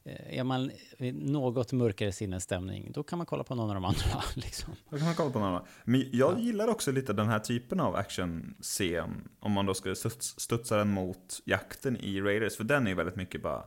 är 0.05 0.43
man 0.43 0.71
i 0.97 1.11
något 1.11 1.71
mörkare 1.71 2.11
sinnesstämning, 2.11 2.91
då 2.91 3.03
kan 3.03 3.17
man 3.17 3.25
kolla 3.25 3.43
på 3.43 3.55
någon 3.55 3.69
av 3.69 3.75
de 3.75 3.85
andra. 3.85 4.23
Liksom. 4.35 4.73
Då 4.89 4.97
kan 4.97 5.05
man 5.05 5.15
kolla 5.15 5.31
på 5.31 5.39
någon 5.39 5.47
annan. 5.47 5.65
Men 5.83 6.09
jag 6.11 6.39
gillar 6.39 6.67
också 6.67 6.91
lite 6.91 7.13
den 7.13 7.27
här 7.27 7.39
typen 7.39 7.79
av 7.79 7.95
actionscen. 7.95 9.29
Om 9.39 9.51
man 9.51 9.65
då 9.65 9.73
skulle 9.73 9.95
studs, 9.95 10.39
studsa 10.39 10.77
den 10.77 10.89
mot 10.91 11.39
jakten 11.45 11.97
i 11.97 12.21
Raiders. 12.21 12.57
För 12.57 12.63
den 12.63 12.85
är 12.85 12.89
ju 12.91 12.95
väldigt 12.95 13.15
mycket 13.15 13.41
bara, 13.43 13.65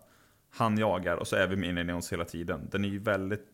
han 0.51 0.79
jagar 0.79 1.17
och 1.17 1.29
så 1.29 1.37
är 1.37 1.47
vi 1.47 1.57
med 1.57 1.69
Indiana 1.69 1.93
Jones 1.93 2.13
hela 2.13 2.25
tiden. 2.25 2.69
Den 2.73 2.85
är 2.85 2.89
ju 2.89 2.99
väldigt 2.99 3.49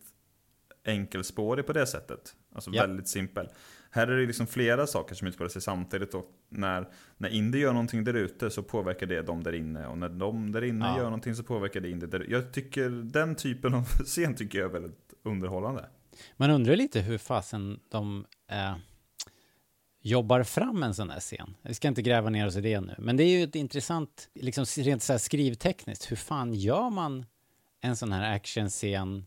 enkelspårig 0.84 1.66
på 1.66 1.72
det 1.72 1.86
sättet. 1.86 2.34
Alltså 2.54 2.70
Ja. 2.70 2.82
väldigt 2.82 3.08
simpel. 3.08 3.48
Här 3.94 4.06
är 4.06 4.16
det 4.16 4.26
liksom 4.26 4.46
flera 4.46 4.86
saker 4.86 5.14
som 5.14 5.28
utspelar 5.28 5.48
sig 5.48 5.62
samtidigt 5.62 6.14
och 6.14 6.26
när, 6.48 6.88
när 7.16 7.28
Indy 7.28 7.58
gör 7.58 7.72
någonting 7.72 8.04
där 8.04 8.14
ute 8.14 8.50
så 8.50 8.62
påverkar 8.62 9.06
det 9.06 9.22
dem 9.22 9.42
där 9.42 9.52
inne 9.52 9.86
och 9.86 9.98
när 9.98 10.08
de 10.08 10.52
där 10.52 10.64
inne 10.64 10.84
Ja. 10.84 10.96
gör 10.96 11.04
någonting 11.04 11.34
så 11.34 11.42
påverkar 11.42 11.80
det 11.80 11.90
Indy 11.90 12.06
där 12.06 12.26
Jag 12.28 12.52
tycker 12.52 12.90
den 12.90 13.34
typen 13.34 13.74
av 13.74 13.84
scen 14.04 14.34
tycker 14.34 14.58
jag 14.58 14.68
är 14.68 14.72
väldigt 14.72 15.14
underhållande. 15.22 15.88
Man 16.36 16.50
undrar 16.50 16.76
lite 16.76 17.00
hur 17.00 17.18
fasen 17.18 17.80
de 17.90 18.26
eh, 18.50 18.74
jobbar 20.00 20.42
fram 20.42 20.82
en 20.82 20.94
sån 20.94 21.10
här 21.10 21.20
scen. 21.20 21.54
Vi 21.62 21.74
ska 21.74 21.88
inte 21.88 22.02
gräva 22.02 22.30
ner 22.30 22.46
oss 22.46 22.56
i 22.56 22.60
det 22.60 22.80
nu. 22.80 22.94
Men 22.98 23.16
det 23.16 23.24
är 23.24 23.38
ju 23.38 23.44
ett 23.44 23.54
intressant, 23.54 24.28
liksom 24.34 24.64
rent 24.64 25.02
så 25.02 25.12
här 25.12 25.18
skrivtekniskt, 25.18 26.10
hur 26.10 26.16
fan 26.16 26.54
gör 26.54 26.90
man 26.90 27.26
en 27.80 27.96
sån 27.96 28.12
här 28.12 28.34
actionscen? 28.36 29.26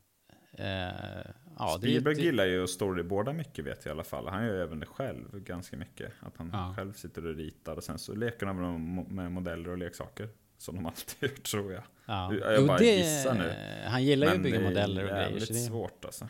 Eh, 0.57 1.31
Ja, 1.57 1.73
är 1.73 1.77
Spielberg 1.77 2.15
det- 2.15 2.21
gillar 2.21 2.45
ju 2.45 2.63
att 2.63 2.69
storyboarda 2.69 3.33
mycket 3.33 3.65
vet 3.65 3.85
jag 3.85 3.91
i 3.91 3.93
alla 3.93 4.03
fall. 4.03 4.27
Han 4.27 4.45
gör 4.45 4.53
ju 4.53 4.61
även 4.61 4.79
det 4.79 4.85
själv 4.85 5.39
ganska 5.39 5.77
mycket. 5.77 6.11
Att 6.19 6.37
han 6.37 6.49
Ja. 6.53 6.73
själv 6.77 6.93
sitter 6.93 7.25
och 7.25 7.35
ritar 7.35 7.75
och 7.75 7.83
sen 7.83 7.99
så 7.99 8.13
leker 8.15 8.45
han 8.45 8.55
med, 8.55 8.65
mo- 8.65 9.11
med 9.11 9.31
modeller 9.31 9.69
och 9.69 9.77
leksaker. 9.77 10.29
Som 10.57 10.75
de 10.75 10.85
alltid 10.85 11.29
gjort 11.29 11.43
tror 11.43 11.73
jag. 11.73 11.83
Ja. 12.05 12.33
Jag 12.33 12.59
Jo, 12.61 12.67
bara 12.67 12.77
det- 12.77 12.85
gissar 12.95 13.33
nu. 13.33 13.53
Han 13.89 14.03
gillar 14.03 14.27
ju 14.27 14.31
att 14.31 14.35
Men 14.37 14.43
bygga 14.43 14.59
det 14.59 14.65
är 14.65 14.69
modeller 14.69 15.03
och 15.03 15.09
grejer. 15.09 15.23
jävligt 15.23 15.47
Så 15.47 15.53
det, 15.53 15.59
svårt 15.59 16.05
alltså. 16.05 16.27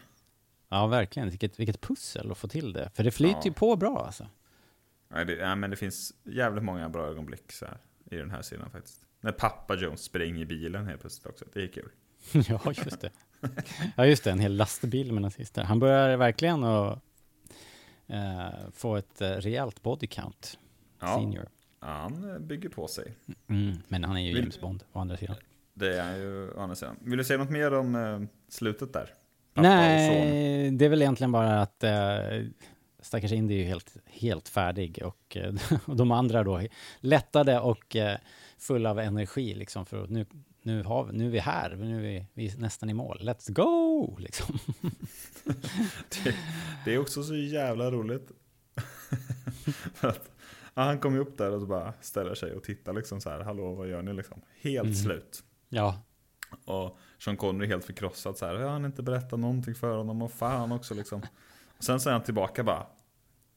ja, 0.69 0.87
verkligen. 0.87 1.29
Vilket, 1.29 1.59
vilket 1.59 1.81
pussel 1.81 2.31
att 2.31 2.37
få 2.37 2.47
till 2.47 2.73
det. 2.73 2.89
För 2.93 3.03
det 3.03 3.11
flyter 3.11 3.35
Ja. 3.37 3.45
ju 3.45 3.53
på 3.53 3.75
bra 3.75 4.05
alltså. 4.05 4.27
Nej, 5.07 5.25
det, 5.25 5.35
nej, 5.47 5.55
men 5.55 5.69
det 5.69 5.75
finns 5.75 6.13
jävligt 6.23 6.63
många 6.63 6.89
bra 6.89 7.07
ögonblick 7.07 7.51
så 7.51 7.65
här, 7.65 7.77
i 8.11 8.15
den 8.15 8.31
här 8.31 8.41
sidan 8.41 8.69
faktiskt. 8.71 9.01
När 9.21 9.31
pappa 9.31 9.75
Jones 9.75 10.01
springer 10.01 10.41
i 10.41 10.45
bilen 10.45 10.85
helt 10.87 11.01
plötsligt 11.01 11.25
också. 11.25 11.45
Det 11.53 11.63
är 11.63 11.67
kul. 11.67 11.89
ja, 12.33 12.61
just 12.85 13.01
det. 13.01 13.09
Ja, 13.95 14.05
just 14.05 14.23
det. 14.23 14.31
En 14.31 14.39
hel 14.39 14.55
lastbil 14.55 15.11
med 15.11 15.21
nazister. 15.21 15.63
Han 15.63 15.79
börjar 15.79 16.17
verkligen 16.17 16.63
att 16.63 16.99
eh, 18.07 18.49
få 18.73 18.95
ett 18.95 19.21
eh, 19.21 19.29
rejält 19.29 19.83
body 19.83 20.07
count. 20.07 20.59
Ja. 20.99 21.15
Senior. 21.19 21.45
Ja, 21.81 21.87
han 21.87 22.31
eh, 22.31 22.39
bygger 22.39 22.69
på 22.69 22.87
sig. 22.87 23.13
Mm, 23.47 23.77
men 23.87 24.03
han 24.03 24.17
är 24.17 24.21
ju 24.21 24.27
Vill- 24.33 24.39
James 24.39 24.61
Bond, 24.61 24.83
å 24.93 24.99
andra 24.99 25.17
sidan. 25.17 25.35
Det 25.73 25.97
är 26.01 26.17
ju 26.17 26.51
å 26.51 26.59
andra 26.61 26.75
sidan. 26.75 26.95
Vill 27.01 27.17
du 27.17 27.23
säga 27.23 27.37
något 27.39 27.49
mer 27.49 27.73
om 27.73 27.95
eh, 27.95 28.21
slutet 28.49 28.93
där? 28.93 29.09
Pappa. 29.53 29.67
Nej, 29.67 30.71
det 30.71 30.85
är 30.85 30.89
väl 30.89 31.01
egentligen 31.01 31.31
bara 31.31 31.61
att 31.61 31.83
eh, 31.83 31.93
stackars 33.01 33.31
Indy 33.31 33.53
är 33.53 33.57
ju 33.59 33.63
helt, 33.65 33.97
helt 34.05 34.49
färdig 34.49 34.99
och, 35.05 35.37
eh, 35.37 35.53
och 35.85 35.95
de 35.95 36.11
andra 36.11 36.43
då 36.43 36.61
lättade 36.99 37.59
och 37.59 37.95
eh, 37.95 38.17
fulla 38.57 38.89
av 38.89 38.99
energi 38.99 39.53
liksom 39.55 39.85
för 39.85 40.03
att 40.03 40.09
nu, 40.09 40.25
nu, 40.65 40.83
har, 40.83 41.11
nu 41.11 41.25
är 41.25 41.29
vi 41.29 41.39
här, 41.39 41.75
nu 41.75 41.97
är 41.97 42.01
vi, 42.01 42.27
vi 42.33 42.47
är 42.47 42.57
nästan 42.57 42.89
i 42.89 42.93
mål. 42.93 43.19
Let's 43.21 43.51
go! 43.51 44.17
Liksom. 44.19 44.57
det, 46.23 46.35
det 46.85 46.93
är 46.93 46.97
också 46.97 47.23
så 47.23 47.35
jävla 47.35 47.91
roligt. 47.91 48.31
Att, 49.99 50.29
han 50.73 50.99
kommer 50.99 51.19
upp 51.19 51.37
där 51.37 51.51
och 51.51 51.61
så 51.61 51.67
bara 51.67 51.93
ställer 52.01 52.35
sig 52.35 52.53
och 52.53 52.63
tittar 52.63 52.93
liksom 52.93 53.21
så 53.21 53.29
här. 53.29 53.39
Hallå, 53.39 53.73
vad 53.75 53.87
gör 53.87 54.01
ni 54.01 54.13
liksom? 54.13 54.41
Helt 54.61 54.83
Mm. 54.83 54.95
slut. 54.95 55.43
Ja, 55.69 56.01
Och 56.65 56.97
Sean 57.19 57.37
Connery 57.37 57.65
är 57.65 57.69
helt 57.69 57.85
förkrossad 57.85 58.37
så 58.37 58.45
här. 58.45 58.55
Jag 58.55 58.67
har 58.69 58.85
inte 58.85 59.03
berättat 59.03 59.39
någonting 59.39 59.75
för 59.75 59.97
honom 59.97 60.21
och 60.21 60.31
fan 60.31 60.71
också 60.71 60.93
liksom. 60.93 61.21
Sen 61.79 61.99
säger 61.99 62.13
han 62.13 62.23
tillbaka 62.23 62.63
bara. 62.63 62.87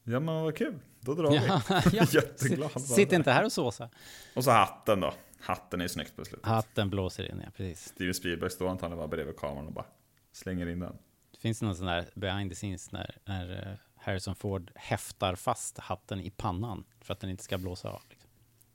Ja 0.05 0.21
men 0.21 0.35
vad 0.43 0.57
kul, 0.57 0.79
då 1.09 1.15
drar 1.15 1.35
ja, 1.35 1.63
vi. 1.69 1.97
ja. 1.97 2.05
Jätteglad. 2.11 2.83
Sitt 2.83 3.13
inte 3.13 3.33
här 3.33 3.45
och 3.45 3.53
såsa. 3.53 3.89
Och 4.35 4.45
så 4.45 4.51
hatten 4.51 5.01
då. 5.01 5.15
Hatten 5.41 5.81
är 5.81 5.89
snyggt 5.89 6.17
på 6.17 6.25
slutet. 6.25 6.47
Hatten 6.47 6.91
blåser 6.91 7.31
in, 7.31 7.43
ja 7.45 7.51
precis. 7.57 7.89
Steven 7.89 8.15
Spielberg 8.15 8.51
står 8.51 8.69
antagligen 8.69 8.99
bara 8.99 9.09
bredvid 9.09 9.37
kameran 9.37 9.67
och 9.67 9.73
bara 9.73 9.87
slänger 10.33 10.69
in 10.69 10.81
den. 10.81 10.97
Det 11.33 11.39
finns 11.39 11.63
någon 11.63 11.77
sån 11.77 11.87
där 11.87 12.09
behind 12.15 12.51
the 12.51 12.55
scenes 12.55 12.93
när, 12.93 13.17
när 13.25 13.69
eh, 13.71 13.79
Harrison 13.97 14.35
Ford 14.35 14.71
häftar 14.75 15.35
fast 15.35 15.79
hatten 15.79 16.21
i 16.21 16.31
pannan 16.31 16.85
för 17.01 17.13
att 17.13 17.21
den 17.21 17.31
inte 17.31 17.45
ska 17.45 17.59
blåsa 17.59 17.89
av. 17.89 18.03
Liksom. 18.11 18.31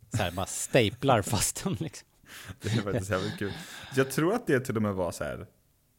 Så 0.09 0.17
här, 0.17 0.31
bara 0.31 0.45
staplar 0.45 1.21
fast 1.31 1.63
den 1.63 1.73
liksom. 1.79 2.07
Det 2.61 2.69
är 2.69 2.81
faktiskt 2.81 3.11
jävligt 3.11 3.39
kul. 3.39 3.53
Jag 3.95 4.11
tror 4.11 4.34
att 4.34 4.47
det 4.47 4.59
till 4.59 4.75
och 4.75 4.81
med 4.81 4.93
var 4.93 5.11
så 5.11 5.23
här 5.23 5.47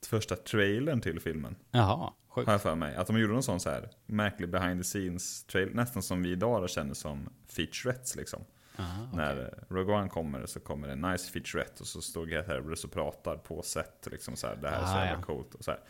första 0.06 0.36
trailern 0.36 1.00
till 1.00 1.20
filmen. 1.20 1.56
Jaha, 1.70 2.12
sjukt. 2.34 2.46
Har 2.46 2.54
jag 2.54 2.62
för 2.62 2.74
mig. 2.74 2.96
Att 2.96 3.06
de 3.06 3.18
gjorde 3.18 3.32
någon 3.32 3.42
sån 3.42 3.60
så 3.60 3.70
här 3.70 3.88
märklig 4.06 4.48
behind 4.48 4.80
the 4.80 4.84
scenes 4.84 5.44
trailer. 5.44 5.72
Nästan 5.74 6.02
som 6.02 6.22
vi 6.22 6.30
idag 6.30 6.70
känner 6.70 6.94
som 6.94 7.28
featurettes 7.48 8.16
liksom. 8.16 8.44
Aha, 8.78 9.02
okej. 9.12 9.16
När 9.16 9.64
Rogue 9.68 9.94
One 9.94 10.08
kommer 10.08 10.46
så 10.46 10.60
kommer 10.60 10.86
det 10.86 10.92
en 10.92 11.00
nice 11.00 11.30
featurette 11.30 11.80
och 11.80 11.86
så 11.86 12.02
står 12.02 12.26
Gareth 12.26 12.50
Edwards 12.50 12.84
och 12.84 12.92
pratar 12.92 13.36
på 13.36 13.62
set. 13.62 14.08
Liksom 14.10 14.36
så 14.36 14.46
här, 14.46 14.56
det 14.56 14.68
här 14.68 14.82
är 14.82 14.86
så 14.86 14.92
Ah, 14.92 15.04
jävla 15.04 15.18
ja. 15.18 15.22
coolt. 15.26 15.54
Och 15.54 15.64
så 15.64 15.70
här. 15.70 15.80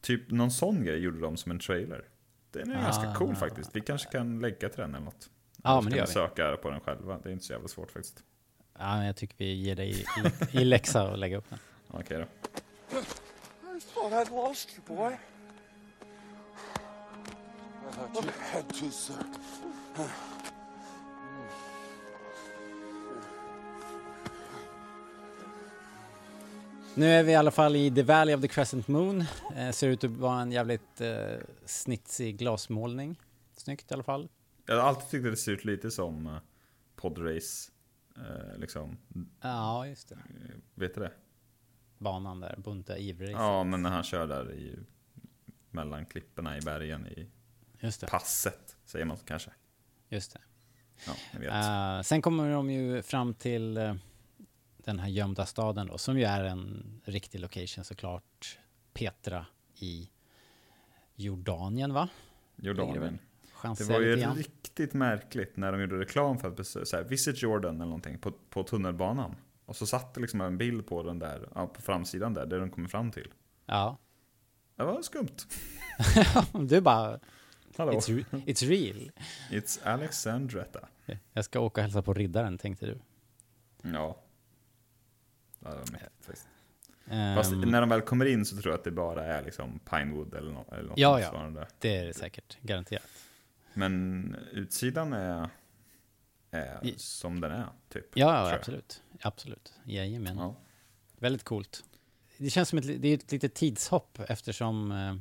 Typ 0.00 0.30
någon 0.30 0.50
sån 0.50 0.84
grej 0.84 0.98
gjorde 0.98 1.20
de 1.20 1.36
som 1.36 1.52
en 1.52 1.58
trailer. 1.58 2.04
Den 2.50 2.70
är 2.70 2.82
ganska 2.82 3.08
Ah. 3.10 3.14
cool 3.14 3.36
faktiskt. 3.36 3.76
Vi 3.76 3.80
kanske 3.80 4.10
kan 4.10 4.40
lägga 4.40 4.68
till 4.68 4.80
den 4.80 4.94
eller 4.94 5.04
något. 5.04 5.30
Ja, 5.62 5.74
men 5.80 5.84
det 5.84 5.90
kan 5.90 5.98
gör 5.98 6.06
vi. 6.06 6.12
söka 6.12 6.56
på 6.56 6.70
den 6.70 6.80
själva. 6.80 7.18
Det 7.22 7.28
är 7.28 7.32
inte 7.32 7.44
så 7.44 7.52
jävla 7.52 7.68
svårt 7.68 7.90
faktiskt. 7.90 8.22
Ja, 8.78 8.96
men 8.96 9.06
jag 9.06 9.16
tycker 9.16 9.34
vi 9.38 9.52
ger 9.54 9.76
dig 9.76 9.90
i, 10.52 10.58
i 10.60 10.64
läxa 10.64 11.10
och 11.10 11.18
lägga 11.18 11.36
upp 11.36 11.50
den. 11.50 11.58
Okej 11.88 12.18
då. 12.18 12.24
I 13.76 13.80
thought 13.94 14.12
I'd 14.12 14.30
lost 14.48 14.70
you, 14.70 14.96
boy. 14.96 15.16
To, 17.92 18.90
sir. 18.90 19.14
Nu 26.94 27.06
är 27.06 27.22
vi 27.22 27.32
i 27.32 27.34
alla 27.34 27.50
fall 27.50 27.76
i 27.76 27.90
The 27.90 28.02
Valley 28.02 28.34
of 28.34 28.40
the 28.40 28.48
Crescent 28.48 28.88
Moon. 28.88 29.24
Eh, 29.56 29.70
ser 29.70 29.88
ut 29.88 30.04
att 30.04 30.10
vara 30.10 30.40
en 30.40 30.52
jävligt 30.52 31.00
eh, 31.00 31.36
snitsig 31.64 32.38
glasmålning. 32.38 33.18
Snyggt 33.56 33.90
i 33.90 33.94
alla 33.94 34.02
fall. 34.02 34.28
Jag 34.66 34.74
har 34.74 34.82
alltid 34.82 35.08
tyckt 35.08 35.24
att 35.26 35.32
det 35.32 35.36
ser 35.36 35.52
ut 35.52 35.64
lite 35.64 35.90
som 35.90 36.26
uh, 36.26 36.38
podrace. 36.96 37.70
Eh, 38.16 38.58
liksom, 38.58 38.96
Ja, 39.40 39.86
just 39.86 40.08
det. 40.08 40.14
eh, 40.14 40.20
vet 40.74 40.94
du 40.94 41.00
det? 41.00 41.12
Banan 41.98 42.40
där, 42.40 42.54
bunta 42.58 42.98
ivrig. 42.98 43.30
Ja, 43.34 43.64
men 43.64 43.82
när 43.82 43.90
han 43.90 44.02
kör 44.02 44.26
där 44.26 44.52
i 44.52 44.78
mellan 45.70 46.06
klipporna 46.06 46.58
i 46.58 46.60
bergen 46.60 47.06
i. 47.06 47.30
passet, 48.10 48.76
säger 48.84 49.04
man 49.04 49.16
kanske. 49.24 49.50
Just 50.08 50.32
det. 50.32 50.40
Ja. 51.06 51.96
Eh, 51.98 52.02
sen 52.02 52.22
kommer 52.22 52.52
de 52.52 52.70
ju 52.70 53.02
fram 53.02 53.34
till 53.34 53.76
eh, 53.76 53.94
den 54.76 54.98
här 54.98 55.08
gömda 55.08 55.46
staden 55.46 55.86
då, 55.86 55.98
som 55.98 56.18
ju 56.18 56.24
är 56.24 56.44
en 56.44 57.00
riktig 57.04 57.40
location 57.40 57.84
såklart. 57.84 58.58
Petra 58.92 59.46
i 59.74 60.10
Jordanien, 61.14 61.94
va? 61.94 62.08
Jordanien. 62.56 63.18
Det 63.78 63.84
var 63.84 64.00
ju 64.00 64.16
grann. 64.16 64.36
riktigt 64.36 64.94
märkligt 64.94 65.56
när 65.56 65.72
de 65.72 65.80
gjorde 65.80 65.98
reklam 65.98 66.38
för 66.38 66.48
att 66.48 66.56
besöka, 66.56 66.86
så 66.86 66.96
här, 66.96 67.04
Visit 67.04 67.42
Jordan 67.42 67.74
eller 67.74 67.84
någonting 67.84 68.18
på, 68.18 68.32
på 68.50 68.62
tunnelbanan. 68.62 69.36
Och 69.64 69.76
så 69.76 69.86
satt 69.86 70.14
det 70.14 70.20
liksom 70.20 70.40
en 70.40 70.58
bild 70.58 70.86
på 70.86 71.02
den 71.02 71.18
där, 71.18 71.66
på 71.66 71.82
framsidan 71.82 72.34
där, 72.34 72.46
där 72.46 72.60
de 72.60 72.70
kommer 72.70 72.88
fram 72.88 73.10
till. 73.10 73.28
Ja. 73.66 73.98
Det 74.76 74.84
var 74.84 75.02
skumt. 75.02 75.36
du 76.68 76.80
bara, 76.80 77.20
Hallå. 77.76 77.92
it's, 77.92 78.08
re- 78.08 78.42
it's 78.46 78.68
real. 78.68 79.10
It's 79.50 79.80
Alexandretta. 79.84 80.88
Jag 81.32 81.44
ska 81.44 81.60
åka 81.60 81.80
och 81.80 81.82
hälsa 81.84 82.02
på 82.02 82.14
riddaren, 82.14 82.58
tänkte 82.58 82.86
du. 82.86 82.98
Ja. 83.82 84.22
Ja, 85.64 85.70
det 85.70 85.76
var 85.76 85.92
mäktigt 85.92 86.24
faktiskt. 86.26 86.48
Ehm, 87.06 87.36
Fast 87.36 87.52
när 87.52 87.80
de 87.80 87.88
väl 87.90 88.00
kommer 88.00 88.26
in 88.26 88.44
så 88.44 88.56
tror 88.56 88.72
jag 88.72 88.78
att 88.78 88.84
det 88.84 88.90
bara 88.90 89.24
är 89.24 89.42
liksom 89.44 89.78
Pinewood 89.90 90.34
eller 90.34 90.52
något, 90.52 90.72
eller 90.72 90.88
något 90.88 90.98
Ja, 90.98 91.20
ja. 91.20 91.26
motsvarande. 91.26 91.66
det 91.78 91.96
är 91.96 92.06
det 92.06 92.14
säkert, 92.14 92.58
garanterat. 92.60 93.06
Men 93.74 94.36
utsidan 94.52 95.12
är, 95.12 95.48
är 96.50 96.86
I- 96.86 96.94
som 96.98 97.40
den 97.40 97.50
är, 97.52 97.66
typ. 97.88 98.06
Ja, 98.14 98.48
ja 98.50 98.54
absolut. 98.56 99.02
Absolut. 99.20 99.72
Jajamän. 99.84 100.36
Ja. 100.36 100.54
Väldigt 101.18 101.44
coolt. 101.44 101.84
Det 102.36 102.50
känns 102.50 102.68
som 102.68 102.78
ett, 102.78 103.02
det 103.02 103.08
är 103.08 103.14
ett 103.14 103.32
litet 103.32 103.54
tidshopp 103.54 104.18
eftersom 104.28 104.92
eh, 104.92 105.16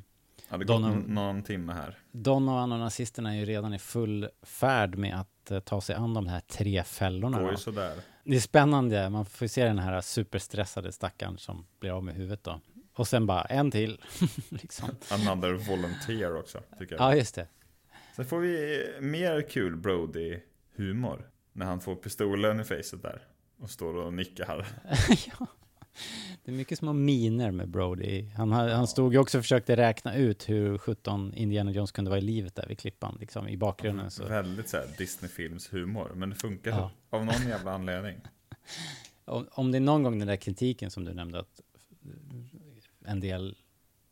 Ja, 0.51 0.57
det 0.57 0.65
går 0.65 0.73
Donovan- 0.73 1.05
någon 1.07 1.43
timme 1.43 1.73
här. 1.73 1.97
Donovan 2.11 2.71
och 2.71 2.79
nazisterna 2.79 3.35
är 3.35 3.39
ju 3.39 3.45
redan 3.45 3.73
i 3.73 3.79
full 3.79 4.29
färd 4.41 4.95
med 4.95 5.19
att 5.19 5.51
eh, 5.51 5.59
ta 5.59 5.81
sig 5.81 5.95
an 5.95 6.13
de 6.13 6.27
här 6.27 6.39
tre 6.39 6.83
fällorna. 6.83 7.37
Går 7.37 7.45
då. 7.45 7.51
ju 7.51 7.57
sådär. 7.57 7.93
Det 8.23 8.35
är 8.35 8.39
spännande, 8.39 9.09
man 9.09 9.25
får 9.25 9.47
se 9.47 9.63
den 9.63 9.79
här 9.79 10.01
superstressade 10.01 10.91
stackaren 10.91 11.37
som 11.37 11.65
blir 11.79 11.91
av 11.91 12.03
med 12.03 12.15
huvudet 12.15 12.43
då. 12.43 12.59
Och 12.93 13.07
sen 13.07 13.25
bara 13.25 13.41
en 13.41 13.71
till. 13.71 14.01
liksom. 14.49 14.89
Another 15.11 15.53
volunteer 15.53 16.35
också, 16.37 16.59
tycker 16.79 16.95
jag. 16.95 17.01
Ja, 17.11 17.15
just 17.15 17.35
det. 17.35 17.47
Sen 18.15 18.25
får 18.25 18.39
vi 18.39 18.83
mer 19.01 19.49
kul 19.49 19.75
Brody-humor. 19.75 21.21
När 21.53 21.65
han 21.65 21.79
får 21.81 21.95
pistolen 21.95 22.59
i 22.59 22.63
facet 22.63 23.01
där. 23.01 23.21
Och 23.59 23.69
står 23.69 23.93
och 23.95 24.13
nickar. 24.13 24.67
ja. 25.39 25.47
Det 26.43 26.51
är 26.51 26.55
mycket 26.55 26.77
små 26.79 26.93
miner 26.93 27.51
med 27.51 27.69
Brody. 27.69 28.25
Han, 28.37 28.51
han 28.51 28.87
stod 28.87 29.13
ju 29.13 29.19
också 29.19 29.37
och 29.37 29.43
försökte 29.43 29.75
räkna 29.77 30.15
ut 30.15 30.49
hur 30.49 30.77
17 30.77 31.33
Indiana 31.33 31.71
Jones 31.71 31.91
kunde 31.91 32.09
vara 32.09 32.19
i 32.19 32.23
livet 32.23 32.55
där 32.55 32.65
vid 32.67 32.79
klippan, 32.79 33.17
liksom 33.19 33.47
i 33.47 33.57
bakgrunden. 33.57 34.11
Så. 34.11 34.25
Väldigt 34.25 34.69
såhär 34.69 34.87
Disney-films-humor. 34.97 36.11
Men 36.15 36.29
det 36.29 36.35
funkar 36.35 36.71
Ja. 36.71 36.91
av 37.09 37.25
någon 37.25 37.47
jävla 37.47 37.71
anledning. 37.71 38.17
Om, 39.25 39.47
om 39.51 39.71
det 39.71 39.77
är 39.77 39.79
någon 39.79 40.03
gång 40.03 40.19
den 40.19 40.27
där 40.27 40.35
kritiken 40.35 40.91
som 40.91 41.05
du 41.05 41.13
nämnde, 41.13 41.39
att 41.39 41.61
en 43.05 43.19
del 43.19 43.55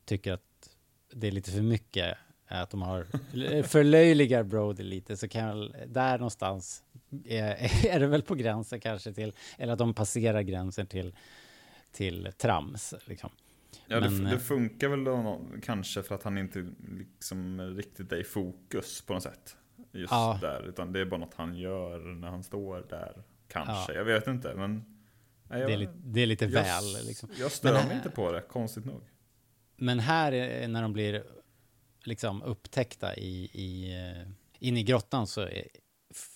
tycker 0.06 0.34
att 0.34 0.70
det 1.14 1.28
är 1.28 1.32
lite 1.32 1.52
för 1.52 1.62
mycket, 1.62 2.18
att 2.48 2.70
de 2.70 2.82
har 2.82 3.04
förlöjligar 3.64 4.44
Brody 4.44 4.84
lite, 4.84 5.18
så 5.18 5.28
kan 5.28 5.42
jag 5.44 5.72
där 5.88 6.18
någonstans 6.18 6.84
är, 7.26 7.86
är 7.86 8.00
det 8.00 8.08
väl 8.08 8.22
på 8.22 8.36
gränsen 8.36 8.80
kanske 8.80 9.14
till, 9.14 9.34
eller 9.58 9.74
att 9.74 9.80
de 9.80 9.94
passerar 9.94 10.42
gränsen 10.42 10.88
till, 10.88 11.16
till 11.92 12.30
trams. 12.38 12.94
Liksom. 13.06 13.30
Ja, 13.88 14.00
Men, 14.00 14.24
det, 14.24 14.30
eh, 14.30 14.32
det 14.34 14.40
funkar 14.40 14.88
väl 14.88 15.04
då 15.04 15.42
kanske 15.64 16.04
för 16.04 16.16
att 16.16 16.24
han 16.24 16.38
inte 16.38 16.68
liksom 16.98 17.62
riktigt 17.62 18.12
är 18.12 18.18
i 18.18 18.24
fokus 18.24 19.02
på 19.02 19.14
något 19.14 19.24
sätt. 19.24 19.56
Just 19.92 20.12
Ja. 20.12 20.38
där. 20.42 20.68
Utan 20.70 20.94
det 20.94 21.00
är 21.00 21.06
bara 21.06 21.20
något 21.20 21.34
han 21.34 21.58
gör 21.58 22.00
när 22.00 22.28
han 22.28 22.44
står 22.44 22.86
där. 22.90 23.24
Kanske, 23.48 23.94
Ja. 23.94 23.94
jag 23.94 24.06
vet 24.06 24.28
inte. 24.28 24.56
Men, 24.56 24.84
nej, 25.50 25.60
jag, 25.60 25.70
Det 25.70 25.74
är, 25.74 25.78
lite, 25.78 25.94
det 26.04 26.22
är 26.22 26.26
lite 26.26 26.46
jag, 26.46 26.52
väl. 26.52 27.06
Liksom. 27.08 27.30
jag 27.40 27.52
stör 27.52 27.74
Men, 27.74 27.82
mig 27.84 27.92
eh, 27.92 27.98
inte 27.98 28.10
på 28.10 28.32
det, 28.32 28.42
konstigt 28.42 28.86
nog. 28.86 29.02
Men 29.78 30.00
här 30.00 30.32
är, 30.32 30.68
när 30.68 30.82
de 30.82 30.94
blir 30.94 31.24
liksom 32.04 32.42
upptäckta 32.44 33.16
i, 33.16 33.50
i, 33.54 33.94
eh, 33.94 34.28
in 34.60 34.78
i 34.78 34.84
grottan 34.84 35.28
så 35.28 35.42
är, 35.42 35.68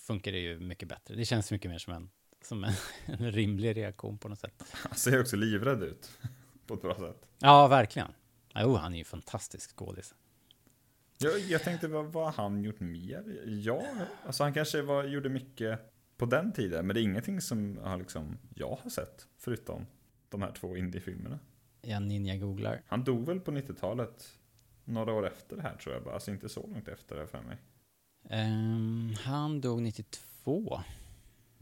funkar 0.06 0.32
det 0.32 0.38
ju 0.38 0.60
mycket 0.60 0.88
bättre. 0.88 1.14
Det 1.14 1.24
känns 1.24 1.50
mycket 1.50 1.70
mer 1.70 1.78
som 1.78 1.92
en, 1.92 2.10
som 2.46 2.64
en, 2.64 2.72
en 3.06 3.32
rimlig 3.32 3.76
reaktion 3.76 4.18
på 4.18 4.28
något 4.28 4.38
sätt. 4.38 4.64
Han 4.72 4.94
ser 4.94 5.20
också 5.20 5.36
livrädd 5.36 5.82
ut. 5.82 6.10
På 6.66 6.74
ett 6.74 6.82
bra 6.82 6.94
sätt. 6.94 7.26
Ja, 7.38 7.68
verkligen. 7.68 8.12
Jo, 8.54 8.74
han 8.74 8.94
är 8.94 8.98
ju 8.98 9.04
fantastisk 9.04 9.76
skådis. 9.76 10.14
Jag, 11.18 11.38
jag 11.38 11.62
tänkte, 11.62 11.88
vad, 11.88 12.04
vad 12.04 12.24
har 12.24 12.42
han 12.42 12.64
gjort 12.64 12.80
mer? 12.80 13.42
Ja, 13.46 13.82
alltså 14.26 14.42
han 14.42 14.54
kanske 14.54 14.82
var, 14.82 15.04
gjorde 15.04 15.28
mycket 15.28 15.80
på 16.16 16.26
den 16.26 16.52
tiden. 16.52 16.86
Men 16.86 16.94
det 16.94 17.00
är 17.00 17.02
ingenting 17.02 17.40
som 17.40 17.78
har 17.82 17.98
liksom, 17.98 18.38
jag 18.54 18.78
har 18.82 18.90
sett. 18.90 19.26
Förutom 19.38 19.86
de 20.28 20.42
här 20.42 20.52
två 20.52 20.76
indiefilmerna. 20.76 21.38
Jag 21.82 22.02
ninja-googlar. 22.02 22.82
Han 22.86 23.04
dog 23.04 23.26
väl 23.26 23.40
på 23.40 23.50
90-talet. 23.50 24.38
Några 24.84 25.12
år 25.12 25.26
efter 25.26 25.56
det 25.56 25.62
här 25.62 25.76
tror 25.76 25.94
jag. 25.94 26.08
Alltså 26.08 26.30
inte 26.30 26.48
så 26.48 26.66
långt 26.66 26.88
efter 26.88 27.16
det 27.16 27.26
för 27.26 27.42
mig. 27.42 27.56
Ehm, 28.30 29.14
han 29.24 29.60
dog 29.60 29.82
92. 29.82 30.80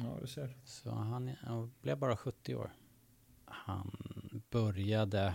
Ja, 0.05 0.19
du 0.21 0.27
ser. 0.27 0.57
Så 0.65 0.91
han, 0.91 1.33
han 1.41 1.73
blev 1.81 1.99
bara 1.99 2.17
70 2.17 2.55
år. 2.55 2.71
Han 3.45 3.91
började... 4.51 5.35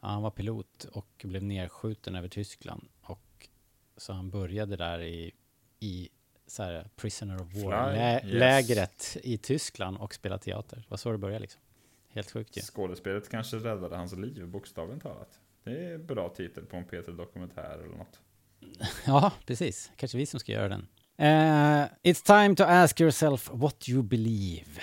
ja, 0.00 0.08
Han 0.08 0.22
var 0.22 0.30
pilot 0.30 0.84
och 0.84 1.24
blev 1.24 1.42
nedskjuten 1.42 2.14
över 2.16 2.28
Tyskland. 2.28 2.88
Och 3.00 3.48
så 3.96 4.12
han 4.12 4.30
började 4.30 4.76
där 4.76 5.00
i, 5.00 5.32
i 5.80 6.08
så 6.46 6.62
här, 6.62 6.88
Prisoner 6.96 7.42
of 7.42 7.54
War-lägret 7.54 9.16
i 9.22 9.38
Tyskland 9.38 9.96
och 9.96 10.14
spelade 10.14 10.42
teater. 10.42 10.76
Det 10.76 10.90
var 10.90 10.96
så 10.96 11.12
det 11.12 11.18
började 11.18 11.40
liksom. 11.40 11.60
Helt 12.08 12.30
sjukt 12.30 12.56
ju. 12.56 12.60
Skådespelet 12.62 13.28
kanske 13.28 13.56
räddade 13.56 13.96
hans 13.96 14.16
liv, 14.16 14.46
bokstavligt 14.48 15.02
talat. 15.02 15.40
Det 15.64 15.84
är 15.86 15.98
bra 15.98 16.28
titel 16.28 16.64
på 16.66 16.76
en 16.76 16.84
Peter-dokumentär 16.84 17.78
eller 17.78 17.96
något. 17.96 18.20
Ja, 19.06 19.32
precis. 19.46 19.90
Kanske 19.96 20.18
vi 20.18 20.26
som 20.26 20.40
ska 20.40 20.52
göra 20.52 20.68
den. 20.68 20.88
Eh, 21.18 21.84
it's 22.02 22.22
time 22.22 22.54
to 22.56 22.64
ask 22.64 23.00
yourself 23.00 23.50
what 23.52 23.88
you 23.88 24.02
believe. 24.02 24.80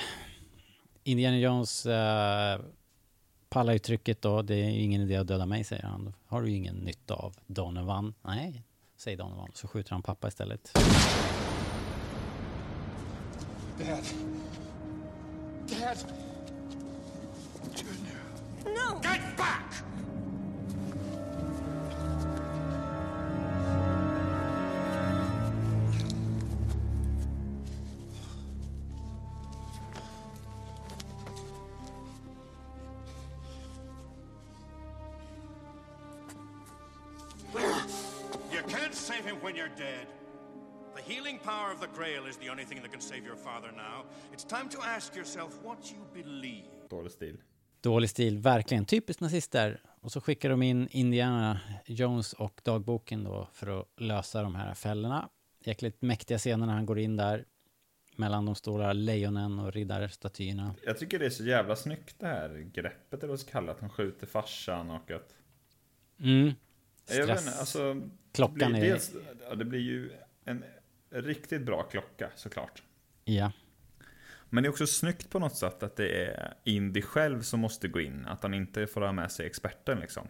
Indiana 1.03 1.37
Jones 1.37 1.85
uh, 1.85 2.61
pallar 3.49 3.73
uttrycket 3.73 4.21
då. 4.21 4.41
Det 4.41 4.55
är 4.55 4.69
ju 4.69 4.81
ingen 4.81 5.01
idé 5.01 5.15
att 5.15 5.27
döda 5.27 5.45
mig, 5.45 5.63
säger 5.63 5.83
han. 5.83 6.13
Har 6.27 6.41
du 6.41 6.49
ju 6.49 6.55
ingen 6.55 6.75
nytta 6.75 7.13
av 7.13 7.35
Donovan. 7.47 8.13
Nej, 8.21 8.63
säger 8.97 9.17
Donovan. 9.17 9.51
Så 9.53 9.67
skjuter 9.67 9.91
han 9.91 10.01
pappa 10.01 10.27
istället. 10.27 10.71
Dad. 13.77 14.03
Dad. 15.67 15.97
No! 18.65 19.01
Get 19.03 19.37
back! 19.37 19.72
Of 41.73 41.79
the 41.79 41.87
Grail 41.97 42.27
is 42.29 42.37
the 42.37 42.49
only 42.51 42.65
thing 42.65 42.81
that 42.81 42.91
can 42.91 43.01
save 43.01 43.25
your 43.25 43.35
father 43.35 43.71
now. 43.71 44.05
It's 44.33 44.43
time 44.43 44.69
to 44.69 44.77
ask 44.81 45.15
yourself 45.15 45.59
what 45.63 45.91
you 45.91 46.23
believe. 46.23 46.65
Dålig 46.89 47.11
stil. 47.11 47.37
Dålig 47.81 48.09
stil, 48.09 48.39
verkligen. 48.39 48.85
Typiskt 48.85 49.21
nazister. 49.21 49.81
Och 50.01 50.11
så 50.11 50.21
skickar 50.21 50.49
de 50.49 50.61
in 50.61 50.87
Indiana 50.91 51.59
Jones 51.85 52.33
och 52.33 52.61
dagboken 52.63 53.23
då 53.23 53.47
för 53.53 53.79
att 53.79 53.87
lösa 53.97 54.41
de 54.41 54.55
här 54.55 54.73
fällorna. 54.73 55.29
Jäkligt 55.59 56.01
mäktiga 56.01 56.37
scener 56.37 56.65
när 56.65 56.73
han 56.73 56.85
går 56.85 56.99
in 56.99 57.17
där 57.17 57.45
mellan 58.15 58.45
de 58.45 58.55
stora 58.55 58.93
lejonen 58.93 59.59
och 59.59 59.73
riddarstatyerna. 59.73 60.75
Jag 60.85 60.97
tycker 60.97 61.19
det 61.19 61.25
är 61.25 61.29
så 61.29 61.43
jävla 61.43 61.75
snyggt 61.75 62.15
det 62.19 62.27
här 62.27 62.69
greppet, 62.73 63.23
eller 63.23 63.31
vad 63.31 63.39
ska 63.39 63.51
kalla 63.51 63.65
det, 63.67 63.71
att 63.73 63.79
han 63.79 63.89
skjuter 63.89 64.27
farsan 64.27 64.89
och 64.89 65.11
att... 65.11 65.35
Mm. 66.19 66.51
Jag 67.07 67.15
vet 67.15 67.23
Stress. 67.25 67.47
inte, 67.47 67.59
alltså... 67.59 68.01
Klockan 68.31 68.73
det 68.73 68.79
blir, 68.79 68.89
är- 68.89 68.93
dels, 68.93 69.11
ja, 69.49 69.55
det 69.55 69.65
blir 69.65 69.79
ju 69.79 70.11
en 70.45 70.63
riktigt 71.13 71.61
bra 71.61 71.83
klocka 71.83 72.29
såklart. 72.35 72.83
Ja. 73.25 73.51
Men 74.49 74.63
det 74.63 74.67
är 74.67 74.71
också 74.71 74.87
snyggt 74.87 75.29
på 75.29 75.39
något 75.39 75.55
sätt 75.55 75.83
att 75.83 75.95
det 75.95 76.25
är 76.25 76.53
Indy 76.63 77.01
själv 77.01 77.41
som 77.41 77.59
måste 77.59 77.87
gå 77.87 78.01
in. 78.01 78.25
Att 78.25 78.43
han 78.43 78.53
inte 78.53 78.87
får 78.87 79.01
ha 79.01 79.11
med 79.11 79.31
sig 79.31 79.45
experten 79.45 79.99
liksom. 79.99 80.27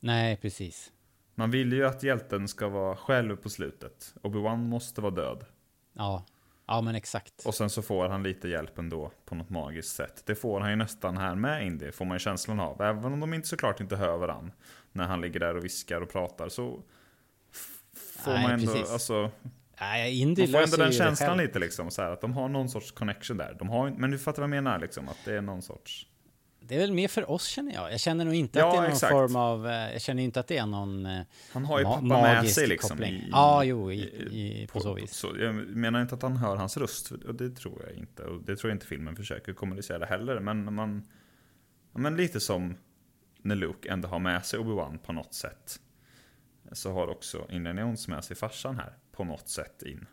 Nej, 0.00 0.36
precis. 0.36 0.92
Man 1.34 1.50
vill 1.50 1.72
ju 1.72 1.86
att 1.86 2.02
hjälten 2.02 2.48
ska 2.48 2.68
vara 2.68 2.96
själv 2.96 3.36
på 3.36 3.50
slutet. 3.50 4.14
Obi-Wan 4.22 4.56
måste 4.56 5.00
vara 5.00 5.14
död. 5.14 5.44
Ja. 5.92 6.24
Ja, 6.66 6.80
men 6.80 6.94
exakt. 6.94 7.46
Och 7.46 7.54
sen 7.54 7.70
så 7.70 7.82
får 7.82 8.08
han 8.08 8.22
lite 8.22 8.48
hjälp 8.48 8.78
ändå 8.78 9.12
på 9.24 9.34
något 9.34 9.50
magiskt 9.50 9.96
sätt. 9.96 10.22
Det 10.26 10.34
får 10.34 10.60
han 10.60 10.70
ju 10.70 10.76
nästan 10.76 11.16
här 11.16 11.34
med 11.34 11.66
Indy, 11.66 11.92
får 11.92 12.04
man 12.04 12.14
ju 12.14 12.18
känslan 12.18 12.60
av. 12.60 12.82
Även 12.82 13.12
om 13.12 13.20
de 13.20 13.34
inte 13.34 13.48
såklart 13.48 13.80
inte 13.80 13.96
hör 13.96 14.16
varandra. 14.16 14.52
När 14.92 15.04
han 15.04 15.20
ligger 15.20 15.40
där 15.40 15.56
och 15.56 15.64
viskar 15.64 16.00
och 16.00 16.10
pratar 16.10 16.48
så 16.48 16.82
får 17.92 18.32
Nej, 18.32 18.42
man 18.42 18.50
ändå, 18.50 18.72
precis. 18.72 18.92
alltså... 18.92 19.30
Nej, 19.80 20.20
Indy 20.20 20.42
Man 20.42 20.52
får 20.52 20.58
ändå 20.62 20.76
den 20.76 20.92
känslan 20.92 21.38
lite 21.38 21.58
liksom, 21.58 21.90
så 21.90 22.02
här, 22.02 22.10
att 22.10 22.20
de 22.20 22.32
har 22.32 22.48
någon 22.48 22.68
sorts 22.68 22.92
connection 22.92 23.36
där. 23.36 23.56
De 23.58 23.68
har, 23.68 23.90
men 23.90 24.10
du 24.10 24.18
fattar 24.18 24.42
vad 24.42 24.44
jag 24.56 24.62
menar 24.64 24.78
liksom, 24.78 25.08
att 25.08 25.18
det 25.24 25.34
är 25.34 25.40
någon 25.42 25.62
sorts... 25.62 26.06
Det 26.60 26.74
är 26.74 26.78
väl 26.78 26.92
mer 26.92 27.08
för 27.08 27.30
oss 27.30 27.44
känner 27.46 27.74
jag. 27.74 27.92
Jag 27.92 28.00
känner 28.00 28.24
nog 28.24 28.34
inte 28.34 28.58
Ja, 28.58 28.66
att 28.66 28.72
det 28.72 28.78
är 28.78 28.82
någon 28.82 28.90
exakt. 28.92 29.12
form 29.12 29.36
av... 29.36 29.66
eh, 29.68 29.92
Jag 29.92 30.00
känner 30.02 30.22
inte 30.22 30.40
att 30.40 30.46
det 30.46 30.56
är 30.56 30.66
någon... 30.66 31.06
eh, 31.06 31.20
Han 31.52 31.64
har 31.64 31.78
ju 31.78 31.84
ma- 31.84 31.94
pappa 31.94 32.22
med 32.22 32.50
sig 32.50 32.66
liksom. 32.66 32.88
koppling. 32.96 33.14
i- 33.14 33.28
ja, 33.32 33.64
jo, 33.64 33.92
i, 33.92 33.96
i, 34.02 34.68
på, 34.72 34.80
så 34.80 34.94
vis. 34.94 35.12
Så, 35.12 35.34
jag 35.38 35.54
menar 35.54 36.02
inte 36.02 36.14
att 36.14 36.22
han 36.22 36.36
hör 36.36 36.56
hans 36.56 36.76
röst, 36.76 37.10
och 37.10 37.34
det 37.34 37.50
tror 37.50 37.82
jag 37.86 37.96
inte. 37.98 38.22
Och 38.22 38.42
det 38.42 38.56
tror 38.56 38.70
jag 38.70 38.74
inte 38.76 38.86
filmen 38.86 39.16
försöker 39.16 39.52
kommunicera 39.52 40.04
heller. 40.06 40.40
Men 40.40 40.74
man... 40.74 41.08
Men 41.92 42.16
lite 42.16 42.40
som 42.40 42.76
när 43.42 43.54
Luke 43.56 43.88
ändå 43.92 44.08
har 44.08 44.18
med 44.18 44.46
sig 44.46 44.58
Obi-Wan 44.60 44.98
på 44.98 45.12
något 45.12 45.34
sätt. 45.34 45.80
Så 46.72 46.92
har 46.92 47.08
också 47.08 47.46
Indiana 47.50 47.80
Jones 47.80 48.08
med 48.08 48.24
sig 48.24 48.36
farsan 48.36 48.76
här 48.76 48.92
på 49.18 49.24
något 49.24 49.48
sätt 49.48 49.82
in. 49.82 50.06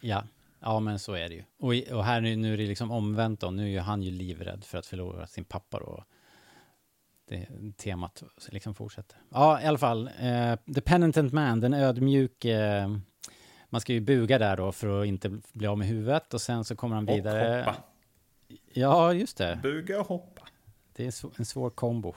Ja. 0.00 0.22
ja, 0.60 0.80
men 0.80 0.98
så 0.98 1.12
är 1.12 1.28
det 1.28 1.34
ju. 1.34 1.44
Och, 1.58 1.96
och 1.98 2.04
här 2.04 2.20
nu, 2.20 2.36
nu 2.36 2.52
är 2.52 2.56
det 2.56 2.66
liksom 2.66 2.90
omvänt 2.90 3.40
då. 3.40 3.50
Nu 3.50 3.76
är 3.76 3.80
han 3.80 4.02
ju 4.02 4.10
livrädd 4.10 4.64
för 4.64 4.78
att 4.78 4.86
förlora 4.86 5.26
sin 5.26 5.44
pappa 5.44 5.78
då. 5.78 6.04
Det 7.28 7.48
temat 7.76 8.22
liksom 8.48 8.74
fortsätter. 8.74 9.18
Ja, 9.30 9.62
i 9.62 9.66
alla 9.66 9.78
fall. 9.78 10.10
Eh, 10.20 10.56
The 10.74 10.80
Penitent 10.80 11.32
Man, 11.32 11.60
den 11.60 11.74
ödmjuk... 11.74 12.44
Eh, 12.44 12.96
man 13.68 13.80
ska 13.80 13.92
ju 13.92 14.00
buga 14.00 14.38
där 14.38 14.56
då 14.56 14.72
för 14.72 15.00
att 15.00 15.06
inte 15.06 15.40
bli 15.52 15.66
av 15.66 15.78
med 15.78 15.88
huvudet 15.88 16.34
och 16.34 16.40
sen 16.40 16.64
så 16.64 16.76
kommer 16.76 16.94
han 16.96 17.08
Och 17.08 17.14
vidare. 17.16 17.58
hoppa. 17.64 17.76
Ja, 18.72 19.12
just 19.12 19.36
det. 19.36 19.58
Buga 19.62 20.00
och 20.00 20.06
hoppa. 20.06 20.42
Det 20.92 21.02
är 21.02 21.06
en 21.06 21.10
sv- 21.12 21.34
en 21.38 21.44
svår 21.44 21.70
kombo. 21.70 22.14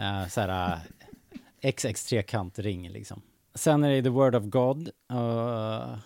Uh, 0.00 0.28
så 0.28 0.40
här, 0.40 0.74
uh, 1.64 1.70
XX 1.72 2.04
trekant-ring 2.06 2.88
liksom. 2.88 3.22
Sen 3.54 3.84
är 3.84 3.90
det 3.90 4.02
The 4.02 4.08
Word 4.08 4.34
of 4.34 4.44
God. 4.44 4.88
Uh, 5.12 5.98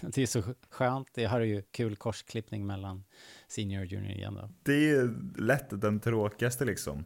det 0.00 0.22
är 0.22 0.26
så 0.26 0.42
skönt. 0.70 1.08
Det 1.14 1.24
har 1.24 1.40
ju 1.40 1.62
kul 1.62 1.96
korsklippning 1.96 2.66
mellan 2.66 3.04
senior 3.48 3.80
och 3.80 3.86
junior 3.86 4.12
igen 4.12 4.34
då. 4.34 4.50
Det 4.62 4.90
är 4.90 5.14
lätt 5.40 5.80
den 5.80 6.00
tråkigaste 6.00 6.64
liksom. 6.64 7.04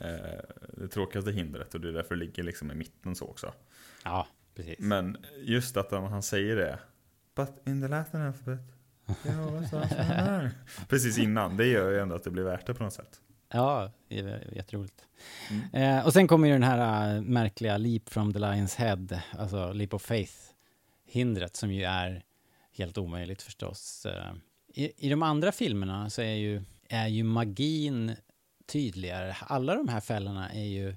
Eh, 0.00 0.40
det 0.76 0.88
tråkigaste 0.88 1.32
hindret 1.32 1.74
och 1.74 1.80
det 1.80 1.88
är 1.88 1.92
därför 1.92 2.14
det 2.14 2.24
ligger 2.24 2.42
liksom 2.42 2.70
i 2.70 2.74
mitten 2.74 3.14
så 3.14 3.26
också. 3.26 3.52
Ja, 4.04 4.26
precis. 4.54 4.78
Men 4.78 5.16
just 5.38 5.76
att 5.76 5.90
han 5.90 6.04
han 6.04 6.22
säger 6.22 6.56
det. 6.56 6.78
But 7.34 7.66
in 7.66 7.82
the 7.82 7.88
Latin 7.88 8.20
alphabet. 8.20 8.60
Sa 9.70 9.78
han? 9.78 10.50
Precis 10.88 11.18
innan. 11.18 11.56
Det 11.56 11.66
gör 11.66 11.90
ju 11.90 11.98
ändå 11.98 12.14
att 12.14 12.24
det 12.24 12.30
blir 12.30 12.42
värt 12.42 12.66
det 12.66 12.74
på 12.74 12.84
något 12.84 12.92
sätt. 12.92 13.20
Ja, 13.52 13.90
jätteroligt. 14.52 15.06
Eh, 15.72 16.06
och 16.06 16.12
sen 16.12 16.28
kommer 16.28 16.46
ju 16.48 16.52
den 16.52 16.62
här 16.62 17.14
uh, 17.16 17.22
märkliga 17.22 17.76
Leap 17.76 18.08
from 18.08 18.32
the 18.32 18.38
Lion's 18.38 18.76
Head, 18.78 19.20
alltså 19.38 19.72
Leap 19.72 19.94
of 19.94 20.10
Faith-hindret 20.10 21.56
som 21.56 21.72
ju 21.72 21.84
är 21.84 22.22
helt 22.76 22.98
omöjligt 22.98 23.42
förstås. 23.42 24.06
Eh, 24.06 24.32
i, 24.74 24.92
I 25.06 25.08
de 25.08 25.22
andra 25.22 25.52
filmerna 25.52 26.10
så 26.10 26.22
är 26.22 26.34
ju, 26.34 26.62
är 26.88 27.06
ju 27.08 27.22
magin 27.24 28.16
tydligare. 28.66 29.36
Alla 29.40 29.74
de 29.74 29.88
här 29.88 30.00
fällorna 30.00 30.50
är 30.52 30.64
ju 30.64 30.96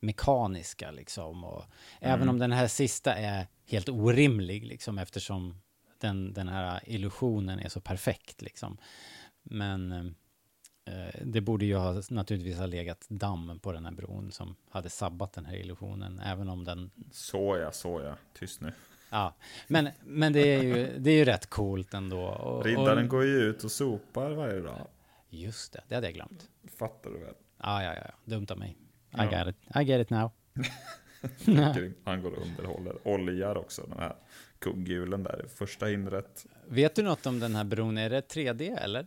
mekaniska 0.00 0.90
liksom. 0.90 1.44
Och 1.44 1.64
Även 2.00 2.22
Mm. 2.22 2.28
om 2.28 2.38
den 2.38 2.52
här 2.52 2.68
sista 2.68 3.14
är 3.14 3.46
helt 3.66 3.88
orimlig 3.88 4.66
liksom 4.66 4.98
eftersom 4.98 5.60
den, 6.00 6.32
den 6.32 6.48
här 6.48 6.80
illusionen 6.86 7.58
är 7.58 7.68
så 7.68 7.80
perfekt 7.80 8.42
liksom. 8.42 8.78
Men 9.42 9.92
eh, 9.92 10.04
det 11.22 11.40
borde 11.40 11.64
ju 11.64 11.76
ha, 11.76 12.02
naturligtvis 12.10 12.58
ha 12.58 12.66
legat 12.66 13.06
damm 13.08 13.58
på 13.62 13.72
den 13.72 13.84
här 13.84 13.92
bron 13.92 14.32
som 14.32 14.56
hade 14.70 14.90
sabbat 14.90 15.32
den 15.32 15.44
här 15.44 15.56
illusionen, 15.56 16.20
även 16.24 16.48
om 16.48 16.64
den... 16.64 16.90
Så 17.12 17.58
ja, 17.62 17.72
så 17.72 18.00
ja. 18.00 18.16
Tyst 18.32 18.60
nu. 18.60 18.72
Ja, 19.10 19.34
men, 19.68 19.88
men 20.04 20.32
det, 20.32 20.54
är 20.54 20.62
ju, 20.62 20.98
det 20.98 21.10
är 21.10 21.14
ju 21.14 21.24
rätt 21.24 21.46
coolt 21.46 21.94
ändå. 21.94 22.20
Och, 22.20 22.64
Riddaren 22.64 23.04
och, 23.04 23.10
går 23.10 23.24
ju 23.24 23.36
ut 23.36 23.64
och 23.64 23.70
sopar 23.70 24.30
varje 24.30 24.60
dag. 24.60 24.86
Just 25.28 25.72
det, 25.72 25.80
det 25.88 25.94
hade 25.94 26.06
jag 26.06 26.14
glömt. 26.14 26.50
Fattar 26.76 27.10
du 27.10 27.18
väl? 27.18 27.34
Ja, 27.62 27.82
ja, 27.82 27.94
ja, 27.94 28.10
dumt 28.24 28.46
av 28.50 28.58
mig. 28.58 28.76
I 29.12 29.36
got 29.36 29.48
it. 29.48 29.76
I 29.76 29.82
get 29.82 30.00
it 30.00 30.10
now. 30.10 30.30
Han 32.04 32.22
går 32.22 32.32
och 32.32 32.42
underhåller. 32.42 33.08
Oljar 33.08 33.56
också, 33.56 33.82
den 33.88 33.98
här 33.98 34.16
kugghjulen 34.58 35.22
där 35.22 35.44
första 35.54 35.86
hindret. 35.86 36.46
Vet 36.66 36.94
du 36.94 37.02
något 37.02 37.26
om 37.26 37.40
den 37.40 37.54
här 37.54 37.64
bron? 37.64 37.98
Är 37.98 38.10
det 38.10 38.34
3D 38.34 38.78
eller? 38.78 39.06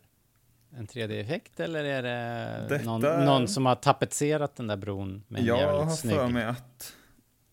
En 0.72 0.88
3D-effekt 0.88 1.60
eller 1.60 1.84
är 1.84 2.04
det 2.04 2.68
Detta- 2.70 2.86
någon, 2.86 3.26
någon 3.26 3.48
som 3.48 3.66
har 3.66 3.76
tapetserat 3.76 4.56
den 4.56 4.68
där 4.68 4.78
bron 4.78 5.24
med 5.28 5.40
en 5.42 5.46
Jag 5.46 5.56
har 5.56 5.78
jävligt 5.80 5.98
snygg... 6.00 6.16
för 6.16 6.28
mig 6.28 6.44
att 6.46 6.96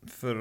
för 0.06 0.36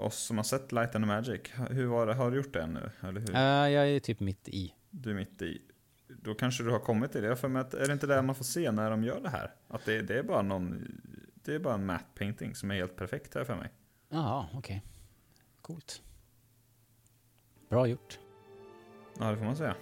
oss 0.00 0.16
som 0.18 0.36
har 0.36 0.44
sett 0.44 0.72
Light 0.72 0.94
and 0.94 1.06
Magic, 1.06 1.40
hur 1.70 1.86
var 1.86 2.06
det, 2.06 2.14
har 2.14 2.30
du 2.30 2.36
gjort 2.36 2.52
det 2.52 2.62
ännu? 2.62 2.90
Eller 3.00 3.20
hur? 3.20 3.30
Uh, 3.30 3.70
jag 3.72 3.88
är 3.88 4.00
typ 4.00 4.20
mitt 4.20 4.48
i. 4.48 4.74
Du 4.90 5.10
är 5.10 5.14
mitt 5.14 5.42
i. 5.42 5.62
Då 6.08 6.34
kanske 6.34 6.62
du 6.64 6.70
har 6.70 6.78
kommit 6.78 7.12
till 7.12 7.20
det. 7.20 7.26
Jag 7.26 7.32
har 7.32 7.36
för 7.36 7.48
mig 7.48 7.60
att, 7.60 7.74
är 7.74 7.86
det 7.86 7.92
inte 7.92 8.06
det 8.06 8.22
man 8.22 8.34
får 8.34 8.44
se 8.44 8.70
när 8.70 8.90
de 8.90 9.04
gör 9.04 9.20
det 9.20 9.28
här? 9.28 9.54
Att 9.68 9.84
det, 9.84 10.02
det 10.02 10.18
är 10.18 10.22
bara 10.22 10.42
någon, 10.42 11.00
det 11.34 11.54
är 11.54 11.58
bara 11.58 11.74
en 11.74 11.86
matte 11.86 12.04
painting 12.18 12.54
som 12.54 12.70
är 12.70 12.74
helt 12.74 12.96
perfekt 12.96 13.34
här 13.34 13.44
för 13.44 13.56
mig. 13.56 13.70
Jaha, 14.08 14.46
okej. 14.54 14.82
Coolt. 15.60 16.02
Bra 17.68 17.86
gjort. 17.86 18.18
Ja, 19.18 19.30
det 19.30 19.36
får 19.36 19.44
man 19.44 19.56
säga. 19.56 19.74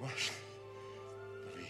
Must 0.00 0.32
believe. 1.44 1.66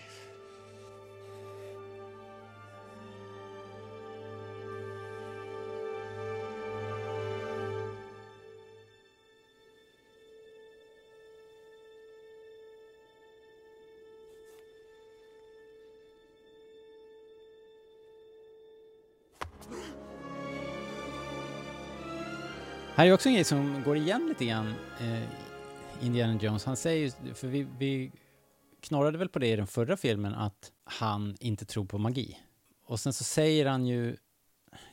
Här 22.95 23.07
är 23.07 23.13
också 23.13 23.29
en 23.29 23.35
grej 23.35 23.45
som 23.45 23.83
går 23.85 23.97
igen 23.97 24.27
lite 24.29 24.45
grann. 24.45 24.75
Eh, 25.01 25.50
Indiana 26.03 26.39
Jones, 26.43 26.65
han 26.65 26.77
säger 26.77 27.35
för 27.35 27.49
vi, 27.49 27.67
vi 27.79 28.13
knorrade 28.81 29.19
väl 29.19 29.29
på 29.29 29.39
det 29.39 29.47
i 29.47 29.57
den 29.57 29.67
förra 29.67 29.97
filmen, 29.97 30.35
att 30.35 30.73
han 30.85 31.37
inte 31.41 31.65
tror 31.65 31.85
på 31.85 31.99
magi. 31.99 32.39
Och 32.85 33.01
sen 33.01 33.13
så 33.13 33.25
säger 33.25 33.67
han 33.67 33.87
ju, 33.87 34.17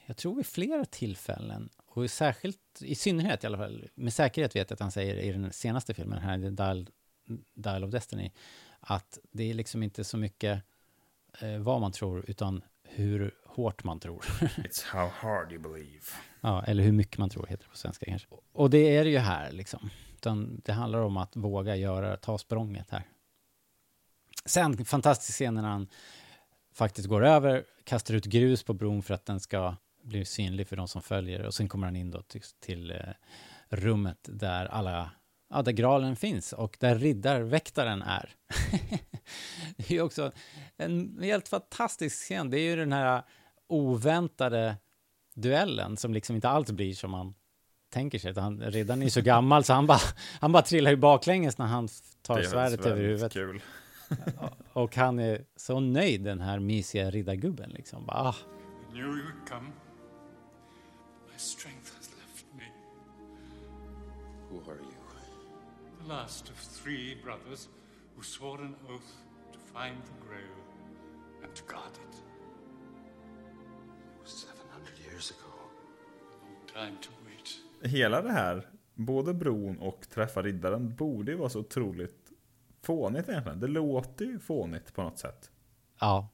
jag 0.06 0.18
tror 0.18 0.36
vid 0.36 0.46
flera 0.46 0.86
tillfällen, 0.86 1.70
och 1.86 2.10
särskilt, 2.12 2.60
i 2.82 2.96
synnerhet 2.96 3.44
i 3.44 3.48
alla 3.48 3.58
fall, 3.58 3.90
med 3.96 4.14
säkerhet 4.14 4.56
vet 4.56 4.70
jag 4.70 4.76
att 4.76 4.80
han 4.80 4.92
säger 4.92 5.16
i 5.16 5.32
den 5.32 5.54
senaste 5.54 5.94
filmen, 5.94 6.20
här, 6.20 6.38
Dial, 6.38 6.90
Dial 7.54 7.84
of 7.84 7.92
Destiny, 7.92 8.32
att 8.80 9.20
det 9.32 9.50
är 9.50 9.54
liksom 9.54 9.84
inte 9.84 10.04
så 10.04 10.18
mycket 10.18 10.64
eh, 11.40 11.58
vad 11.58 11.82
man 11.82 11.92
tror, 11.92 12.26
utan 12.28 12.62
hur 12.84 13.36
hårt 13.46 13.84
man 13.84 14.00
tror. 14.00 14.20
It's 14.40 14.86
how 14.86 15.10
hard 15.14 15.52
you 15.52 15.62
believe. 15.62 16.06
Ja, 16.42 16.64
eller 16.64 16.84
hur 16.84 16.92
mycket 16.92 17.18
man 17.18 17.30
tror 17.30 17.46
heter 17.48 17.64
det 17.64 17.70
på 17.70 17.78
svenska 17.78 18.06
kanske. 18.06 18.28
Och 18.52 18.70
det 18.70 18.98
är 18.98 19.04
det 19.04 19.10
ju 19.10 19.18
här 19.18 19.52
liksom. 19.52 19.90
Utan 20.18 20.62
det 20.66 20.74
handlar 20.74 21.00
om 21.00 21.18
att 21.18 21.36
våga 21.36 21.76
göra, 21.76 22.18
ta 22.18 22.38
språnget 22.38 22.92
här. 22.92 23.04
Sen, 24.46 24.86
fantastisk 24.86 25.34
scen 25.34 25.54
när 25.54 25.64
han 25.64 25.88
faktiskt 26.74 27.08
går 27.08 27.26
över, 27.26 27.66
kastar 27.84 28.14
ut 28.14 28.26
grus 28.26 28.64
på 28.64 28.74
bron 28.74 29.04
för 29.04 29.14
att 29.14 29.26
den 29.26 29.40
ska 29.40 29.76
bli 30.04 30.26
synlig 30.26 30.68
för 30.68 30.76
de 30.76 30.88
som 30.88 31.02
följer. 31.02 31.44
Och 31.44 31.54
sen 31.54 31.70
kommer 31.70 31.88
han 31.88 31.96
in 31.96 32.12
då 32.12 32.22
till, 32.22 32.42
till 32.60 32.92
eh, 32.92 32.98
rummet 33.70 34.18
där 34.22 34.66
alla, 34.66 35.12
ja, 35.50 35.62
där 35.62 35.72
graalen 35.72 36.16
finns 36.16 36.54
och 36.54 36.78
där 36.80 36.96
riddarväktaren 36.96 38.02
är. 38.02 38.36
det 39.78 39.90
är 39.90 39.94
ju 39.94 40.02
också 40.02 40.32
en 40.78 41.20
helt 41.22 41.48
fantastisk 41.48 42.16
scen. 42.16 42.50
Det 42.50 42.60
är 42.60 42.70
ju 42.70 42.76
den 42.76 42.94
här 42.94 43.24
oväntade 43.68 44.76
duellen 45.34 45.98
som 45.98 46.14
liksom 46.14 46.36
inte 46.36 46.50
alls 46.50 46.72
blir 46.72 46.94
som 46.94 47.12
man 47.12 47.34
tänker 47.90 48.20
sig. 48.20 48.34
Han, 48.36 48.62
riddaren 48.62 49.02
är 49.02 49.10
så 49.10 49.22
gammal 49.22 49.64
så 49.64 49.74
han 49.74 49.88
bara, 49.88 50.00
han 50.42 50.52
bara 50.52 50.64
trillar 50.64 50.92
ju 50.92 50.98
baklänges 50.98 51.58
när 51.58 51.66
han 51.66 51.88
tar 52.22 52.38
Det 52.38 52.44
är 52.44 52.48
svärdet 52.50 52.86
över 52.86 53.02
huvudet. 53.02 53.34
Kul. 53.34 53.62
Och 54.74 54.96
han 54.96 55.20
är 55.20 55.42
så 55.56 55.80
nöjd, 55.80 56.24
den 56.24 56.42
här 56.42 56.60
mysiga 56.60 57.10
riddargubben. 57.10 57.70
Liksom. 57.70 58.06
Bara, 58.06 58.18
ah. 58.18 58.36
Who 64.50 64.72
are 64.72 64.80
you? 64.80 64.98
The 66.02 66.08
last 66.08 66.50
of 66.50 66.56
three 66.56 67.16
brothers 67.24 67.68
who 68.16 68.24
swore 68.24 68.60
an 68.62 68.76
oath 68.90 69.12
to 69.52 69.60
find 69.74 69.98
the 70.06 70.26
Grail 70.26 70.58
and 71.44 71.54
to 71.54 71.64
guard 71.64 71.92
it. 71.92 72.16
It 74.16 74.22
was 74.24 74.32
700 74.32 75.12
years 75.12 75.32
ago. 75.32 75.54
Long 76.44 76.68
time 76.74 76.98
to 77.02 77.10
wait. 77.26 77.27
Hela 77.82 78.22
det 78.22 78.32
här, 78.32 78.68
både 78.94 79.34
bron 79.34 79.80
och 79.80 80.10
träffa 80.10 80.42
riddaren, 80.42 80.96
borde 80.96 81.32
ju 81.32 81.38
vara 81.38 81.50
så 81.50 81.60
otroligt 81.60 82.32
fånigt 82.82 83.30
egentligen. 83.30 83.60
Det 83.60 83.68
låter 83.68 84.26
ju 84.26 84.40
fånigt 84.40 84.94
på 84.94 85.04
något 85.04 85.20
sätt. 85.20 85.52
ja, 86.00 86.30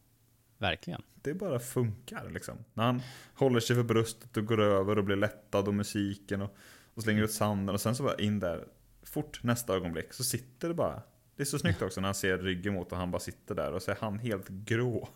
verkligen. 0.57 1.01
Det 1.15 1.33
bara 1.33 1.59
funkar 1.59 2.29
liksom. 2.29 2.57
När 2.73 2.83
han 2.83 3.01
håller 3.35 3.59
sig 3.59 3.75
för 3.75 3.83
bröstet 3.83 4.37
och 4.37 4.45
går 4.45 4.61
över 4.61 4.97
och 4.97 5.03
blir 5.03 5.15
lättad 5.15 5.67
och 5.67 5.73
musiken 5.73 6.41
och, 6.41 6.55
och 6.93 7.03
slänger 7.03 7.23
ut 7.23 7.31
sanden 7.31 7.75
och 7.75 7.81
sen 7.81 7.95
så 7.95 8.03
bara 8.03 8.15
in 8.15 8.39
där. 8.39 8.67
Fort 9.03 9.43
nästa 9.43 9.73
ögonblick 9.73 10.13
så 10.13 10.23
sitter 10.23 10.67
det 10.67 10.73
bara. 10.73 11.01
Det 11.35 11.43
är 11.43 11.45
så 11.45 11.59
snyggt 11.59 11.81
också 11.81 12.01
när 12.01 12.07
han 12.07 12.15
ser 12.15 12.37
ryggen 12.37 12.73
mot 12.73 12.91
och 12.91 12.97
han 12.97 13.11
bara 13.11 13.19
sitter 13.19 13.55
där 13.55 13.71
och 13.71 13.81
så 13.81 13.91
är 13.91 13.97
han 13.99 14.19
helt 14.19 14.49
grå. 14.49 15.09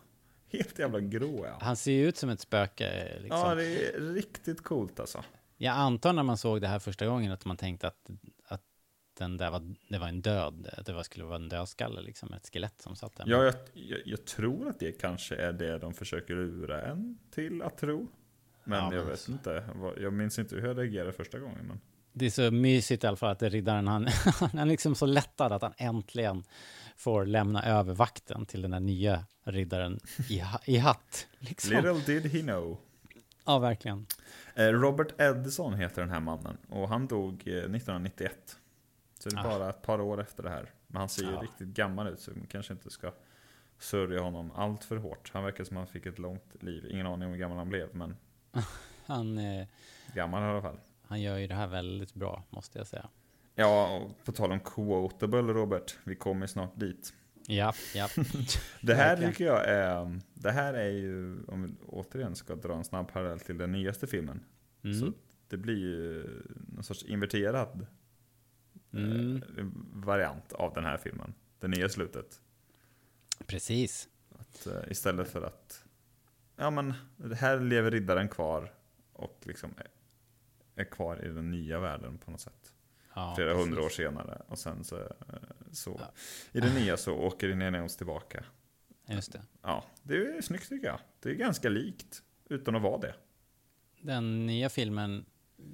Helt 0.52 0.80
jävla 0.80 1.00
grå 1.00 1.46
ja. 1.46 1.58
Han 1.62 1.76
ser 1.76 1.92
ju 1.92 2.08
ut 2.08 2.18
som 2.18 2.30
ett 2.30 2.40
spöke. 2.40 3.18
Liksom. 3.20 3.40
Ja, 3.40 3.56
det 3.56 3.64
är 3.66 4.00
riktigt 4.02 4.64
coolt 4.64 5.00
alltså. 5.00 5.24
Jag 5.58 5.76
antar 5.76 6.14
när 6.14 6.24
man 6.24 6.38
såg 6.38 6.62
det 6.62 6.68
här 6.68 6.80
första 6.80 7.06
gången 7.06 7.32
att 7.32 7.46
man 7.46 7.58
tänkte 7.58 7.88
att, 7.88 8.10
att 8.48 8.62
den 9.18 9.38
där 9.38 9.52
var, 9.52 9.76
det 9.90 9.98
var 9.98 10.08
en 10.08 10.22
död, 10.22 10.70
att 10.78 10.86
det 10.86 10.94
var, 10.94 11.04
skulle 11.04 11.26
vara 11.26 11.36
en 11.36 11.50
dödskalle, 11.50 12.02
liksom 12.02 12.34
ett 12.34 12.50
skelett 12.54 12.82
som 12.82 12.96
satt 12.96 13.16
där. 13.16 13.26
Ja, 13.28 13.44
jag, 13.44 13.54
jag, 13.74 14.00
jag 14.06 14.26
tror 14.26 14.70
att 14.70 14.80
det 14.80 14.92
kanske 14.92 15.36
är 15.36 15.54
det 15.54 15.78
de 15.80 15.94
försöker 15.94 16.36
lura 16.36 16.82
en 16.86 17.18
till 17.32 17.62
att 17.62 17.78
tro. 17.78 18.08
Men 18.64 18.80
Ja, 18.80 18.84
jag 18.94 19.00
men 19.02 19.08
vet 19.08 19.20
så- 19.20 19.32
inte. 19.32 19.64
Jag 20.02 20.14
minns 20.14 20.40
inte 20.40 20.56
hur 20.56 20.68
jag 20.68 20.78
reagerade 20.78 21.12
första 21.12 21.40
gången. 21.40 21.66
Men... 21.68 21.80
Det 22.14 22.26
är 22.26 22.30
så 22.30 22.52
mysigt 22.52 23.04
i 23.04 23.08
alla 23.08 23.18
fall 23.18 23.32
att 23.32 23.42
riddaren, 23.44 23.88
han, 23.88 24.08
han 24.40 24.60
är 24.60 24.66
liksom 24.66 24.96
så 24.96 25.06
lättad 25.06 25.52
att 25.52 25.62
han 25.62 25.74
äntligen 25.78 26.44
får 26.98 27.26
lämna 27.26 27.64
över 27.66 27.94
vakten 27.94 28.46
till 28.46 28.62
den 28.62 28.74
här 28.74 28.80
nya 28.80 29.26
riddaren 29.44 30.00
i, 30.30 30.44
i 30.66 30.78
hatt. 30.78 31.28
Liksom. 31.40 31.72
Little 31.72 32.14
did 32.20 32.32
he 32.32 32.42
know. 32.42 32.78
Ja, 33.48 33.60
verkligen. 33.60 34.06
Eh, 34.56 34.66
Robert 34.68 35.22
Edison 35.22 35.74
heter 35.74 36.02
den 36.02 36.12
här 36.12 36.20
mannen. 36.20 36.58
Och 36.70 36.90
han 36.90 37.08
dog 37.08 37.34
eh, 37.48 37.54
1991. 37.54 38.58
Så 39.20 39.30
det 39.30 39.36
är 39.36 39.40
Ah. 39.40 39.44
bara 39.60 39.70
ett 39.70 39.82
par 39.82 40.02
år 40.02 40.22
efter 40.22 40.44
det 40.44 40.50
här. 40.50 40.72
Men 40.88 41.00
han 41.00 41.10
ser 41.10 41.24
ju 41.24 41.32
Ja. 41.32 41.42
riktigt 41.42 41.68
gammal 41.68 42.08
ut. 42.08 42.20
Så 42.20 42.32
vi 42.32 42.48
kanske 42.48 42.74
inte 42.74 42.90
ska 42.90 43.12
sörja 43.80 44.22
honom 44.22 44.52
allt 44.56 44.84
för 44.84 44.98
hårt. 44.98 45.32
Han 45.34 45.44
verkar 45.44 45.64
som 45.64 45.78
att 45.78 45.82
han 45.82 45.88
fick 45.88 46.06
ett 46.06 46.20
långt 46.20 46.64
liv. 46.64 46.88
Ingen 46.90 47.08
aning 47.08 47.26
om 47.28 47.32
hur 47.34 47.40
gammal 47.40 47.58
han 47.58 47.70
blev. 47.70 47.96
Men 47.96 48.16
Han, 49.06 49.38
eh, 49.38 49.68
gammal 50.14 50.44
i 50.44 50.46
alla 50.46 50.62
fall. 50.62 50.80
han 51.02 51.22
gör 51.22 51.38
ju 51.38 51.48
det 51.48 51.56
här 51.56 51.68
väldigt 51.68 52.14
bra, 52.14 52.44
måste 52.50 52.78
jag 52.78 52.88
säga. 52.88 53.10
Ja, 53.56 53.98
och 53.98 54.26
på 54.26 54.32
tal 54.32 54.52
om 54.52 54.60
quotable 54.60 55.42
Robert. 55.42 55.98
Vi 56.04 56.16
kommer 56.16 56.48
snart 56.48 56.72
dit. 56.80 57.14
Ja, 57.50 57.74
ja. 57.96 58.10
Det 58.82 58.94
här 58.96 59.10
Verkligen. 59.10 59.32
tycker 59.32 59.46
jag 59.46 59.66
är, 59.68 60.20
det 60.34 60.52
här 60.52 60.74
är 60.74 60.90
ju, 60.90 61.44
om 61.48 61.64
vi 61.64 61.76
återigen 61.88 62.36
ska 62.36 62.56
dra 62.56 62.76
en 62.76 62.84
snabb 62.84 63.12
parallell 63.12 63.40
till 63.40 63.58
den 63.58 63.72
nyaste 63.72 64.08
filmen. 64.08 64.44
Mm. 64.84 65.00
Så 65.00 65.12
det 65.48 65.58
blir 65.58 65.78
ju 65.78 66.26
någon 66.68 66.84
sorts 66.84 67.04
inverterad 67.04 67.88
Mm. 68.94 69.36
eh, 69.58 69.66
variant 69.94 70.54
av 70.54 70.74
den 70.74 70.84
här 70.86 70.98
filmen. 70.98 71.34
Det 71.60 71.68
nya 71.68 71.90
slutet. 71.90 72.42
Precis. 73.46 74.10
Att, 74.40 74.68
eh, 74.68 74.92
istället 74.92 75.28
för 75.30 75.42
att, 75.42 75.84
ja 76.56 76.70
men, 76.72 76.94
här 77.36 77.60
lever 77.60 77.92
riddaren 77.92 78.30
kvar 78.30 78.74
och 79.14 79.40
liksom 79.44 79.74
är, 79.78 79.88
är 80.82 80.86
kvar 80.86 81.26
i 81.26 81.30
den 81.30 81.52
nya 81.52 81.80
världen 81.80 82.18
på 82.18 82.32
något 82.32 82.42
sätt. 82.42 82.74
Ja, 83.16 83.34
Flera 83.36 83.54
precis. 83.54 83.68
hundra 83.68 83.82
år 83.86 83.90
senare. 83.90 84.42
Och 84.48 84.60
sen 84.60 84.84
så, 84.84 84.96
så 85.72 86.02
i 86.52 86.60
det 86.60 86.74
nya 86.74 86.98
så 86.98 87.14
åker 87.14 87.48
Jones 87.48 87.98
tillbaka. 87.98 88.44
Just 89.10 89.32
det. 89.34 89.42
Ja, 89.62 89.84
det 90.04 90.16
är 90.16 90.42
snyggt 90.42 90.70
tycker 90.70 90.88
jag. 90.88 91.00
Det 91.20 91.30
är 91.30 91.34
ganska 91.34 91.70
likt, 91.70 92.22
utan 92.50 92.76
att 92.76 92.82
vara 92.82 92.98
det. 92.98 93.14
Den 94.02 94.46
nya 94.46 94.70
filmen, 94.70 95.26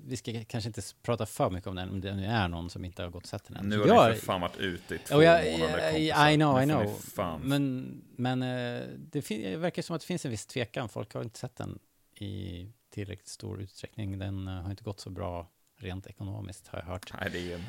vi 0.05 0.17
ska 0.17 0.43
kanske 0.47 0.67
inte 0.69 0.81
prata 1.01 1.25
för 1.25 1.49
mycket 1.49 1.67
om 1.67 1.75
den, 1.75 1.89
om 1.89 2.01
det 2.01 2.15
nu 2.15 2.25
är 2.25 2.47
någon 2.47 2.69
som 2.69 2.85
inte 2.85 3.03
har 3.03 3.09
gått 3.09 3.23
och 3.23 3.29
sett 3.29 3.43
den 3.43 3.57
än. 3.57 3.69
Nu 3.69 3.79
har 3.79 3.87
Jag- 3.87 4.07
den 4.09 4.17
för 4.17 4.25
fan 4.25 4.41
varit 4.41 4.57
ute 4.57 4.95
i 4.95 4.97
två 4.97 5.15
Och 5.15 5.23
jag, 5.23 5.59
månader 5.59 5.97
I, 6.31 6.35
know, 6.35 6.61
I 6.61 6.65
know. 6.65 7.39
Men, 7.43 8.01
men 8.15 8.41
eh, 8.41 8.87
det, 8.97 9.27
det 9.29 9.57
verkar 9.57 9.81
som 9.81 9.95
att 9.95 10.01
det 10.01 10.05
finns 10.07 10.25
en 10.25 10.31
viss 10.31 10.45
tvekan. 10.45 10.89
Folk 10.89 11.13
har 11.13 11.23
inte 11.23 11.39
sett 11.39 11.55
den 11.55 11.79
i 12.15 12.67
tillräckligt 12.89 13.27
stor 13.27 13.61
utsträckning. 13.61 14.19
Den 14.19 14.47
eh, 14.47 14.53
har 14.53 14.69
inte 14.71 14.83
gått 14.83 14.99
så 14.99 15.09
bra 15.09 15.49
rent 15.77 16.07
ekonomiskt, 16.07 16.67
har 16.67 16.79
jag 16.79 16.85
hört. 16.85 17.13
Nej, 17.19 17.29
det 17.31 17.51
är 17.51 17.55
en 17.55 17.63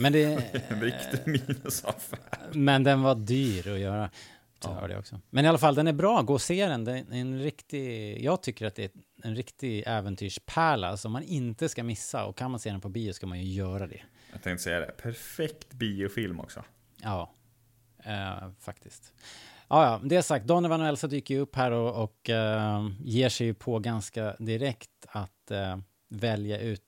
Men 0.00 0.12
det... 0.12 0.24
en 0.68 0.80
riktig 0.80 1.26
minusaffär. 1.26 2.18
Men 2.52 2.84
den 2.84 3.02
var 3.02 3.14
dyr 3.14 3.68
att 3.68 3.78
göra. 3.78 4.10
Ja. 4.64 4.86
det 4.88 4.98
också. 4.98 5.20
Men 5.30 5.44
i 5.44 5.48
alla 5.48 5.58
fall, 5.58 5.74
den 5.74 5.86
är 5.86 5.92
bra. 5.92 6.22
Gå 6.22 6.34
och 6.34 6.42
se 6.42 6.66
den. 6.66 6.84
Det 6.84 6.92
är 6.92 7.12
en 7.12 7.42
riktig... 7.42 8.24
Jag 8.24 8.42
tycker 8.42 8.66
att 8.66 8.74
det 8.74 8.84
är 8.84 8.90
en 9.22 9.36
riktig 9.36 9.84
äventyrspärla 9.86 10.96
som 10.96 11.12
man 11.12 11.22
inte 11.22 11.68
ska 11.68 11.84
missa. 11.84 12.24
Och 12.24 12.36
kan 12.36 12.50
man 12.50 12.60
se 12.60 12.70
den 12.70 12.80
på 12.80 12.88
bio 12.88 13.12
ska 13.12 13.26
man 13.26 13.40
ju 13.40 13.52
göra 13.52 13.86
det. 13.86 14.02
Jag 14.32 14.42
tänkte 14.42 14.64
säga 14.64 14.80
det. 14.80 14.92
Perfekt 15.02 15.72
biofilm 15.72 16.40
också. 16.40 16.64
Ja, 17.02 17.34
eh, 18.04 18.50
faktiskt. 18.60 19.12
Ja, 19.68 19.84
ja, 19.84 20.00
det 20.04 20.22
sagt, 20.22 20.46
Donovan 20.46 20.80
och 20.80 20.86
Elsa 20.86 21.06
dyker 21.06 21.34
ju 21.34 21.40
upp 21.40 21.56
här 21.56 21.70
och, 21.70 22.02
och 22.02 22.30
uh, 22.30 22.90
ger 23.00 23.28
sig 23.28 23.46
ju 23.46 23.54
på 23.54 23.78
ganska 23.78 24.36
direkt 24.38 25.06
att 25.08 25.50
uh, 25.50 25.76
välja 26.08 26.58
ut 26.58 26.82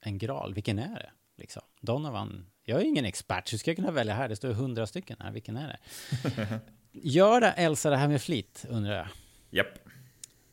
en 0.00 0.18
gral. 0.18 0.54
Vilken 0.54 0.78
är 0.78 0.94
det? 0.94 1.10
Liksom. 1.40 1.62
Donovan, 1.80 2.46
jag 2.64 2.80
är 2.80 2.84
ingen 2.84 3.04
expert, 3.04 3.52
hur 3.52 3.58
ska 3.58 3.70
jag 3.70 3.76
kunna 3.76 3.90
välja 3.90 4.14
här? 4.14 4.28
Det 4.28 4.36
står 4.36 4.52
hundra 4.52 4.86
stycken 4.86 5.16
här, 5.20 5.32
vilken 5.32 5.56
är 5.56 5.68
det? 5.68 6.60
Gör 6.92 7.52
Elsa 7.56 7.90
det 7.90 7.96
här 7.96 8.08
med 8.08 8.22
flit, 8.22 8.66
undrar 8.68 8.96
jag? 8.96 9.06
Japp. 9.50 9.78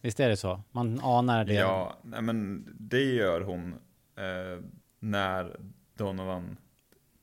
Visst 0.02 0.20
är 0.20 0.30
det 0.30 0.38
så? 0.38 0.62
Man 0.72 1.00
anar 1.00 1.46
det? 1.46 1.54
Ja, 1.54 2.00
nej, 2.04 2.22
men 2.22 2.68
det 2.80 3.04
gör 3.04 3.42
hon 3.42 3.74
eh, 4.16 4.64
när 5.00 5.60
Donovan 5.94 6.58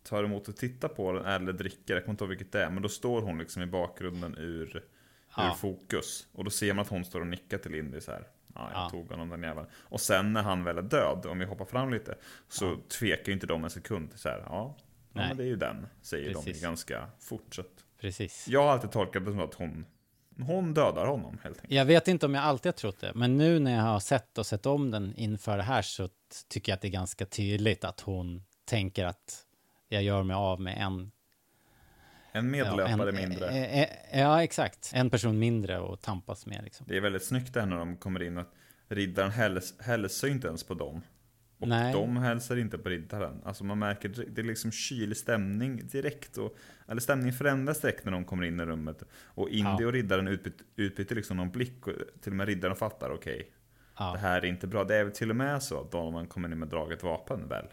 tar 0.03 0.25
emot 0.25 0.49
och 0.49 0.57
tittar 0.57 0.89
på 0.89 1.13
den 1.13 1.27
eller 1.27 1.53
dricker, 1.53 1.95
jag 1.95 2.05
kommer 2.05 2.13
inte 2.13 2.25
ihåg 2.25 2.29
vilket 2.29 2.53
det 2.53 2.65
är, 2.65 2.71
men 2.71 2.83
då 2.83 2.89
står 2.89 3.23
hon 3.23 3.39
liksom 3.39 3.63
i 3.63 3.67
bakgrunden 3.67 4.39
ur, 4.39 4.85
ja. 5.37 5.51
ur 5.51 5.55
fokus. 5.55 6.27
Och 6.33 6.45
då 6.45 6.51
ser 6.51 6.75
man 6.75 6.83
att 6.83 6.89
hon 6.89 7.05
står 7.05 7.21
och 7.21 7.27
nickar 7.27 7.59
till 7.59 7.75
Indy 7.75 8.01
så 8.01 8.11
här. 8.11 8.27
Ja, 8.55 8.71
jag 8.73 8.83
ja. 8.83 8.91
tog 8.91 9.11
honom 9.11 9.29
den 9.29 9.43
jäveln. 9.43 9.67
Och 9.75 10.01
sen 10.01 10.33
när 10.33 10.43
han 10.43 10.65
väl 10.65 10.79
är 10.79 10.83
död, 10.83 11.27
om 11.27 11.39
vi 11.39 11.45
hoppar 11.45 11.65
fram 11.65 11.91
lite, 11.91 12.15
så 12.49 12.65
ja. 12.65 12.77
tvekar 12.89 13.27
ju 13.27 13.33
inte 13.33 13.47
de 13.47 13.65
en 13.65 13.71
sekund. 13.71 14.11
Så 14.15 14.29
här, 14.29 14.39
ja, 14.47 14.77
ja 15.13 15.29
men 15.29 15.37
det 15.37 15.43
är 15.43 15.47
ju 15.47 15.57
den, 15.57 15.87
säger 16.03 16.35
Precis. 16.35 16.61
de 16.61 16.67
ganska 16.67 17.07
fort. 17.21 17.59
Precis. 18.01 18.49
Jag 18.49 18.63
har 18.63 18.73
alltid 18.73 18.91
tolkat 18.91 19.25
det 19.25 19.31
som 19.31 19.41
att 19.41 19.55
hon, 19.55 19.87
hon 20.39 20.75
dödar 20.75 21.07
honom 21.07 21.39
helt 21.43 21.57
enkelt. 21.57 21.73
Jag 21.73 21.85
vet 21.85 22.09
inte 22.09 22.27
om 22.27 22.35
jag 22.35 22.45
alltid 22.45 22.73
har 22.73 22.73
trott 22.73 23.01
det, 23.01 23.13
men 23.15 23.39
nu 23.39 23.59
när 23.59 23.77
jag 23.77 23.83
har 23.83 24.01
sett 24.01 24.39
och 24.39 24.47
sett 24.47 24.67
om 24.67 24.91
den 24.91 25.15
inför 25.17 25.57
det 25.57 25.63
här 25.63 25.83
så 25.83 26.09
tycker 26.49 26.73
jag 26.73 26.77
att 26.77 26.83
det 26.83 26.89
är 26.89 26.93
ganska 26.93 27.27
tydligt 27.27 27.85
att 27.85 28.01
hon 28.01 28.45
tänker 28.65 29.05
att 29.05 29.47
jag 29.89 30.03
gör 30.03 30.23
mig 30.23 30.35
av 30.35 30.61
med 30.61 30.77
en 30.79 31.11
en 32.37 32.51
medlöpare 32.51 32.89
ja, 32.89 33.09
en, 33.09 33.29
mindre. 33.29 33.49
Eh, 33.49 33.83
eh, 33.83 34.21
ja, 34.21 34.43
exakt. 34.43 34.91
En 34.95 35.11
person 35.11 35.39
mindre 35.39 35.93
att 35.93 36.03
tampas 36.03 36.47
med. 36.47 36.65
Liksom. 36.65 36.87
Det 36.89 36.97
är 36.97 37.01
väldigt 37.01 37.25
snyggt 37.25 37.55
där 37.55 37.67
när 37.67 37.77
de 37.77 37.97
kommer 37.97 38.23
in 38.23 38.39
att 38.39 38.53
riddaren 38.89 39.31
häls, 39.31 39.75
hälsar 39.81 40.29
inte 40.29 40.49
ens 40.49 40.65
på 40.65 40.75
dem. 40.75 41.03
Och 41.59 41.69
Nej. 41.69 41.93
de 41.93 42.17
hälsar 42.17 42.57
inte 42.57 42.79
på 42.79 42.89
riddaren. 42.89 43.41
Alltså 43.45 43.65
man 43.65 43.79
märker, 43.79 44.09
det 44.09 44.41
är 44.41 44.45
liksom 44.45 44.73
kylig 44.73 45.17
stämning 45.17 45.87
direkt. 45.87 46.39
Och, 46.39 46.57
eller 46.89 47.01
stämningen 47.01 47.35
förändras 47.35 47.81
direkt 47.81 48.05
när 48.05 48.13
de 48.13 48.25
kommer 48.25 48.45
in 48.45 48.61
i 48.61 48.65
rummet. 48.65 49.03
Och 49.25 49.49
Indy 49.49 49.83
ja. 49.83 49.87
och 49.87 49.93
riddaren 49.93 50.29
utbyter, 50.29 50.67
utbyter 50.77 51.15
liksom 51.15 51.37
någon 51.37 51.51
blick. 51.51 51.87
Och 51.87 51.93
till 52.23 52.33
och 52.33 52.37
med 52.37 52.47
riddaren 52.47 52.77
fattar, 52.77 53.11
okej. 53.11 53.35
Okay, 53.35 53.47
ja. 53.99 54.13
Det 54.13 54.19
här 54.19 54.39
är 54.43 54.47
inte 54.47 54.67
bra. 54.67 54.85
Det 54.85 54.97
är 54.97 55.05
väl 55.05 55.13
till 55.13 55.31
och 55.31 55.37
med 55.37 55.63
så 55.63 55.81
att 55.81 55.93
man 55.93 56.27
kommer 56.27 56.53
in 56.53 56.59
med 56.59 56.69
draget 56.69 57.03
vapen 57.03 57.49
väl? 57.49 57.67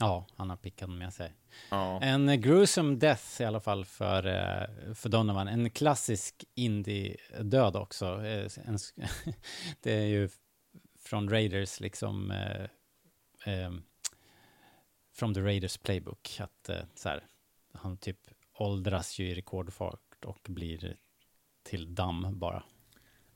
Ja, 0.00 0.26
han 0.36 0.50
har 0.50 0.56
pickat 0.56 0.90
med 0.90 1.12
sig. 1.12 1.34
Ja. 1.70 2.00
En 2.02 2.40
gruesome 2.40 2.96
death 2.96 3.42
i 3.42 3.44
alla 3.44 3.60
fall 3.60 3.84
för, 3.84 4.26
eh, 4.26 4.94
för 4.94 5.08
Donovan. 5.08 5.48
En 5.48 5.70
klassisk 5.70 6.44
indie-död 6.54 7.76
också. 7.76 8.26
Eh, 8.26 8.50
det 9.80 9.92
är 9.92 10.06
ju 10.06 10.28
från 10.98 11.30
Raiders 11.30 11.80
liksom... 11.80 12.30
Eh, 12.30 12.62
eh, 13.54 13.72
from 15.14 15.34
the 15.34 15.40
Raiders 15.40 15.78
playbook. 15.78 16.40
Att 16.40 16.70
så 16.94 17.08
här, 17.08 17.26
han 17.72 17.96
typ 17.96 18.18
åldras 18.58 19.18
ju 19.18 19.28
i 19.28 19.34
rekordfart 19.34 20.24
och 20.24 20.46
blir 20.48 20.96
till 21.62 21.94
damm 21.94 22.38
bara. 22.38 22.62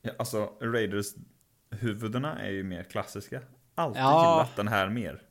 Ja, 0.01 0.11
alltså, 0.19 0.53
Raiders-huvudena 0.61 2.39
är 2.39 2.49
ju 2.49 2.63
mer 2.63 2.83
klassiska. 2.83 3.41
Alltid 3.75 4.01
ja. 4.01 4.33
gillat 4.33 4.55
den 4.55 4.67
här 4.67 4.89
mer. 4.89 5.26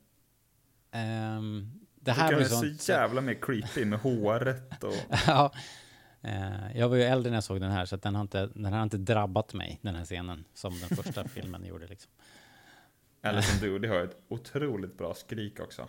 Um, 0.97 1.70
det 2.01 2.12
här 2.12 2.32
var 2.32 2.40
ju 2.40 2.44
sånt... 2.44 2.80
så 2.80 2.92
jävla 2.92 3.20
mer 3.20 3.34
creepy 3.34 3.84
med 3.84 3.99
håret 3.99 4.84
och... 4.84 4.94
ja. 5.26 5.53
Uh, 6.24 6.78
jag 6.78 6.88
var 6.88 6.97
ju 6.97 7.03
äldre 7.03 7.30
när 7.30 7.36
jag 7.36 7.44
såg 7.44 7.61
den 7.61 7.70
här, 7.70 7.86
så 7.86 7.94
att 7.94 8.03
den 8.03 8.14
har, 8.14 8.22
inte, 8.22 8.47
den 8.55 8.72
har 8.72 8.82
inte 8.82 8.99
drabbat 8.99 9.55
mig, 9.55 9.78
den 9.82 9.94
här 9.94 10.05
scenen, 10.05 10.44
som 10.55 10.80
den 10.80 10.97
första 10.97 11.24
filmen 11.28 11.64
gjorde. 11.64 11.86
Liksom. 11.86 12.12
Eller 13.22 13.40
som 13.40 13.61
du, 13.61 13.78
det 13.78 13.88
har 13.88 14.01
ett 14.01 14.16
otroligt 14.28 14.99
bra 14.99 15.14
skrik 15.14 15.61
också. 15.61 15.88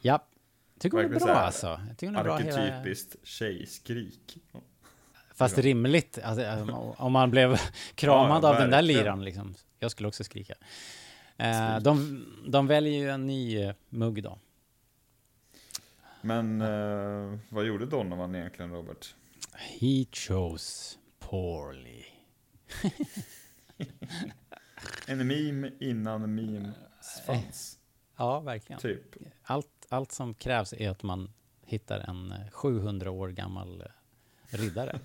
Ja, 0.00 0.26
tycker 0.78 0.96
hon 0.96 1.14
är 1.14 1.20
bra 1.20 1.34
alltså. 1.34 1.80
Jag 1.88 1.98
tycker 1.98 2.06
hon 2.06 2.16
är 2.16 2.24
bra 2.24 2.34
Arketypiskt 2.34 3.14
hela... 3.14 3.24
tjejskrik. 3.24 4.38
Fast 5.34 5.56
ja. 5.56 5.62
rimligt, 5.62 6.18
alltså, 6.24 6.72
om 6.98 7.12
man 7.12 7.30
blev 7.30 7.60
kramad 7.94 8.44
ja, 8.44 8.48
av 8.48 8.54
den 8.54 8.70
där 8.70 8.82
liran 8.82 9.24
liksom. 9.24 9.54
Jag 9.78 9.90
skulle 9.90 10.08
också 10.08 10.24
skrika. 10.24 10.54
Eh, 11.36 11.78
de, 11.78 12.24
de 12.48 12.66
väljer 12.66 12.92
ju 12.92 13.10
en 13.10 13.26
ny 13.26 13.62
eh, 13.62 13.74
mugg 13.88 14.22
då. 14.22 14.38
Men 16.20 16.60
eh, 16.60 17.38
vad 17.48 17.64
gjorde 17.64 17.86
Donovan 17.86 18.34
egentligen, 18.34 18.70
Robert? 18.70 19.14
He 19.52 20.04
chose 20.12 20.98
poorly. 21.18 22.04
en 25.06 25.26
meme 25.26 25.70
innan 25.80 26.34
memes 26.34 26.76
fanns. 27.26 27.78
Ja, 28.22 28.40
verkligen. 28.40 28.80
Typ. 28.80 29.16
Allt, 29.42 29.86
allt 29.88 30.12
som 30.12 30.34
krävs 30.34 30.72
är 30.72 30.90
att 30.90 31.02
man 31.02 31.32
hittar 31.62 32.00
en 32.00 32.34
700 32.52 33.10
år 33.10 33.28
gammal 33.28 33.88
riddare. 34.46 35.00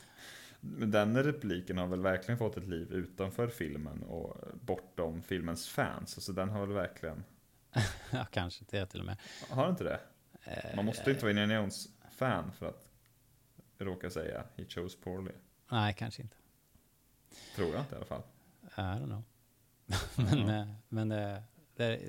Men 0.60 0.90
den 0.90 1.22
repliken 1.22 1.78
har 1.78 1.86
väl 1.86 2.00
verkligen 2.00 2.38
fått 2.38 2.56
ett 2.56 2.68
liv 2.68 2.92
utanför 2.92 3.48
filmen 3.48 4.02
och 4.02 4.36
bortom 4.60 5.22
filmens 5.22 5.68
fans. 5.68 6.10
Så 6.10 6.18
alltså, 6.18 6.32
den 6.32 6.48
har 6.48 6.60
väl 6.60 6.74
verkligen... 6.74 7.24
ja, 8.12 8.26
kanske 8.30 8.64
det 8.68 8.86
till 8.86 9.00
och 9.00 9.06
med. 9.06 9.16
Har 9.50 9.70
inte 9.70 9.84
det? 9.84 10.00
Man 10.76 10.84
måste 10.84 11.10
inte 11.10 11.22
vara 11.22 11.30
Indiana 11.30 11.54
Jones-fan 11.54 12.52
för 12.52 12.68
att 12.68 12.88
råka 13.78 14.10
säga 14.10 14.44
He 14.56 14.64
chose 14.64 14.98
poorly. 14.98 15.32
Nej, 15.70 15.94
kanske 15.94 16.22
inte. 16.22 16.36
Tror 17.56 17.72
jag 17.72 17.80
inte 17.80 17.94
i 17.94 17.96
alla 17.96 18.06
fall. 18.06 18.22
I 18.62 18.80
don't 18.80 19.04
know. 19.04 19.24
men, 20.16 20.48
mm. 20.48 20.68
men 20.88 21.08
det, 21.08 21.42
det 21.76 22.00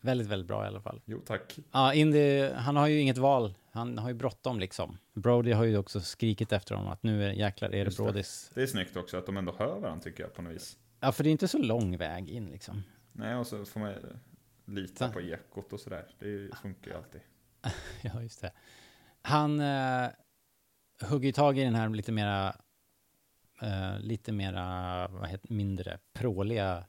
väldigt, 0.00 0.26
väldigt 0.28 0.48
bra 0.48 0.64
i 0.64 0.68
alla 0.68 0.80
fall. 0.80 1.00
Jo, 1.04 1.22
tack. 1.26 1.58
Ja, 1.72 1.94
Indy, 1.94 2.48
han 2.50 2.76
har 2.76 2.86
ju 2.86 3.00
inget 3.00 3.18
val. 3.18 3.54
Han 3.72 3.98
har 3.98 4.08
ju 4.08 4.14
bråttom 4.14 4.60
liksom. 4.60 4.98
Brody 5.12 5.52
har 5.52 5.64
ju 5.64 5.78
också 5.78 6.00
skrikit 6.00 6.52
efter 6.52 6.74
honom 6.74 6.92
att 6.92 7.02
nu 7.02 7.24
är 7.24 7.30
jäklar 7.30 7.74
är 7.74 7.84
det 7.84 7.96
Brodys. 7.96 8.50
Det. 8.54 8.60
det 8.60 8.62
är 8.62 8.66
snyggt 8.66 8.96
också 8.96 9.16
att 9.16 9.26
de 9.26 9.36
ändå 9.36 9.54
hör 9.58 9.80
varandra 9.80 10.02
tycker 10.02 10.22
jag 10.22 10.34
på 10.34 10.42
något 10.42 10.52
vis. 10.52 10.78
Ja, 11.00 11.12
för 11.12 11.24
det 11.24 11.30
är 11.30 11.32
inte 11.32 11.48
så 11.48 11.58
lång 11.58 11.96
väg 11.96 12.28
in 12.28 12.46
liksom. 12.50 12.82
Nej, 13.12 13.36
och 13.36 13.46
så 13.46 13.64
får 13.64 13.80
man 13.80 13.94
lita 14.64 15.06
så. 15.06 15.12
på 15.12 15.20
ekot 15.20 15.72
och 15.72 15.80
sådär. 15.80 16.06
Det 16.18 16.56
funkar 16.56 16.90
ju 16.90 16.96
alltid. 16.96 17.20
ja, 18.02 18.22
just 18.22 18.40
det. 18.40 18.52
Han 19.22 19.60
eh, 19.60 20.08
hugger 21.02 21.32
tag 21.32 21.58
i 21.58 21.64
den 21.64 21.74
här 21.74 21.88
lite 21.88 22.12
mera, 22.12 22.56
eh, 23.62 23.98
lite 24.00 24.32
mera, 24.32 25.08
vad 25.08 25.28
heter 25.28 25.52
mindre 25.52 25.98
pråliga 26.12 26.84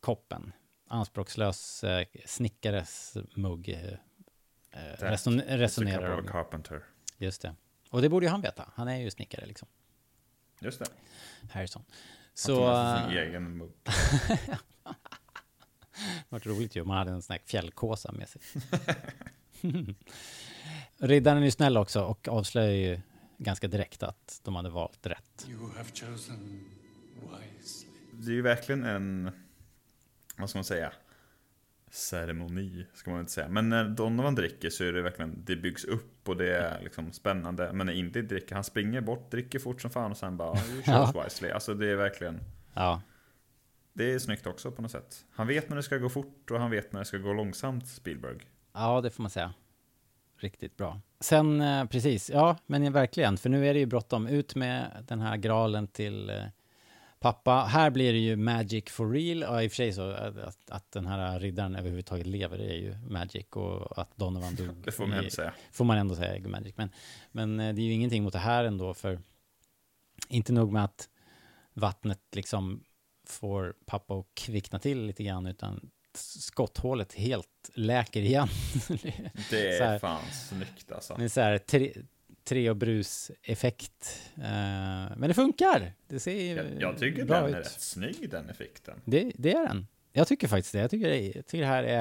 koppen. 0.00 0.52
Anspråkslös 0.94 1.84
eh, 1.84 2.06
snickares 2.26 3.16
mugg. 3.36 3.68
Eh, 3.68 3.92
eh 4.70 4.98
reson 4.98 5.40
resonerar 5.40 6.18
om. 6.18 6.26
Carpenter. 6.26 6.82
Just 7.18 7.42
det. 7.42 7.54
Och 7.90 8.02
det 8.02 8.08
borde 8.08 8.26
ju 8.26 8.30
han 8.30 8.40
veta. 8.40 8.72
Han 8.74 8.88
är 8.88 8.96
ju 8.96 9.10
snickare 9.10 9.46
liksom. 9.46 9.68
Just 10.60 10.78
det. 10.78 10.86
Harrison. 11.50 11.84
Så... 12.34 12.66
Han 12.66 13.02
tog 13.02 13.10
sin 13.10 13.18
egen 13.18 13.56
mugg. 13.56 13.72
det 13.84 14.58
var 16.28 16.38
roligt 16.38 16.76
ju 16.76 16.80
om 16.80 16.88
man 16.88 16.96
hade 16.96 17.10
en 17.10 17.22
sån 17.22 17.34
här 17.34 17.42
fjällkåsa 17.46 18.12
med 18.12 18.28
sig. 18.28 18.42
Riddaren 20.98 21.38
är 21.38 21.44
ju 21.44 21.50
snäll 21.50 21.76
också 21.76 22.02
och 22.02 22.28
avslöjar 22.28 22.72
ju 22.72 23.00
ganska 23.38 23.68
direkt 23.68 24.02
att 24.02 24.40
de 24.44 24.56
hade 24.56 24.70
valt 24.70 25.06
rätt. 25.06 25.46
You 25.48 25.70
have 25.76 25.88
chosen 25.94 26.68
wisely. 27.14 27.90
Det 28.12 28.30
är 28.30 28.34
ju 28.34 28.42
verkligen 28.42 28.84
en 28.84 29.30
vad 30.36 30.50
ska 30.50 30.58
man 30.58 30.64
säga, 30.64 30.92
ceremoni, 31.90 32.86
ska 32.94 33.10
man 33.10 33.20
inte 33.20 33.32
säga. 33.32 33.48
Men 33.48 33.68
när 33.68 33.84
Donovan 33.84 34.34
dricker 34.34 34.70
så 34.70 34.84
är 34.84 34.92
det 34.92 35.02
verkligen, 35.02 35.44
det 35.44 35.56
byggs 35.56 35.84
upp 35.84 36.28
och 36.28 36.36
det 36.36 36.56
är 36.56 36.80
liksom 36.82 37.12
spännande. 37.12 37.72
Men 37.72 37.86
när 37.86 37.94
Indy 37.94 38.22
dricker, 38.22 38.54
han 38.54 38.64
springer 38.64 39.00
bort, 39.00 39.30
dricker 39.30 39.58
fort 39.58 39.80
som 39.80 39.90
fan 39.90 40.10
och 40.10 40.16
sen 40.16 40.36
bara, 40.36 40.58
Ja. 40.86 41.22
wisely. 41.24 41.50
Alltså 41.50 41.74
det 41.74 41.86
är 41.90 41.96
verkligen, 41.96 42.40
Ja, 42.74 43.02
det 43.92 44.12
är 44.12 44.18
snyggt 44.18 44.46
också 44.46 44.70
på 44.70 44.82
något 44.82 44.90
sätt. 44.90 45.24
Han 45.30 45.46
vet 45.46 45.68
när 45.68 45.76
det 45.76 45.82
ska 45.82 45.96
gå 45.98 46.08
fort 46.08 46.50
och 46.50 46.60
han 46.60 46.70
vet 46.70 46.92
när 46.92 47.00
det 47.00 47.06
ska 47.06 47.18
gå 47.18 47.32
långsamt, 47.32 47.88
Spielberg. 47.88 48.36
ja 48.72 49.00
det 49.00 49.10
får 49.10 49.22
man 49.22 49.30
säga. 49.30 49.54
Riktigt 50.38 50.76
bra. 50.76 51.00
Sen, 51.20 51.60
eh, 51.60 51.84
precis, 51.84 52.30
ja, 52.30 52.56
men 52.66 52.92
verkligen, 52.92 53.36
för 53.36 53.48
nu 53.50 53.66
är 53.68 53.74
det 53.74 53.80
ju 53.80 53.86
bråttom. 53.86 54.26
Ut 54.26 54.54
med 54.54 55.04
den 55.08 55.20
här 55.20 55.36
graalen 55.36 55.86
till 55.86 56.30
eh, 56.30 56.36
pappa. 57.24 57.64
Här 57.64 57.90
blir 57.90 58.12
det 58.12 58.18
ju 58.18 58.36
magic 58.36 58.84
for 58.90 59.10
real. 59.10 59.40
Ja, 59.40 59.62
i 59.62 59.66
och 59.66 59.70
för 59.70 59.76
sig 59.76 59.92
så 59.92 60.10
att, 60.10 60.70
att, 60.70 60.92
den 60.92 61.06
här 61.06 61.40
riddaren 61.40 61.76
överhuvudtaget 61.76 62.26
lever 62.26 62.58
är 62.58 62.74
ju 62.74 62.96
magic 63.08 63.46
och 63.50 63.98
att 63.98 64.16
Donovan 64.16 64.54
dog. 64.54 64.76
Det 64.84 64.92
får 64.92 65.06
man 65.06 65.18
ändå 65.18 65.30
säga. 65.30 65.54
Får 65.72 65.84
man 65.84 65.98
ändå 65.98 66.16
säga 66.16 66.48
magic. 66.48 66.74
Men, 66.76 66.90
men 67.32 67.60
eh, 67.60 67.74
det 67.74 67.80
är 67.80 67.84
ju 67.84 67.92
ingenting 67.92 68.22
mot 68.22 68.32
det 68.32 68.38
här 68.38 68.64
ändå, 68.64 68.94
för 68.94 69.20
inte 70.28 70.52
nog 70.52 70.72
med 70.72 70.84
att 70.84 71.08
vattnet 71.74 72.20
liksom 72.32 72.84
får 73.26 73.74
pappa 73.86 74.14
att 74.14 74.26
kvickna 74.34 74.78
till 74.78 75.06
lite 75.06 75.24
grann, 75.24 75.46
utan 75.46 75.90
skotthålet 76.14 77.14
helt 77.14 77.70
läker 77.74 78.20
igen. 78.20 78.48
Det 79.50 79.78
är 79.78 79.98
fan 79.98 80.22
snyggt 80.48 80.92
alltså. 80.92 81.14
Det 81.14 81.24
är 81.24 81.28
så 81.28 81.40
här 81.40 81.58
tre, 81.58 81.92
tre 82.44 82.70
och 82.70 82.76
brus-effekt. 82.76 84.22
Eh, 84.36 84.42
men 85.16 85.20
det 85.28 85.34
funkar! 85.34 85.92
Det 86.08 86.20
ser 86.20 86.40
ju 86.40 86.54
Jag, 86.54 86.66
jag 86.82 86.98
tycker 86.98 87.24
bra 87.24 87.40
den 87.40 87.48
ut. 87.48 87.54
är 87.54 87.58
rätt 87.58 87.80
snygg 87.80 88.30
den 88.30 88.50
effekten. 88.50 89.00
Det, 89.04 89.32
det 89.38 89.52
är 89.52 89.66
den. 89.68 89.86
Jag 90.12 90.28
tycker 90.28 90.48
faktiskt 90.48 90.72
det. 90.72 90.78
Jag 90.78 90.90
tycker 90.90 91.08
det, 91.08 91.20
jag 91.26 91.46
tycker 91.46 91.60
det 91.60 91.66
här 91.66 91.84
är... 91.84 92.00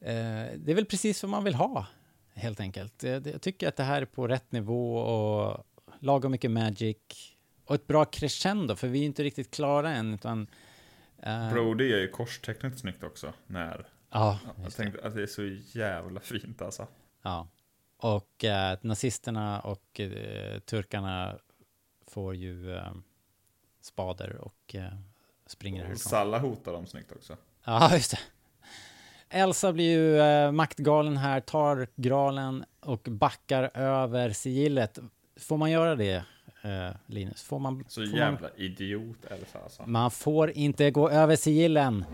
Eh, 0.00 0.52
det 0.56 0.70
är 0.70 0.74
väl 0.74 0.86
precis 0.86 1.22
vad 1.22 1.30
man 1.30 1.44
vill 1.44 1.54
ha, 1.54 1.86
helt 2.34 2.60
enkelt. 2.60 3.02
Jag, 3.02 3.42
tycker 3.42 3.68
att 3.68 3.76
det 3.76 3.82
här 3.82 4.02
är 4.02 4.06
på 4.06 4.28
rätt 4.28 4.52
nivå 4.52 4.96
och 4.96 5.66
lagom 6.00 6.32
mycket 6.32 6.50
magic. 6.50 6.96
Och 7.64 7.74
ett 7.74 7.86
bra 7.86 8.04
crescendo, 8.04 8.76
för 8.76 8.88
vi 8.88 9.00
är 9.00 9.04
inte 9.04 9.22
riktigt 9.22 9.50
klara 9.54 9.90
än, 9.90 10.14
utan... 10.14 10.46
eh, 11.22 11.52
Brody 11.52 11.84
gör 11.88 11.98
ju 11.98 12.08
korstecknet 12.08 12.78
snyggt 12.78 13.02
också. 13.04 13.32
När, 13.46 13.86
Ja, 14.10 14.38
jag 14.56 14.64
just 14.64 14.76
det. 14.76 14.82
tänkte 14.82 15.06
att 15.06 15.14
det 15.14 15.22
är 15.22 15.26
så 15.26 15.42
jävla 15.78 16.20
fint 16.20 16.62
alltså. 16.62 16.86
Ja. 17.22 17.48
Och 18.04 18.44
eh, 18.44 18.78
nazisterna 18.80 19.60
och 19.60 20.00
eh, 20.00 20.58
turkarna 20.58 21.38
får 22.06 22.34
ju 22.34 22.76
eh, 22.76 22.92
spader 23.80 24.36
och 24.36 24.74
eh, 24.74 24.82
springer 25.46 25.80
Och 25.82 25.86
härifrån. 25.86 26.10
Salla 26.10 26.38
hotar 26.38 26.72
dem 26.72 26.86
snyggt 26.86 27.12
också. 27.12 27.36
Ja, 27.64 27.90
just 27.94 28.10
det. 28.10 28.18
Elsa 29.28 29.72
blir 29.72 29.90
ju 29.98 30.18
eh, 30.20 30.52
maktgalen 30.52 31.16
här, 31.16 31.40
tar 31.40 31.88
gralen 31.96 32.64
och 32.80 33.08
backar 33.10 33.70
över 33.74 34.30
sigillet. 34.30 34.98
Får 35.36 35.56
man 35.56 35.70
göra 35.70 35.96
det, 35.96 36.24
eh, 36.62 36.90
Linus? 37.06 37.42
Får 37.42 37.58
man, 37.58 37.84
Så 37.88 38.00
får 38.06 38.18
jävla 38.18 38.50
idiot 38.56 39.24
Elsa 39.24 39.58
alltså. 39.62 39.82
Man, 39.82 39.90
man 39.90 40.10
får 40.10 40.50
inte 40.50 40.90
gå 40.90 41.10
över 41.10 41.36
sigillen. 41.36 42.04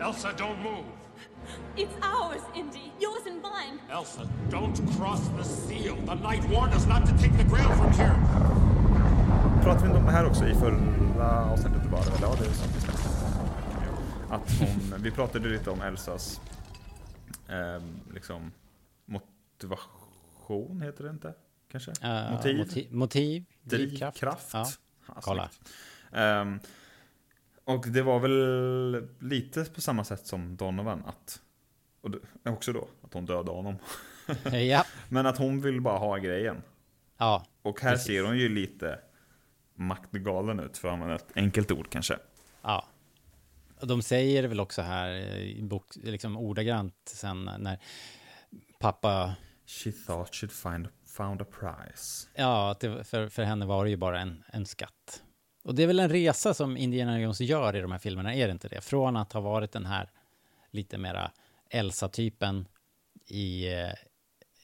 Elsa, 0.00 0.28
don't 0.28 0.62
move. 0.62 0.84
It's 1.76 1.94
ours, 2.02 2.42
Indy. 2.54 2.92
Yours 3.00 3.26
and 3.26 3.42
mine. 3.42 3.78
Elsa, 3.90 4.28
don't 4.50 4.76
cross 4.98 5.20
the 5.38 5.44
seal. 5.44 5.96
The 6.06 6.14
knight 6.14 6.44
warned 6.50 6.74
us 6.74 6.86
not 6.86 7.06
to 7.06 7.12
take 7.18 7.36
the 7.38 7.44
grail 7.44 7.68
from 7.70 7.92
here. 7.92 8.14
Pratade 9.62 9.80
vi 9.82 9.86
inte 9.86 9.98
om 10.00 10.06
det 10.06 10.12
här 10.12 10.26
också 10.26 10.46
i 10.48 10.54
förra 10.54 11.44
avsnittet 11.44 11.86
var 11.90 12.04
det 12.04 12.10
väl? 12.10 12.18
Ja, 12.22 12.34
det 12.38 12.46
är 12.46 12.52
sant. 12.52 13.00
Att 14.30 14.60
hon, 14.60 15.02
vi 15.02 15.10
pratade 15.10 15.48
lite 15.48 15.70
om 15.70 15.80
Elsas 15.80 16.40
eh, 17.48 17.82
liksom 18.14 18.52
motivation, 19.06 20.82
heter 20.82 21.04
det 21.04 21.10
inte? 21.10 21.34
Kanske? 21.72 21.90
Eh, 22.02 22.30
motiv? 22.32 22.58
motiv, 22.58 22.92
motiv 22.94 23.44
drivkraft. 23.62 24.20
Drivkraft. 24.20 24.48
Ja, 24.52 24.66
Ja, 25.06 25.14
kolla. 25.20 25.48
snyggt. 25.48 26.66
Och 27.74 27.88
det 27.88 28.02
var 28.02 28.20
väl 28.20 29.08
lite 29.18 29.64
på 29.64 29.80
samma 29.80 30.04
sätt 30.04 30.26
som 30.26 30.56
Donovan 30.56 31.02
att, 31.06 31.40
och 32.00 32.10
också 32.52 32.72
då, 32.72 32.88
att 33.02 33.14
hon 33.14 33.26
dödade 33.26 33.50
honom. 33.50 33.76
Ja. 34.52 34.84
Men 35.08 35.26
att 35.26 35.38
hon 35.38 35.60
vill 35.60 35.80
bara 35.80 35.98
ha 35.98 36.16
grejen. 36.16 36.62
Ja, 37.18 37.46
Och 37.62 37.80
här 37.80 37.90
precis. 37.90 38.06
ser 38.06 38.22
hon 38.24 38.38
ju 38.38 38.48
lite 38.48 38.98
maktgalen 39.74 40.60
ut, 40.60 40.78
för 40.78 40.88
att 40.88 40.94
använda 40.94 41.14
ett 41.14 41.32
enkelt 41.34 41.70
ord 41.72 41.90
kanske. 41.90 42.18
Ja. 42.62 42.86
Och 43.80 43.86
de 43.86 44.02
säger 44.02 44.48
väl 44.48 44.60
också 44.60 44.82
här 44.82 45.10
i 45.38 45.62
bok, 45.62 45.84
liksom 45.94 46.36
ordagrant 46.36 46.94
sen 47.04 47.50
när 47.58 47.78
pappa, 48.78 49.34
She 49.66 49.92
thought 49.92 50.32
she'd 50.34 50.72
find, 50.72 50.88
found 51.06 51.42
a 51.42 51.46
prize. 51.60 52.28
ja, 52.34 52.76
för, 52.80 53.28
för 53.28 53.42
henne 53.42 53.66
var 53.66 53.84
det 53.84 53.90
ju 53.90 53.96
bara 53.96 54.20
en, 54.20 54.42
en 54.52 54.66
skatt. 54.66 55.22
Och 55.70 55.76
det 55.76 55.82
är 55.82 55.86
väl 55.86 56.00
en 56.00 56.08
resa 56.08 56.54
som 56.54 56.76
Indiana 56.76 57.20
Jones 57.20 57.40
gör 57.40 57.76
i 57.76 57.80
de 57.80 57.92
här 57.92 57.98
filmerna, 57.98 58.34
är 58.34 58.46
det 58.46 58.52
inte 58.52 58.68
det? 58.68 58.80
Från 58.80 59.16
att 59.16 59.32
ha 59.32 59.40
varit 59.40 59.72
den 59.72 59.86
här 59.86 60.10
lite 60.70 60.98
mera 60.98 61.30
Elsa-typen 61.68 62.66
i, 63.26 63.72
eh, 63.72 63.90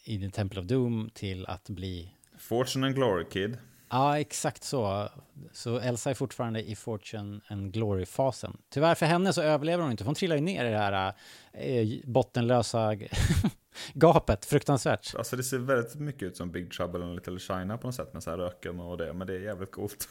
i 0.05 0.21
The 0.21 0.31
Temple 0.31 0.61
of 0.61 0.67
Doom 0.67 1.11
till 1.15 1.47
att 1.47 1.69
bli 1.69 2.13
Fortune 2.39 2.87
and 2.87 2.95
Glory 2.95 3.25
Kid. 3.31 3.59
Ja, 3.91 4.19
exakt 4.19 4.65
så. 4.65 5.09
Så 5.53 5.79
Elsa 5.79 6.11
är 6.11 6.15
fortfarande 6.15 6.71
i 6.71 6.77
Fortune 6.77 7.41
and 7.49 7.73
Glory-fasen. 7.73 8.57
Tyvärr 8.69 8.95
för 8.95 9.07
henne 9.07 9.33
så 9.33 9.43
överlever 9.43 9.83
hon 9.83 9.91
inte, 9.91 10.05
för 10.05 10.09
hon 10.09 10.15
trillar 10.15 10.37
ju 10.37 10.43
ner 10.43 10.65
i 10.65 10.71
det 10.71 10.79
här 10.79 11.15
eh, 11.53 11.89
bottenlösa 12.05 12.97
gapet. 13.95 14.45
Fruktansvärt. 14.45 15.15
Alltså 15.15 15.37
det 15.37 15.43
ser 15.43 15.59
väldigt 15.59 15.95
mycket 15.95 16.23
ut 16.23 16.37
som 16.37 16.51
Big 16.51 16.73
Trouble 16.73 17.05
and 17.05 17.15
Little 17.15 17.39
China 17.39 17.79
på 17.79 17.87
något 17.87 17.95
sätt 17.95 18.13
med 18.13 18.23
så 18.23 18.31
här 18.31 18.39
röken 18.39 18.81
och 18.81 18.99
det. 18.99 19.13
Men 19.13 19.27
det 19.27 19.35
är 19.35 19.41
jävligt 19.41 19.71
coolt. 19.71 20.09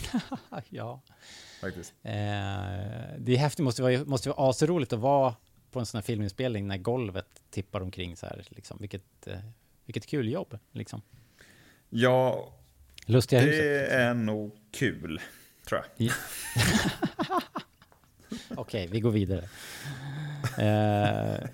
ja. 0.68 1.02
Faktiskt. 1.60 1.94
Eh, 2.02 2.12
det 3.18 3.32
är 3.32 3.36
häftigt, 3.36 3.64
måste 3.64 3.82
vara, 3.82 4.04
måste 4.04 4.28
vara 4.28 4.50
asroligt 4.50 4.92
att 4.92 4.98
vara 4.98 5.34
på 5.70 5.78
en 5.80 5.86
sån 5.86 5.98
här 5.98 6.02
filminspelning 6.02 6.66
när 6.66 6.78
golvet 6.78 7.42
tippar 7.50 7.80
omkring 7.80 8.16
så 8.16 8.26
här. 8.26 8.44
Liksom. 8.48 8.76
Vilket, 8.80 9.26
eh, 9.26 9.38
vilket 9.84 10.06
kul 10.06 10.28
jobb, 10.28 10.58
liksom. 10.72 11.02
Ja, 11.90 12.52
Lustiga 13.06 13.40
det 13.40 13.46
huset. 13.46 13.90
är 13.90 14.14
nog 14.14 14.56
kul, 14.72 15.20
tror 15.68 15.84
jag. 15.96 16.10
Okej, 18.56 18.86
vi 18.86 19.00
går 19.00 19.10
vidare. 19.10 19.48
Eh, 20.58 21.48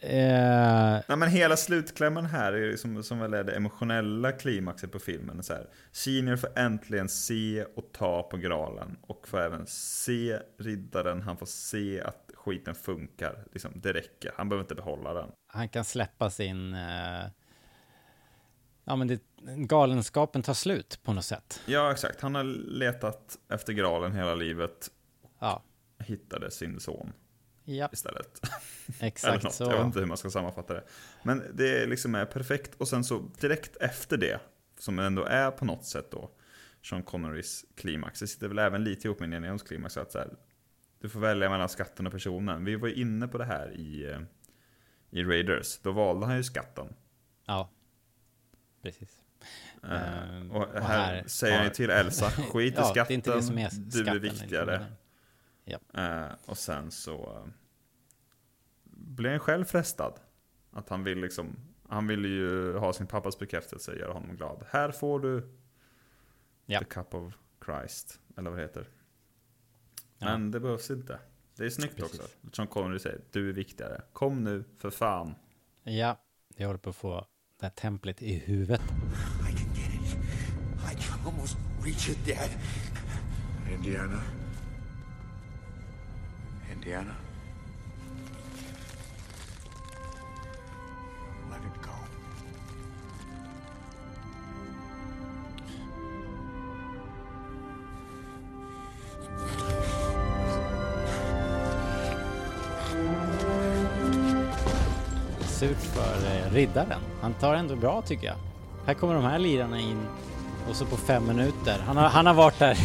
eh, 0.00 1.02
Nej 1.08 1.16
men 1.16 1.28
hela 1.28 1.56
slutklämmen 1.56 2.26
här 2.26 2.52
är 2.52 2.56
ju 2.56 2.76
som, 2.76 3.02
som 3.02 3.18
väl 3.18 3.34
är 3.34 3.44
det 3.44 3.52
emotionella 3.52 4.32
klimaxet 4.32 4.92
på 4.92 4.98
filmen. 4.98 5.42
Så 5.42 5.52
här. 5.52 5.66
Senior 5.92 6.36
får 6.36 6.58
äntligen 6.58 7.08
se 7.08 7.64
och 7.64 7.92
ta 7.92 8.22
på 8.22 8.36
graalen. 8.36 8.96
Och 9.00 9.28
får 9.28 9.40
även 9.40 9.66
se 9.66 10.38
riddaren, 10.58 11.22
han 11.22 11.36
får 11.36 11.46
se 11.46 12.00
att 12.00 12.30
skiten 12.34 12.74
funkar. 12.74 13.44
Liksom, 13.52 13.72
det 13.74 13.92
räcker, 13.92 14.32
han 14.36 14.48
behöver 14.48 14.64
inte 14.64 14.74
behålla 14.74 15.14
den. 15.14 15.30
han 15.46 15.68
kan 15.68 15.84
släppa 15.84 16.30
sin... 16.30 16.74
Eh, 16.74 17.24
ja, 18.84 18.96
men 18.96 19.08
det, 19.08 19.22
galenskapen 19.56 20.42
tar 20.42 20.54
slut 20.54 21.00
på 21.02 21.12
något 21.12 21.24
sätt. 21.24 21.60
Ja 21.66 21.92
exakt, 21.92 22.20
han 22.20 22.34
har 22.34 22.44
letat 22.78 23.38
efter 23.48 23.72
graalen 23.72 24.12
hela 24.12 24.34
livet. 24.34 24.90
Ja. 25.38 25.62
Hittade 25.98 26.50
sin 26.50 26.80
son 26.80 27.12
Ja, 27.68 27.88
istället. 27.92 28.40
exakt 29.00 29.34
Eller 29.34 29.44
något. 29.44 29.54
så. 29.54 29.64
Jag 29.64 29.76
vet 29.76 29.86
inte 29.86 29.98
hur 29.98 30.06
man 30.06 30.16
ska 30.16 30.30
sammanfatta 30.30 30.74
det. 30.74 30.84
Men 31.22 31.42
det 31.54 31.86
liksom 31.86 32.14
är 32.14 32.24
perfekt. 32.24 32.74
Och 32.74 32.88
sen 32.88 33.04
så 33.04 33.30
direkt 33.40 33.76
efter 33.76 34.16
det, 34.16 34.40
som 34.78 34.98
ändå 34.98 35.24
är 35.24 35.50
på 35.50 35.64
något 35.64 35.84
sätt 35.84 36.10
då, 36.10 36.30
Sean 36.82 37.02
Connerys 37.02 37.64
klimax. 37.76 38.20
Det 38.20 38.26
sitter 38.26 38.48
väl 38.48 38.58
även 38.58 38.84
lite 38.84 39.08
ihop 39.08 39.20
med 39.20 39.26
Indiana 39.26 39.46
Jones 39.46 39.62
klimax. 39.62 39.96
Att 39.96 40.12
så 40.12 40.18
här, 40.18 40.28
du 41.00 41.08
får 41.08 41.20
välja 41.20 41.50
mellan 41.50 41.68
skatten 41.68 42.06
och 42.06 42.12
personen. 42.12 42.64
Vi 42.64 42.76
var 42.76 42.88
ju 42.88 42.94
inne 42.94 43.28
på 43.28 43.38
det 43.38 43.44
här 43.44 43.76
i, 43.76 44.10
eh, 44.10 44.20
i 45.10 45.24
Raiders. 45.24 45.78
Då 45.78 45.92
valde 45.92 46.26
han 46.26 46.36
ju 46.36 46.42
skatten. 46.44 46.94
Ja, 47.46 47.70
precis. 48.82 49.16
Ehm, 49.82 50.50
och, 50.50 50.62
och 50.62 50.82
här, 50.82 51.14
här 51.14 51.24
säger 51.26 51.56
han 51.56 51.64
ju 51.64 51.70
till 51.70 51.90
Elsa, 51.90 52.30
skit 52.30 52.74
i 52.74 52.76
Ja, 52.76 52.88
är 52.88 52.90
skatten, 52.90 53.42
som 53.42 53.58
är 53.58 53.70
du 53.72 54.00
är 54.00 54.04
skatten, 54.04 54.20
viktigare. 54.20 54.86
Ja. 55.70 55.78
Eh, 56.02 56.32
och 56.46 56.58
sen 56.58 56.90
så 56.90 57.14
eh, 57.36 57.46
blir 58.84 59.30
han 59.30 59.40
själv 59.40 59.64
frestad. 59.64 60.20
Att 60.70 60.88
han 60.88 61.04
vill 61.04 61.18
liksom, 61.20 61.56
han 61.88 62.06
vill 62.06 62.24
ju 62.24 62.76
ha 62.76 62.92
sin 62.92 63.06
pappas 63.06 63.38
bekräftelse, 63.38 63.94
göra 63.96 64.12
honom 64.12 64.36
glad. 64.36 64.64
Här 64.70 64.90
får 64.90 65.20
du 65.20 65.54
Ja. 66.66 66.78
the 66.78 66.84
cup 66.84 67.14
of 67.14 67.34
Christ, 67.64 68.20
eller 68.36 68.50
vad 68.50 68.58
det 68.58 68.62
heter. 68.62 68.88
Ja. 70.18 70.26
Men 70.26 70.50
det 70.50 70.60
behövs 70.60 70.90
inte. 70.90 71.18
Det 71.56 71.64
är 71.64 71.70
snyggt 71.70 71.96
Precis. 71.96 72.20
också. 72.20 72.28
Som 72.52 72.66
Connery 72.66 72.98
säger, 72.98 73.20
du 73.32 73.48
är 73.48 73.52
viktigare. 73.52 74.02
Kom 74.12 74.44
nu, 74.44 74.64
för 74.76 74.90
fan. 74.90 75.34
Ja, 75.82 76.24
jag 76.56 76.66
håller 76.66 76.78
på 76.78 76.90
att 76.90 76.96
få 76.96 77.26
det 77.60 77.66
här 77.66 77.70
templet 77.70 78.22
i 78.22 78.34
huvudet. 78.38 78.80
I 78.80 79.56
can 79.56 79.74
get 79.74 79.94
it. 79.94 80.16
I 80.92 81.02
can 81.02 81.26
almost 81.26 81.56
reach 81.84 82.08
it, 82.08 82.26
Dad. 82.26 82.50
Indiana, 83.74 84.20
Indiana. 86.88 87.14
Let 91.50 91.60
it 91.60 91.82
go. 91.82 91.90
Surt 105.46 105.76
för 105.76 106.00
eh, 106.26 106.52
riddaren. 106.52 106.88
Han 107.20 107.34
tar 107.34 107.54
ändå 107.54 107.76
bra 107.76 108.02
tycker 108.02 108.26
jag. 108.26 108.36
Här 108.86 108.94
kommer 108.94 109.14
de 109.14 109.24
här 109.24 109.38
lirarna 109.38 109.80
in 109.80 110.06
och 110.68 110.76
så 110.76 110.86
på 110.86 110.96
fem 110.96 111.26
minuter. 111.26 111.78
Han 111.86 111.96
har, 111.96 112.08
han 112.08 112.26
har 112.26 112.34
varit 112.34 112.58
där 112.58 112.78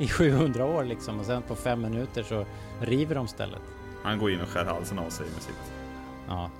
i 0.00 0.08
700 0.08 0.64
år 0.64 0.84
liksom 0.84 1.20
och 1.20 1.26
sen 1.26 1.42
på 1.42 1.56
fem 1.56 1.82
minuter 1.82 2.22
så 2.22 2.46
river 2.80 3.14
de 3.14 3.28
stället. 3.28 3.62
Han 4.02 4.18
går 4.18 4.30
in 4.30 4.40
och 4.40 4.48
skär 4.48 4.64
halsen 4.64 4.98
av 4.98 5.10
sig 5.10 5.26
med 5.26 5.42
sitt 5.42 5.72
Ja, 6.28 6.50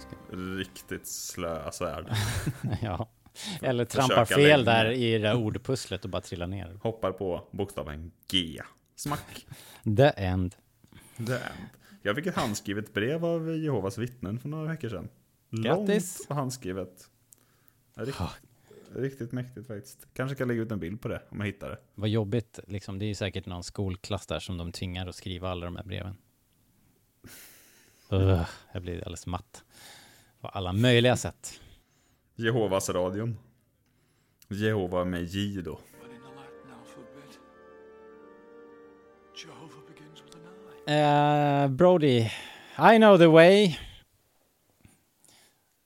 riktigt 0.59 1.07
slöa 1.07 1.73
svärd. 1.73 2.13
ja. 2.83 3.09
Eller 3.63 3.85
trampar 3.85 4.25
fel 4.25 4.41
lägga- 4.43 4.63
där 4.73 4.91
i 4.91 5.13
det 5.13 5.19
där 5.19 5.35
ordpusslet 5.37 6.05
och 6.05 6.11
bara 6.11 6.23
trillar 6.23 6.47
ner. 6.47 6.79
Hoppar 6.83 7.13
på 7.13 7.49
bokstaven 7.51 8.11
G. 8.31 8.61
Smack. 8.97 9.47
The 9.97 10.13
end. 10.17 10.55
The 11.17 11.33
end. 11.33 11.69
Jag 12.03 12.17
fick 12.17 12.27
ett 12.27 12.37
handskrivet 12.37 12.95
brev 12.95 13.25
av 13.25 13.57
Jehovas 13.57 13.99
vittnen 13.99 14.39
för 14.39 14.49
några 14.49 14.69
veckor 14.71 14.89
sedan. 14.89 15.09
Grattis! 15.51 16.19
Långt 16.19 16.31
och 16.31 16.37
handskrivet. 16.37 17.09
Riktigt, 17.97 18.27
riktigt 18.95 19.33
mäktigt 19.33 19.67
faktiskt. 19.67 20.09
Kanske 20.15 20.37
kan 20.37 20.49
lägga 20.49 20.63
ut 20.63 20.73
en 20.73 20.81
bild 20.81 21.01
på 21.01 21.09
det 21.09 21.23
om 21.29 21.39
jag 21.39 21.47
hittar 21.47 21.71
det. 21.71 21.79
Vad 21.95 22.09
jobbigt 22.09 22.61
liksom. 22.67 22.99
Det 22.99 23.05
är 23.05 23.09
ju 23.09 23.15
säkert 23.15 23.47
någon 23.47 23.65
skolklass 23.65 24.27
där 24.27 24.39
som 24.39 24.57
de 24.57 24.73
tvingar 24.73 25.07
att 25.07 25.15
skriva 25.15 25.51
alla 25.51 25.67
de 25.67 25.77
här 25.77 25.85
breven. 25.85 26.17
Ugh, 28.11 28.49
jag 28.73 28.83
blir 28.83 28.97
alldeles 28.99 29.27
matt. 29.27 29.65
På 30.41 30.49
alla 30.49 30.73
möjliga 30.73 31.17
sätt. 31.17 31.61
Jehovas 32.35 32.91
radion. 32.91 33.37
Jehova 34.49 35.05
med 35.05 35.25
J 35.25 35.63
då. 35.63 35.81
Eh, 40.87 41.69
Brody, 41.69 42.31
I 42.79 42.97
know 42.99 43.19
the 43.19 43.27
way. 43.27 43.77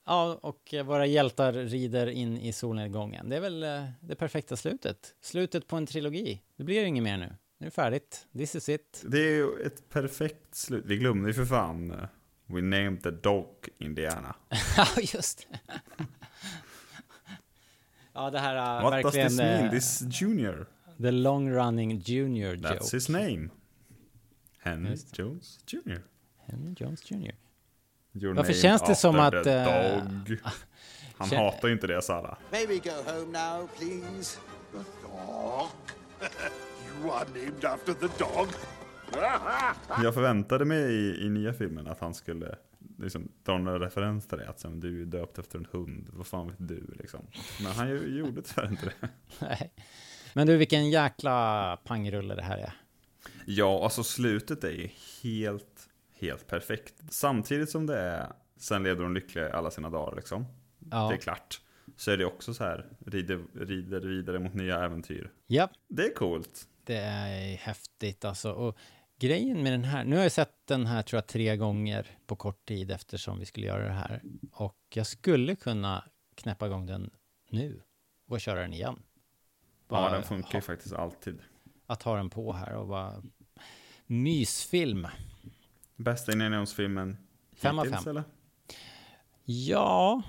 Ja, 0.06 0.38
och 0.42 0.74
våra 0.84 1.06
hjältar 1.06 1.52
rider 1.52 2.06
in 2.06 2.38
i 2.38 2.52
solnedgången. 2.52 3.28
Det 3.28 3.36
är 3.36 3.40
väl 3.40 3.62
eh, 3.62 3.84
det 4.00 4.14
perfekta 4.14 4.56
slutet. 4.56 5.14
Slutet 5.20 5.66
på 5.66 5.76
en 5.76 5.86
trilogi. 5.86 6.42
Det 6.56 6.64
blir 6.64 6.84
inget 6.84 7.04
mer 7.04 7.16
nu. 7.18 7.26
Nu 7.58 7.66
är 7.66 7.70
det 7.70 7.70
färdigt. 7.70 8.26
This 8.32 8.54
is 8.54 8.68
it. 8.68 9.04
Det 9.06 9.18
är 9.18 9.30
ju 9.36 9.66
ett 9.66 9.88
perfekt 9.90 10.54
slut. 10.54 10.84
Vi 10.86 10.96
glömde 10.96 11.28
ju 11.28 11.34
för 11.34 11.44
fan. 11.44 11.90
eh, 11.90 11.98
We 12.46 12.60
named 12.62 13.02
the 13.02 13.10
dog 13.10 13.68
Indiana. 13.78 14.34
Ja, 14.76 14.86
just 15.12 15.46
det. 15.50 15.58
ja, 18.12 18.30
det 18.30 18.38
här 18.38 18.54
är 18.54 18.82
What 18.82 18.92
verkligen... 18.92 19.26
does 19.26 19.36
this 19.36 19.38
mean? 19.38 19.64
eh, 19.64 19.70
This 19.70 20.02
junior? 20.20 20.66
The 21.02 21.10
long 21.10 21.50
running 21.50 21.98
junior 21.98 22.54
That's 22.56 22.74
joke. 22.74 22.96
his 22.96 23.08
name. 23.08 23.48
Henry 24.58 24.96
Jones 25.12 25.58
Jr. 25.66 25.98
Henry 26.46 26.74
Jones 26.78 27.10
Jr. 27.10 27.32
Your 28.14 28.34
Varför 28.34 28.52
name 28.52 28.62
känns 28.62 28.82
det 28.82 28.94
som 28.94 29.16
att, 29.20 29.34
eh, 29.34 29.42
Dog. 29.64 30.38
Han 31.18 31.28
kän- 31.28 31.36
hatar 31.36 31.68
ju 31.68 31.74
inte 31.74 31.86
det, 31.86 32.02
Sara. 32.02 32.36
May 32.52 32.66
we 32.66 32.74
go 32.78 32.90
home 33.12 33.38
now, 33.38 33.68
please? 33.78 34.38
The 34.72 34.78
dog? 35.02 35.68
you 37.02 37.10
are 37.12 37.24
named 37.34 37.64
after 37.64 37.92
the 37.94 38.06
dog? 38.18 38.48
Jag 40.02 40.14
förväntade 40.14 40.64
mig 40.64 40.94
i, 40.94 41.26
i 41.26 41.30
nya 41.30 41.52
filmen 41.52 41.86
att 41.86 42.00
han 42.00 42.14
skulle 42.14 42.56
liksom, 42.98 43.28
dra 43.44 43.58
några 43.58 43.86
referens 43.86 44.26
till 44.26 44.38
det. 44.38 44.48
Att 44.48 44.60
som, 44.60 44.80
du 44.80 45.02
är 45.02 45.06
döpt 45.06 45.38
efter 45.38 45.58
en 45.58 45.66
hund. 45.72 46.06
Vad 46.12 46.26
fan 46.26 46.46
vet 46.48 46.56
du 46.58 46.94
liksom. 46.98 47.20
Men 47.62 47.72
han 47.72 47.88
ju- 47.88 48.18
gjorde 48.18 48.42
tyvärr 48.42 48.68
inte 48.70 48.86
det. 49.00 49.08
Nej. 49.38 49.72
Men 50.32 50.46
du, 50.46 50.56
vilken 50.56 50.90
jäkla 50.90 51.78
pangrulle 51.84 52.34
det 52.34 52.42
här 52.42 52.58
är. 52.58 52.72
Ja, 53.46 53.84
alltså 53.84 54.02
slutet 54.04 54.64
är 54.64 54.70
ju 54.70 54.88
helt, 55.22 55.88
helt 56.24 56.46
perfekt. 56.46 56.94
Samtidigt 57.10 57.70
som 57.70 57.86
det 57.86 57.98
är, 57.98 58.32
sen 58.56 58.82
lever 58.82 59.02
de 59.02 59.14
lyckliga 59.14 59.48
i 59.48 59.52
alla 59.52 59.70
sina 59.70 59.90
dagar 59.90 60.16
liksom. 60.16 60.46
Ja. 60.90 61.08
Det 61.08 61.14
är 61.14 61.18
klart. 61.18 61.60
Så 61.96 62.10
är 62.10 62.16
det 62.16 62.24
också 62.24 62.54
så 62.54 62.64
här, 62.64 62.86
rider, 63.06 63.44
rider 63.54 64.00
vidare 64.00 64.38
mot 64.38 64.54
nya 64.54 64.84
äventyr. 64.84 65.32
Japp. 65.46 65.70
Det 65.88 66.06
är 66.06 66.14
coolt. 66.14 66.68
Det 66.84 66.96
är 66.96 67.56
häftigt 67.56 68.24
alltså. 68.24 68.52
Och 68.52 68.78
grejen 69.18 69.62
med 69.62 69.72
den 69.72 69.84
här, 69.84 70.04
nu 70.04 70.16
har 70.16 70.22
jag 70.22 70.32
sett 70.32 70.66
den 70.66 70.86
här 70.86 71.02
tror 71.02 71.18
jag 71.18 71.26
tre 71.26 71.56
gånger 71.56 72.06
på 72.26 72.36
kort 72.36 72.64
tid 72.68 72.90
eftersom 72.90 73.38
vi 73.38 73.46
skulle 73.46 73.66
göra 73.66 73.84
det 73.84 73.92
här. 73.92 74.22
Och 74.52 74.78
jag 74.94 75.06
skulle 75.06 75.56
kunna 75.56 76.04
knäppa 76.34 76.66
igång 76.66 76.86
den 76.86 77.10
nu 77.50 77.82
och 78.28 78.40
köra 78.40 78.60
den 78.60 78.72
igen. 78.72 79.02
Ja, 79.02 79.04
Bara 79.88 80.12
den 80.12 80.22
funkar 80.22 80.58
ju 80.58 80.62
faktiskt 80.62 80.94
alltid. 80.94 81.38
Att 81.86 82.02
ha 82.02 82.16
den 82.16 82.30
på 82.30 82.52
här 82.52 82.74
och 82.74 82.88
bara 82.88 83.22
mysfilm. 84.06 85.06
Bästa 85.96 86.32
Indiana 86.32 86.56
Jones-filmen 86.56 87.16
Fem 87.56 87.78
av 87.78 87.84
hittills, 87.84 88.04
fem. 88.04 88.10
eller? 88.10 88.24
Ja, 89.44 90.22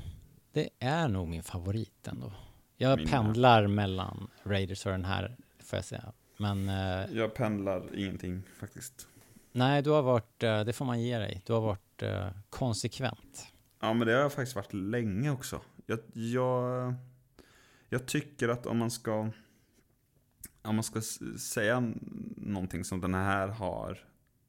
det 0.52 0.70
är 0.80 1.08
nog 1.08 1.28
min 1.28 1.44
favorit 1.44 2.08
ändå. 2.08 2.34
Jag 2.78 2.98
Min 2.98 3.04
med. 3.04 3.12
pendlar 3.14 3.68
mellan 3.68 4.28
Raiders 4.44 4.86
och 4.86 4.92
den 4.92 5.06
här, 5.06 5.36
får 5.60 5.78
jag 5.78 5.86
säga. 5.86 6.14
Men 6.38 6.70
eh, 6.70 7.16
Jag 7.18 7.34
pendlar 7.34 7.96
ingenting 7.96 8.42
faktiskt. 8.60 9.08
nej, 9.52 9.82
du 9.82 9.90
har 9.90 10.02
varit, 10.02 10.44
eh, 10.44 10.64
det 10.64 10.74
får 10.74 10.86
man 10.86 11.02
ge 11.02 11.18
dig, 11.18 11.42
du 11.46 11.54
har 11.54 11.62
varit 11.62 12.04
eh, 12.04 12.28
konsekvent. 12.50 13.48
Ja, 13.80 13.94
men 13.94 14.08
det 14.08 14.14
har 14.14 14.30
faktiskt 14.30 14.56
varit 14.56 14.74
länge 14.74 15.30
också. 15.30 15.62
Jag, 15.86 16.00
jag, 16.14 16.94
jag 17.90 18.06
tycker 18.06 18.50
att 18.50 18.66
om 18.66 18.78
man 18.78 18.92
ska 18.92 19.30
om 20.62 20.76
man 20.76 20.84
ska 20.84 21.02
säga 21.40 21.94
någonting 22.38 22.84
som 22.84 23.02
den 23.02 23.14
här 23.14 23.48
har 23.48 24.00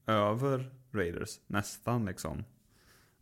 över 0.06 0.70
Raiders, 0.96 1.30
nästan 1.46 2.04
liksom. 2.06 2.44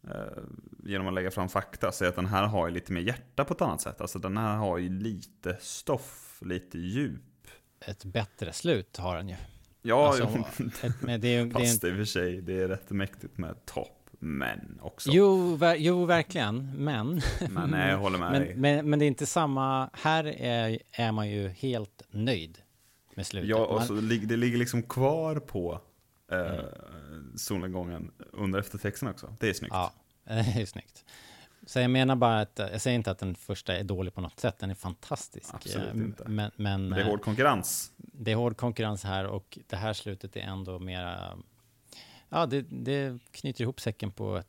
Eh, 0.09 0.43
genom 0.85 1.07
att 1.07 1.14
lägga 1.14 1.31
fram 1.31 1.49
fakta, 1.49 1.93
säga 1.93 2.09
att 2.09 2.16
den 2.16 2.27
här 2.27 2.47
har 2.47 2.68
ju 2.68 2.75
lite 2.75 2.93
mer 2.93 3.01
hjärta 3.01 3.45
på 3.45 3.55
ett 3.55 3.61
annat 3.62 3.81
sätt. 3.81 4.01
Alltså 4.01 4.18
den 4.18 4.37
här 4.37 4.57
har 4.57 4.79
ju 4.79 4.89
lite 4.89 5.57
stoff, 5.61 6.39
lite 6.45 6.79
djup. 6.79 7.20
Ett 7.87 8.05
bättre 8.05 8.53
slut 8.53 8.97
har 8.97 9.16
den 9.16 9.29
ju. 9.29 9.37
Ja, 9.83 10.09
Alltså, 10.09 10.25
ett- 10.87 11.03
men 11.03 11.20
det 11.20 11.29
är 11.29 11.43
ju- 11.43 11.49
det 11.51 11.51
är 11.51 11.61
fast 11.61 11.85
en- 11.85 11.91
i 11.91 11.93
och 11.93 11.97
för 11.97 12.05
sig, 12.05 12.41
det 12.43 12.61
är 12.62 12.68
rätt 12.68 12.91
mäktigt 12.91 13.39
med 13.39 13.66
topp, 13.66 14.11
men 14.18 14.79
också. 14.83 15.11
Jo, 15.12 15.57
ver 15.57 15.77
jo, 15.77 16.05
verkligen, 16.05 16.85
men... 16.85 17.20
Men 17.51 17.70
nej, 17.70 17.91
jag 17.91 17.99
håller 17.99 18.18
med 18.18 18.31
men, 18.33 18.41
dig. 18.43 18.57
Men, 18.57 18.91
men 18.91 18.99
det 18.99 19.05
är 19.05 19.07
inte 19.07 19.27
samma, 19.27 19.91
här 19.93 20.25
är, 20.25 20.79
är 20.93 21.12
man 21.12 21.31
ju 21.31 21.49
helt 21.49 22.03
nöjd 22.11 22.59
med 23.14 23.27
slutet. 23.27 23.49
Ja, 23.51 23.66
och 23.66 23.83
så 23.83 23.93
det 23.95 24.37
ligger 24.37 24.59
liksom 24.59 24.83
kvar 24.83 25.37
på 25.37 25.81
eh, 26.33 26.64
solnedgången 27.36 28.10
under 28.32 28.58
eftertexten 28.58 29.08
också. 29.08 29.36
Det 29.40 29.48
är 29.48 29.54
snyggt. 29.54 29.74
Ja, 29.74 29.92
det 30.24 30.60
är 30.60 30.66
snyggt. 30.66 31.04
Så 31.66 31.78
jag 31.78 31.90
menar 31.90 32.16
bara 32.16 32.40
att, 32.40 32.58
jag 32.72 32.80
säger 32.80 32.94
inte 32.96 33.10
att 33.10 33.18
den 33.18 33.34
första 33.34 33.76
är 33.76 33.84
dålig 33.84 34.14
på 34.14 34.20
något 34.20 34.40
sätt, 34.40 34.58
den 34.58 34.70
är 34.70 34.74
fantastisk. 34.74 35.54
Absolut 35.54 35.94
Eh, 35.94 36.00
inte. 36.00 36.24
Men, 36.28 36.50
men, 36.56 36.88
Men 36.88 36.90
det 36.90 36.96
är 36.96 37.04
eh, 37.04 37.10
hård 37.10 37.22
konkurrens. 37.22 37.92
Det 37.96 38.32
är 38.32 38.36
hård 38.36 38.56
konkurrens 38.56 39.04
här 39.04 39.26
och 39.26 39.58
det 39.66 39.76
här 39.76 39.92
slutet 39.92 40.36
är 40.36 40.40
ändå 40.40 40.78
mera, 40.78 41.38
ja 42.28 42.46
det, 42.46 42.62
det 42.62 43.18
knyter 43.30 43.62
ihop 43.62 43.80
säcken 43.80 44.12
på 44.12 44.36
ett 44.36 44.46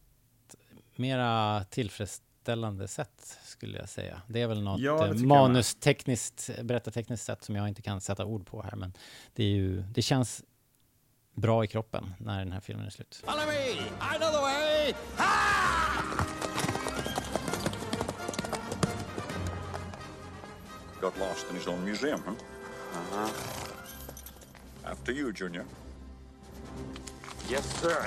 mera 0.95 1.63
tillfredsställande 1.63 2.88
sätt 2.88 3.38
skulle 3.43 3.78
jag 3.78 3.89
säga. 3.89 4.22
Det 4.28 4.41
är 4.41 4.47
väl 4.47 4.63
något 4.63 4.82
Ja, 4.82 5.07
eh, 5.07 5.13
manustekniskt, 5.13 6.49
berättartekniskt 6.63 7.26
sätt 7.26 7.43
som 7.43 7.55
jag 7.55 7.68
inte 7.68 7.82
kan 7.82 8.01
sätta 8.01 8.26
ord 8.26 8.45
på 8.47 8.61
här 8.61 8.76
men 8.76 8.93
det 9.34 9.43
är 9.43 9.49
ju, 9.49 9.82
det 9.82 10.01
känns 10.01 10.43
bra 11.36 11.64
i 11.64 11.68
kroppen 11.68 12.14
när 12.18 12.40
den 12.40 12.52
här 12.52 12.60
filmen 12.60 12.86
är 12.86 12.90
slut. 12.90 13.24
Follow 13.26 13.48
me! 13.48 13.72
I 14.16 14.18
know 14.18 14.32
the 14.32 14.42
way! 14.42 14.94
Got 21.02 21.20
lost 21.20 21.46
in 21.50 21.56
his 21.56 21.68
own 21.68 21.86
museum, 21.86 22.22
huh? 22.26 22.32
Uh-huh. 22.32 23.30
After 24.92 25.12
you, 25.12 25.34
Junior. 25.34 25.66
Yes, 27.50 27.66
sir. 27.82 28.06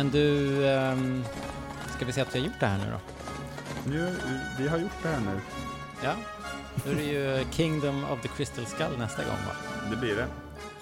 Men 0.00 0.10
du, 0.10 0.66
ehm, 0.68 1.24
ska 1.96 2.04
vi 2.04 2.12
säga 2.12 2.26
att 2.26 2.34
vi 2.34 2.38
har 2.38 2.46
gjort 2.46 2.60
det 2.60 2.66
här 2.66 2.78
nu 2.78 2.92
då? 2.92 3.00
Nu, 3.90 4.16
vi 4.58 4.68
har 4.68 4.78
gjort 4.78 5.02
det 5.02 5.08
här 5.08 5.20
nu. 5.20 5.40
Ja. 6.04 6.14
Då 6.84 6.90
är 6.90 6.94
det 6.94 7.02
ju 7.04 7.44
Kingdom 7.50 8.04
of 8.04 8.22
the 8.22 8.28
Crystal 8.28 8.66
Skull 8.66 8.98
nästa 8.98 9.22
gång 9.24 9.32
va? 9.32 9.52
Det 9.90 9.96
blir 9.96 10.16
det. 10.16 10.26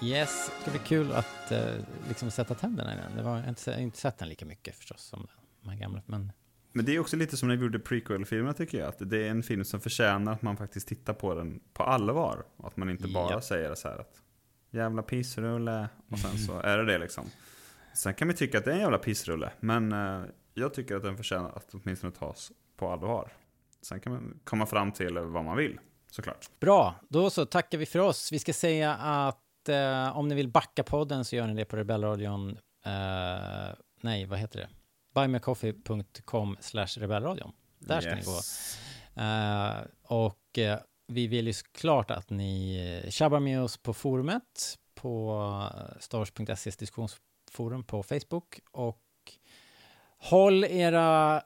Yes, 0.05 0.51
det 0.55 0.61
ska 0.61 0.71
bli 0.71 0.79
kul 0.79 1.11
att 1.11 1.51
eh, 1.51 1.59
liksom 2.07 2.31
sätta 2.31 2.55
tänderna 2.55 2.93
i 2.93 2.97
den. 2.97 3.15
Det 3.17 3.23
var, 3.23 3.35
jag 3.35 3.41
har 3.43 3.49
inte, 3.49 3.61
jag 3.71 3.77
har 3.77 3.81
inte 3.81 3.97
sett 3.97 4.17
den 4.17 4.29
lika 4.29 4.45
mycket 4.45 4.75
förstås 4.75 5.01
som 5.01 5.27
de 5.63 5.69
här 5.69 5.77
gamla, 5.77 6.01
men 6.05 6.31
Men 6.71 6.85
det 6.85 6.95
är 6.95 6.99
också 6.99 7.15
lite 7.15 7.37
som 7.37 7.49
när 7.49 7.55
vi 7.55 7.63
gjorde 7.63 7.79
prequel-filmerna 7.79 8.53
tycker 8.53 8.79
jag. 8.79 8.87
Att 8.87 8.97
det 9.09 9.27
är 9.27 9.29
en 9.29 9.43
film 9.43 9.65
som 9.65 9.79
förtjänar 9.81 10.33
att 10.33 10.41
man 10.41 10.57
faktiskt 10.57 10.87
tittar 10.87 11.13
på 11.13 11.33
den 11.33 11.59
på 11.73 11.83
allvar. 11.83 12.43
Att 12.63 12.77
man 12.77 12.89
inte 12.89 13.07
bara 13.07 13.31
Ja. 13.31 13.41
säger 13.41 13.75
så 13.75 13.87
här 13.87 13.97
att 13.97 14.21
jävla 14.71 15.01
pissrulle 15.01 15.89
och 16.09 16.19
sen 16.19 16.37
så 16.37 16.59
är 16.63 16.77
det 16.77 16.85
det 16.85 16.97
liksom. 16.97 17.25
Sen 17.99 18.13
kan 18.13 18.27
vi 18.27 18.33
tycka 18.33 18.57
att 18.57 18.65
det 18.65 18.71
är 18.71 18.75
en 18.75 18.81
jävla 18.81 18.97
pissrulle. 18.97 19.51
Men 19.59 19.91
eh, 19.91 20.23
jag 20.53 20.73
tycker 20.73 20.95
att 20.95 21.03
den 21.03 21.17
förtjänar 21.17 21.49
att 21.49 21.73
åtminstone 21.73 22.13
tas 22.13 22.51
på 22.75 22.91
allvar. 22.91 23.33
Sen 23.81 23.99
kan 23.99 24.13
man 24.13 24.39
komma 24.43 24.65
fram 24.65 24.91
till 24.91 25.17
vad 25.17 25.45
man 25.45 25.57
vill, 25.57 25.79
såklart. 26.11 26.49
Bra, 26.59 26.95
då 27.09 27.29
så 27.29 27.45
tackar 27.45 27.77
vi 27.77 27.85
för 27.85 27.99
oss. 27.99 28.31
Vi 28.31 28.39
ska 28.39 28.53
säga 28.53 28.95
att 28.95 29.69
eh, 29.69 30.17
om 30.17 30.27
ni 30.27 30.35
vill 30.35 30.47
backa 30.47 30.83
podden 30.83 31.25
så 31.25 31.35
gör 31.35 31.47
ni 31.47 31.53
det 31.53 31.65
på 31.65 31.77
Rebellradion. 31.77 32.49
Eh, 32.85 33.75
nej, 34.01 34.25
vad 34.25 34.39
heter 34.39 34.59
det? 34.59 34.69
buymeacoffee.com 35.13 36.57
slash 36.59 36.87
rebellradion. 36.97 37.51
Där 37.79 38.01
ska 38.01 38.15
ni 38.15 38.21
gå. 38.21 38.39
Eh, 39.21 39.77
och 40.03 40.57
eh, 40.57 40.79
vi 41.07 41.27
vill 41.27 41.47
ju 41.47 41.53
såklart 41.53 42.11
att 42.11 42.29
ni 42.29 43.05
tjabbar 43.09 43.39
med 43.39 43.61
oss 43.61 43.77
på 43.77 43.93
forumet 43.93 44.77
på 44.95 45.69
stars.ses 45.99 46.77
diskussionsforum 47.49 47.83
på 47.83 48.03
Facebook 48.03 48.59
och 48.71 49.03
håll 50.17 50.63
era 50.63 51.43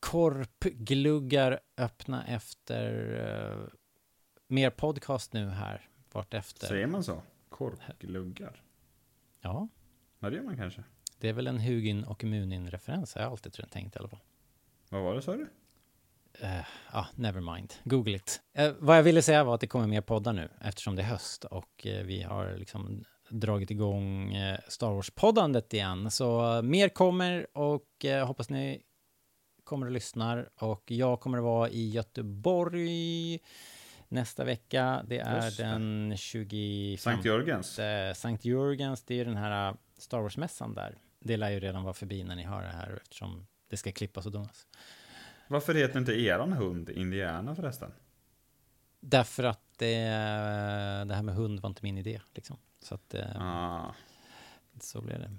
korpgluggar 0.00 1.60
öppna 1.76 2.26
efter 2.26 2.90
eh, 3.52 3.68
mer 4.48 4.70
podcast 4.70 5.32
nu 5.32 5.48
här 5.48 5.88
vartefter. 6.12 6.66
Säger 6.66 6.86
man 6.86 7.04
så? 7.04 7.22
Korpgluggar? 7.48 8.62
Ja, 9.40 9.68
Ja, 10.20 10.30
det 10.30 10.36
gör 10.36 10.42
man 10.42 10.56
kanske. 10.56 10.84
det 11.20 11.28
är 11.28 11.32
väl 11.32 11.46
en 11.46 11.58
Hugin 11.58 12.04
och 12.04 12.24
Munin-referens, 12.24 13.14
har 13.14 13.22
jag 13.22 13.30
alltid 13.30 13.70
tänkt 13.70 13.96
i 13.96 13.98
alla 13.98 14.08
fall. 14.08 14.20
Vad 14.90 15.02
var 15.02 15.14
det 15.14 15.22
sa 15.22 15.36
du? 15.36 15.48
Ja, 16.40 16.64
ah, 16.90 17.06
never 17.14 17.40
mind. 17.54 17.74
Google 17.84 18.16
it. 18.16 18.40
Eh, 18.54 18.72
vad 18.78 18.98
jag 18.98 19.02
ville 19.02 19.22
säga 19.22 19.44
var 19.44 19.54
att 19.54 19.60
det 19.60 19.66
kommer 19.66 19.86
mer 19.86 20.00
poddar 20.00 20.32
nu 20.32 20.48
eftersom 20.60 20.96
det 20.96 21.02
är 21.02 21.06
höst 21.06 21.44
och 21.44 21.86
eh, 21.86 22.04
vi 22.04 22.22
har 22.22 22.56
liksom 22.56 23.04
dragit 23.28 23.70
igång 23.70 24.34
eh, 24.34 24.58
Star 24.68 24.90
Wars-poddandet 24.90 25.74
igen. 25.74 26.10
Så 26.10 26.56
eh, 26.56 26.62
mer 26.62 26.88
kommer 26.88 27.46
och 27.58 28.04
eh, 28.04 28.26
hoppas 28.26 28.50
ni 28.50 28.82
kommer 29.64 29.86
och 29.86 29.92
lyssnar. 29.92 30.48
Och 30.54 30.90
jag 30.90 31.20
kommer 31.20 31.38
att 31.38 31.44
vara 31.44 31.68
i 31.68 31.90
Göteborg 31.90 33.38
nästa 34.08 34.44
vecka. 34.44 35.04
Det 35.08 35.18
är 35.18 35.44
Just 35.44 35.58
den 35.58 36.14
25... 36.16 36.98
Sankt 36.98 37.24
Jörgens. 37.24 37.80
Sankt 38.14 38.44
Jörgens, 38.44 39.02
det 39.02 39.20
är 39.20 39.24
den 39.24 39.36
här 39.36 39.76
Star 39.98 40.20
Wars-mässan 40.20 40.74
där. 40.74 40.98
Det 41.20 41.36
lär 41.36 41.50
ju 41.50 41.60
redan 41.60 41.82
vara 41.82 41.94
förbi 41.94 42.24
när 42.24 42.36
ni 42.36 42.42
hör 42.42 42.62
det 42.62 42.68
här 42.68 42.98
eftersom 43.02 43.46
det 43.70 43.76
ska 43.76 43.92
klippas 43.92 44.26
och 44.26 44.32
donas. 44.32 44.66
Varför 45.48 45.74
heter 45.74 45.98
inte 45.98 46.12
eran 46.12 46.52
hund 46.52 46.90
Indiana 46.90 47.54
förresten? 47.54 47.92
Därför 49.00 49.44
att 49.44 49.60
det, 49.78 49.96
det 51.06 51.14
här 51.14 51.22
med 51.22 51.34
hund 51.34 51.60
var 51.60 51.68
inte 51.68 51.82
min 51.82 51.98
idé. 51.98 52.20
Liksom. 52.34 52.56
Så 52.84 52.94
att 52.94 53.14
eh, 53.14 53.42
Ah. 53.42 53.94
så 54.80 55.00
blev 55.00 55.18
det. 55.20 55.30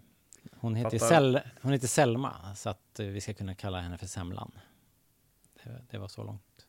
Hon 0.53 0.75
heter. 0.75 0.99
Sel, 0.99 1.39
hon 1.61 1.71
heter 1.71 1.87
Selma, 1.87 2.55
så 2.55 2.69
att 2.69 2.99
eh, 2.99 3.05
vi 3.07 3.21
ska 3.21 3.33
kunna 3.33 3.55
kalla 3.55 3.81
henne 3.81 3.97
för 3.97 4.07
Semlan. 4.07 4.51
Det, 5.63 5.85
det 5.89 5.97
var 5.97 6.07
så 6.07 6.23
långt. 6.23 6.67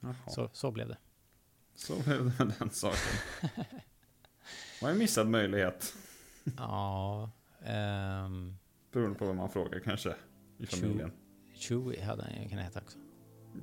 Jaha. 0.00 0.14
Så, 0.28 0.48
så 0.52 0.70
blev 0.70 0.88
det. 0.88 0.96
Så 1.74 2.02
blev 2.02 2.18
det 2.18 2.44
med 2.44 2.54
den 2.58 2.70
saken. 2.70 2.98
Var 4.82 4.90
en 4.90 4.98
missad 4.98 5.28
möjlighet. 5.28 5.94
Ja. 6.56 7.30
ehm, 7.64 8.56
Beroende 8.92 9.18
på 9.18 9.26
vad 9.26 9.36
man 9.36 9.50
frågar 9.50 9.80
kanske. 9.80 10.14
I 10.58 10.66
familjen. 10.66 11.12
Chewie 11.54 12.04
hade 12.04 12.22
han 12.22 12.42
ju 12.42 12.48
kunnat 12.48 12.64
heta 12.64 12.80
också. 12.80 12.98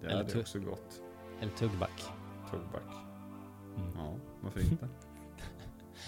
Det 0.01 0.07
Eller 0.07 0.23
tu- 0.23 0.39
också 0.39 0.59
gått. 0.59 1.01
Eller 1.41 1.51
Tuggback. 1.51 2.03
Tuggback. 2.51 2.93
Mm. 3.77 3.91
Ja, 3.95 4.15
varför 4.41 4.59
inte? 4.59 4.87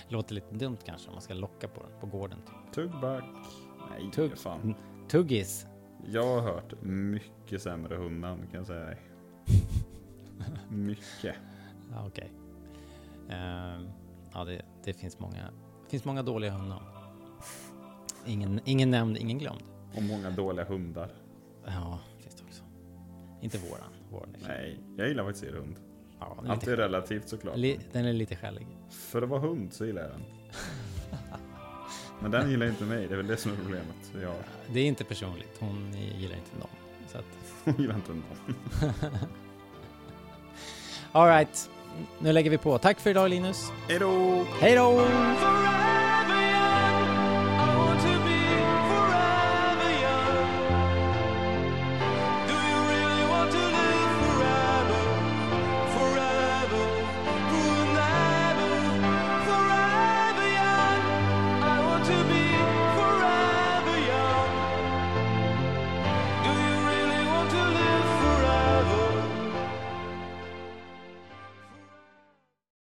Låter 0.07 0.35
lite 0.35 0.55
dumt 0.55 0.77
kanske 0.85 1.07
om 1.07 1.13
man 1.15 1.21
ska 1.21 1.33
locka 1.33 1.67
på 1.67 1.81
den 1.81 1.91
på 1.99 2.07
gården. 2.17 2.39
Typ. 2.45 2.73
Tuggback. 2.73 3.23
Nej, 3.89 4.09
Tugg- 4.13 4.35
fan. 4.35 4.75
Tuggis. 5.07 5.67
Jag 6.05 6.23
har 6.23 6.41
hört 6.41 6.81
mycket 6.81 7.61
sämre 7.61 7.95
hundnamn 7.95 8.41
kan 8.47 8.57
jag 8.57 8.67
säga 8.67 8.85
dig. 8.85 8.97
Mycket. 10.69 11.35
Ja, 11.91 12.07
okej. 12.07 12.31
Ehm, 13.29 13.87
ja, 14.33 14.43
det, 14.43 14.61
det 14.83 14.93
finns 14.93 15.19
många, 15.19 15.43
det 15.83 15.89
finns 15.89 16.05
många 16.05 16.23
dåliga 16.23 16.51
hundar. 16.51 16.81
Ingen, 18.25 18.59
ingen 18.65 18.91
nämnd, 18.91 19.17
ingen 19.17 19.37
glömd. 19.37 19.63
Och 19.95 20.03
många 20.03 20.29
dåliga 20.29 20.65
hundar. 20.65 21.09
Ja, 21.65 21.99
finns 22.19 22.35
det 22.35 22.43
också. 22.43 22.63
Inte 23.41 23.57
våran. 23.57 23.91
våran 24.11 24.35
är 24.35 24.47
Nej, 24.47 24.79
jag 24.97 25.07
gillar 25.07 25.23
faktiskt 25.23 25.45
er 25.45 25.51
hund. 25.53 25.79
Ja, 26.25 26.51
Allt 26.51 26.67
är 26.67 26.77
relativt 26.77 27.29
såklart. 27.29 27.57
Li, 27.57 27.79
den 27.91 28.05
är 28.05 28.13
lite 28.13 28.35
skällig. 28.35 28.67
För 28.89 29.21
att 29.21 29.29
vara 29.29 29.39
hund 29.39 29.73
så 29.73 29.85
gillar 29.85 30.01
jag 30.01 30.11
den. 30.11 30.21
Men 32.19 32.31
den 32.31 32.49
gillar 32.51 32.65
inte 32.65 32.83
mig, 32.83 33.07
det 33.07 33.13
är 33.13 33.17
väl 33.17 33.27
det 33.27 33.37
som 33.37 33.51
är 33.51 33.55
problemet. 33.55 34.11
Jag, 34.21 34.33
Det 34.73 34.79
är 34.79 34.85
inte 34.85 35.03
personligt. 35.03 35.57
Hon 35.59 35.93
gillar 35.93 36.35
inte 36.35 36.57
någon. 36.59 36.69
Så 37.07 37.17
att... 37.17 37.25
hon 37.63 37.73
gillar 37.77 37.95
inte 37.95 38.11
någon. 38.11 38.55
All 41.11 41.27
right. 41.27 41.69
Nu 42.19 42.31
lägger 42.33 42.49
vi 42.49 42.57
på. 42.57 42.77
Tack 42.77 42.99
för 42.99 43.09
idag 43.09 43.29
Linus. 43.29 43.71
Hej 43.87 43.99
då! 43.99 44.45
Hej 44.59 44.75
då! 44.75 45.01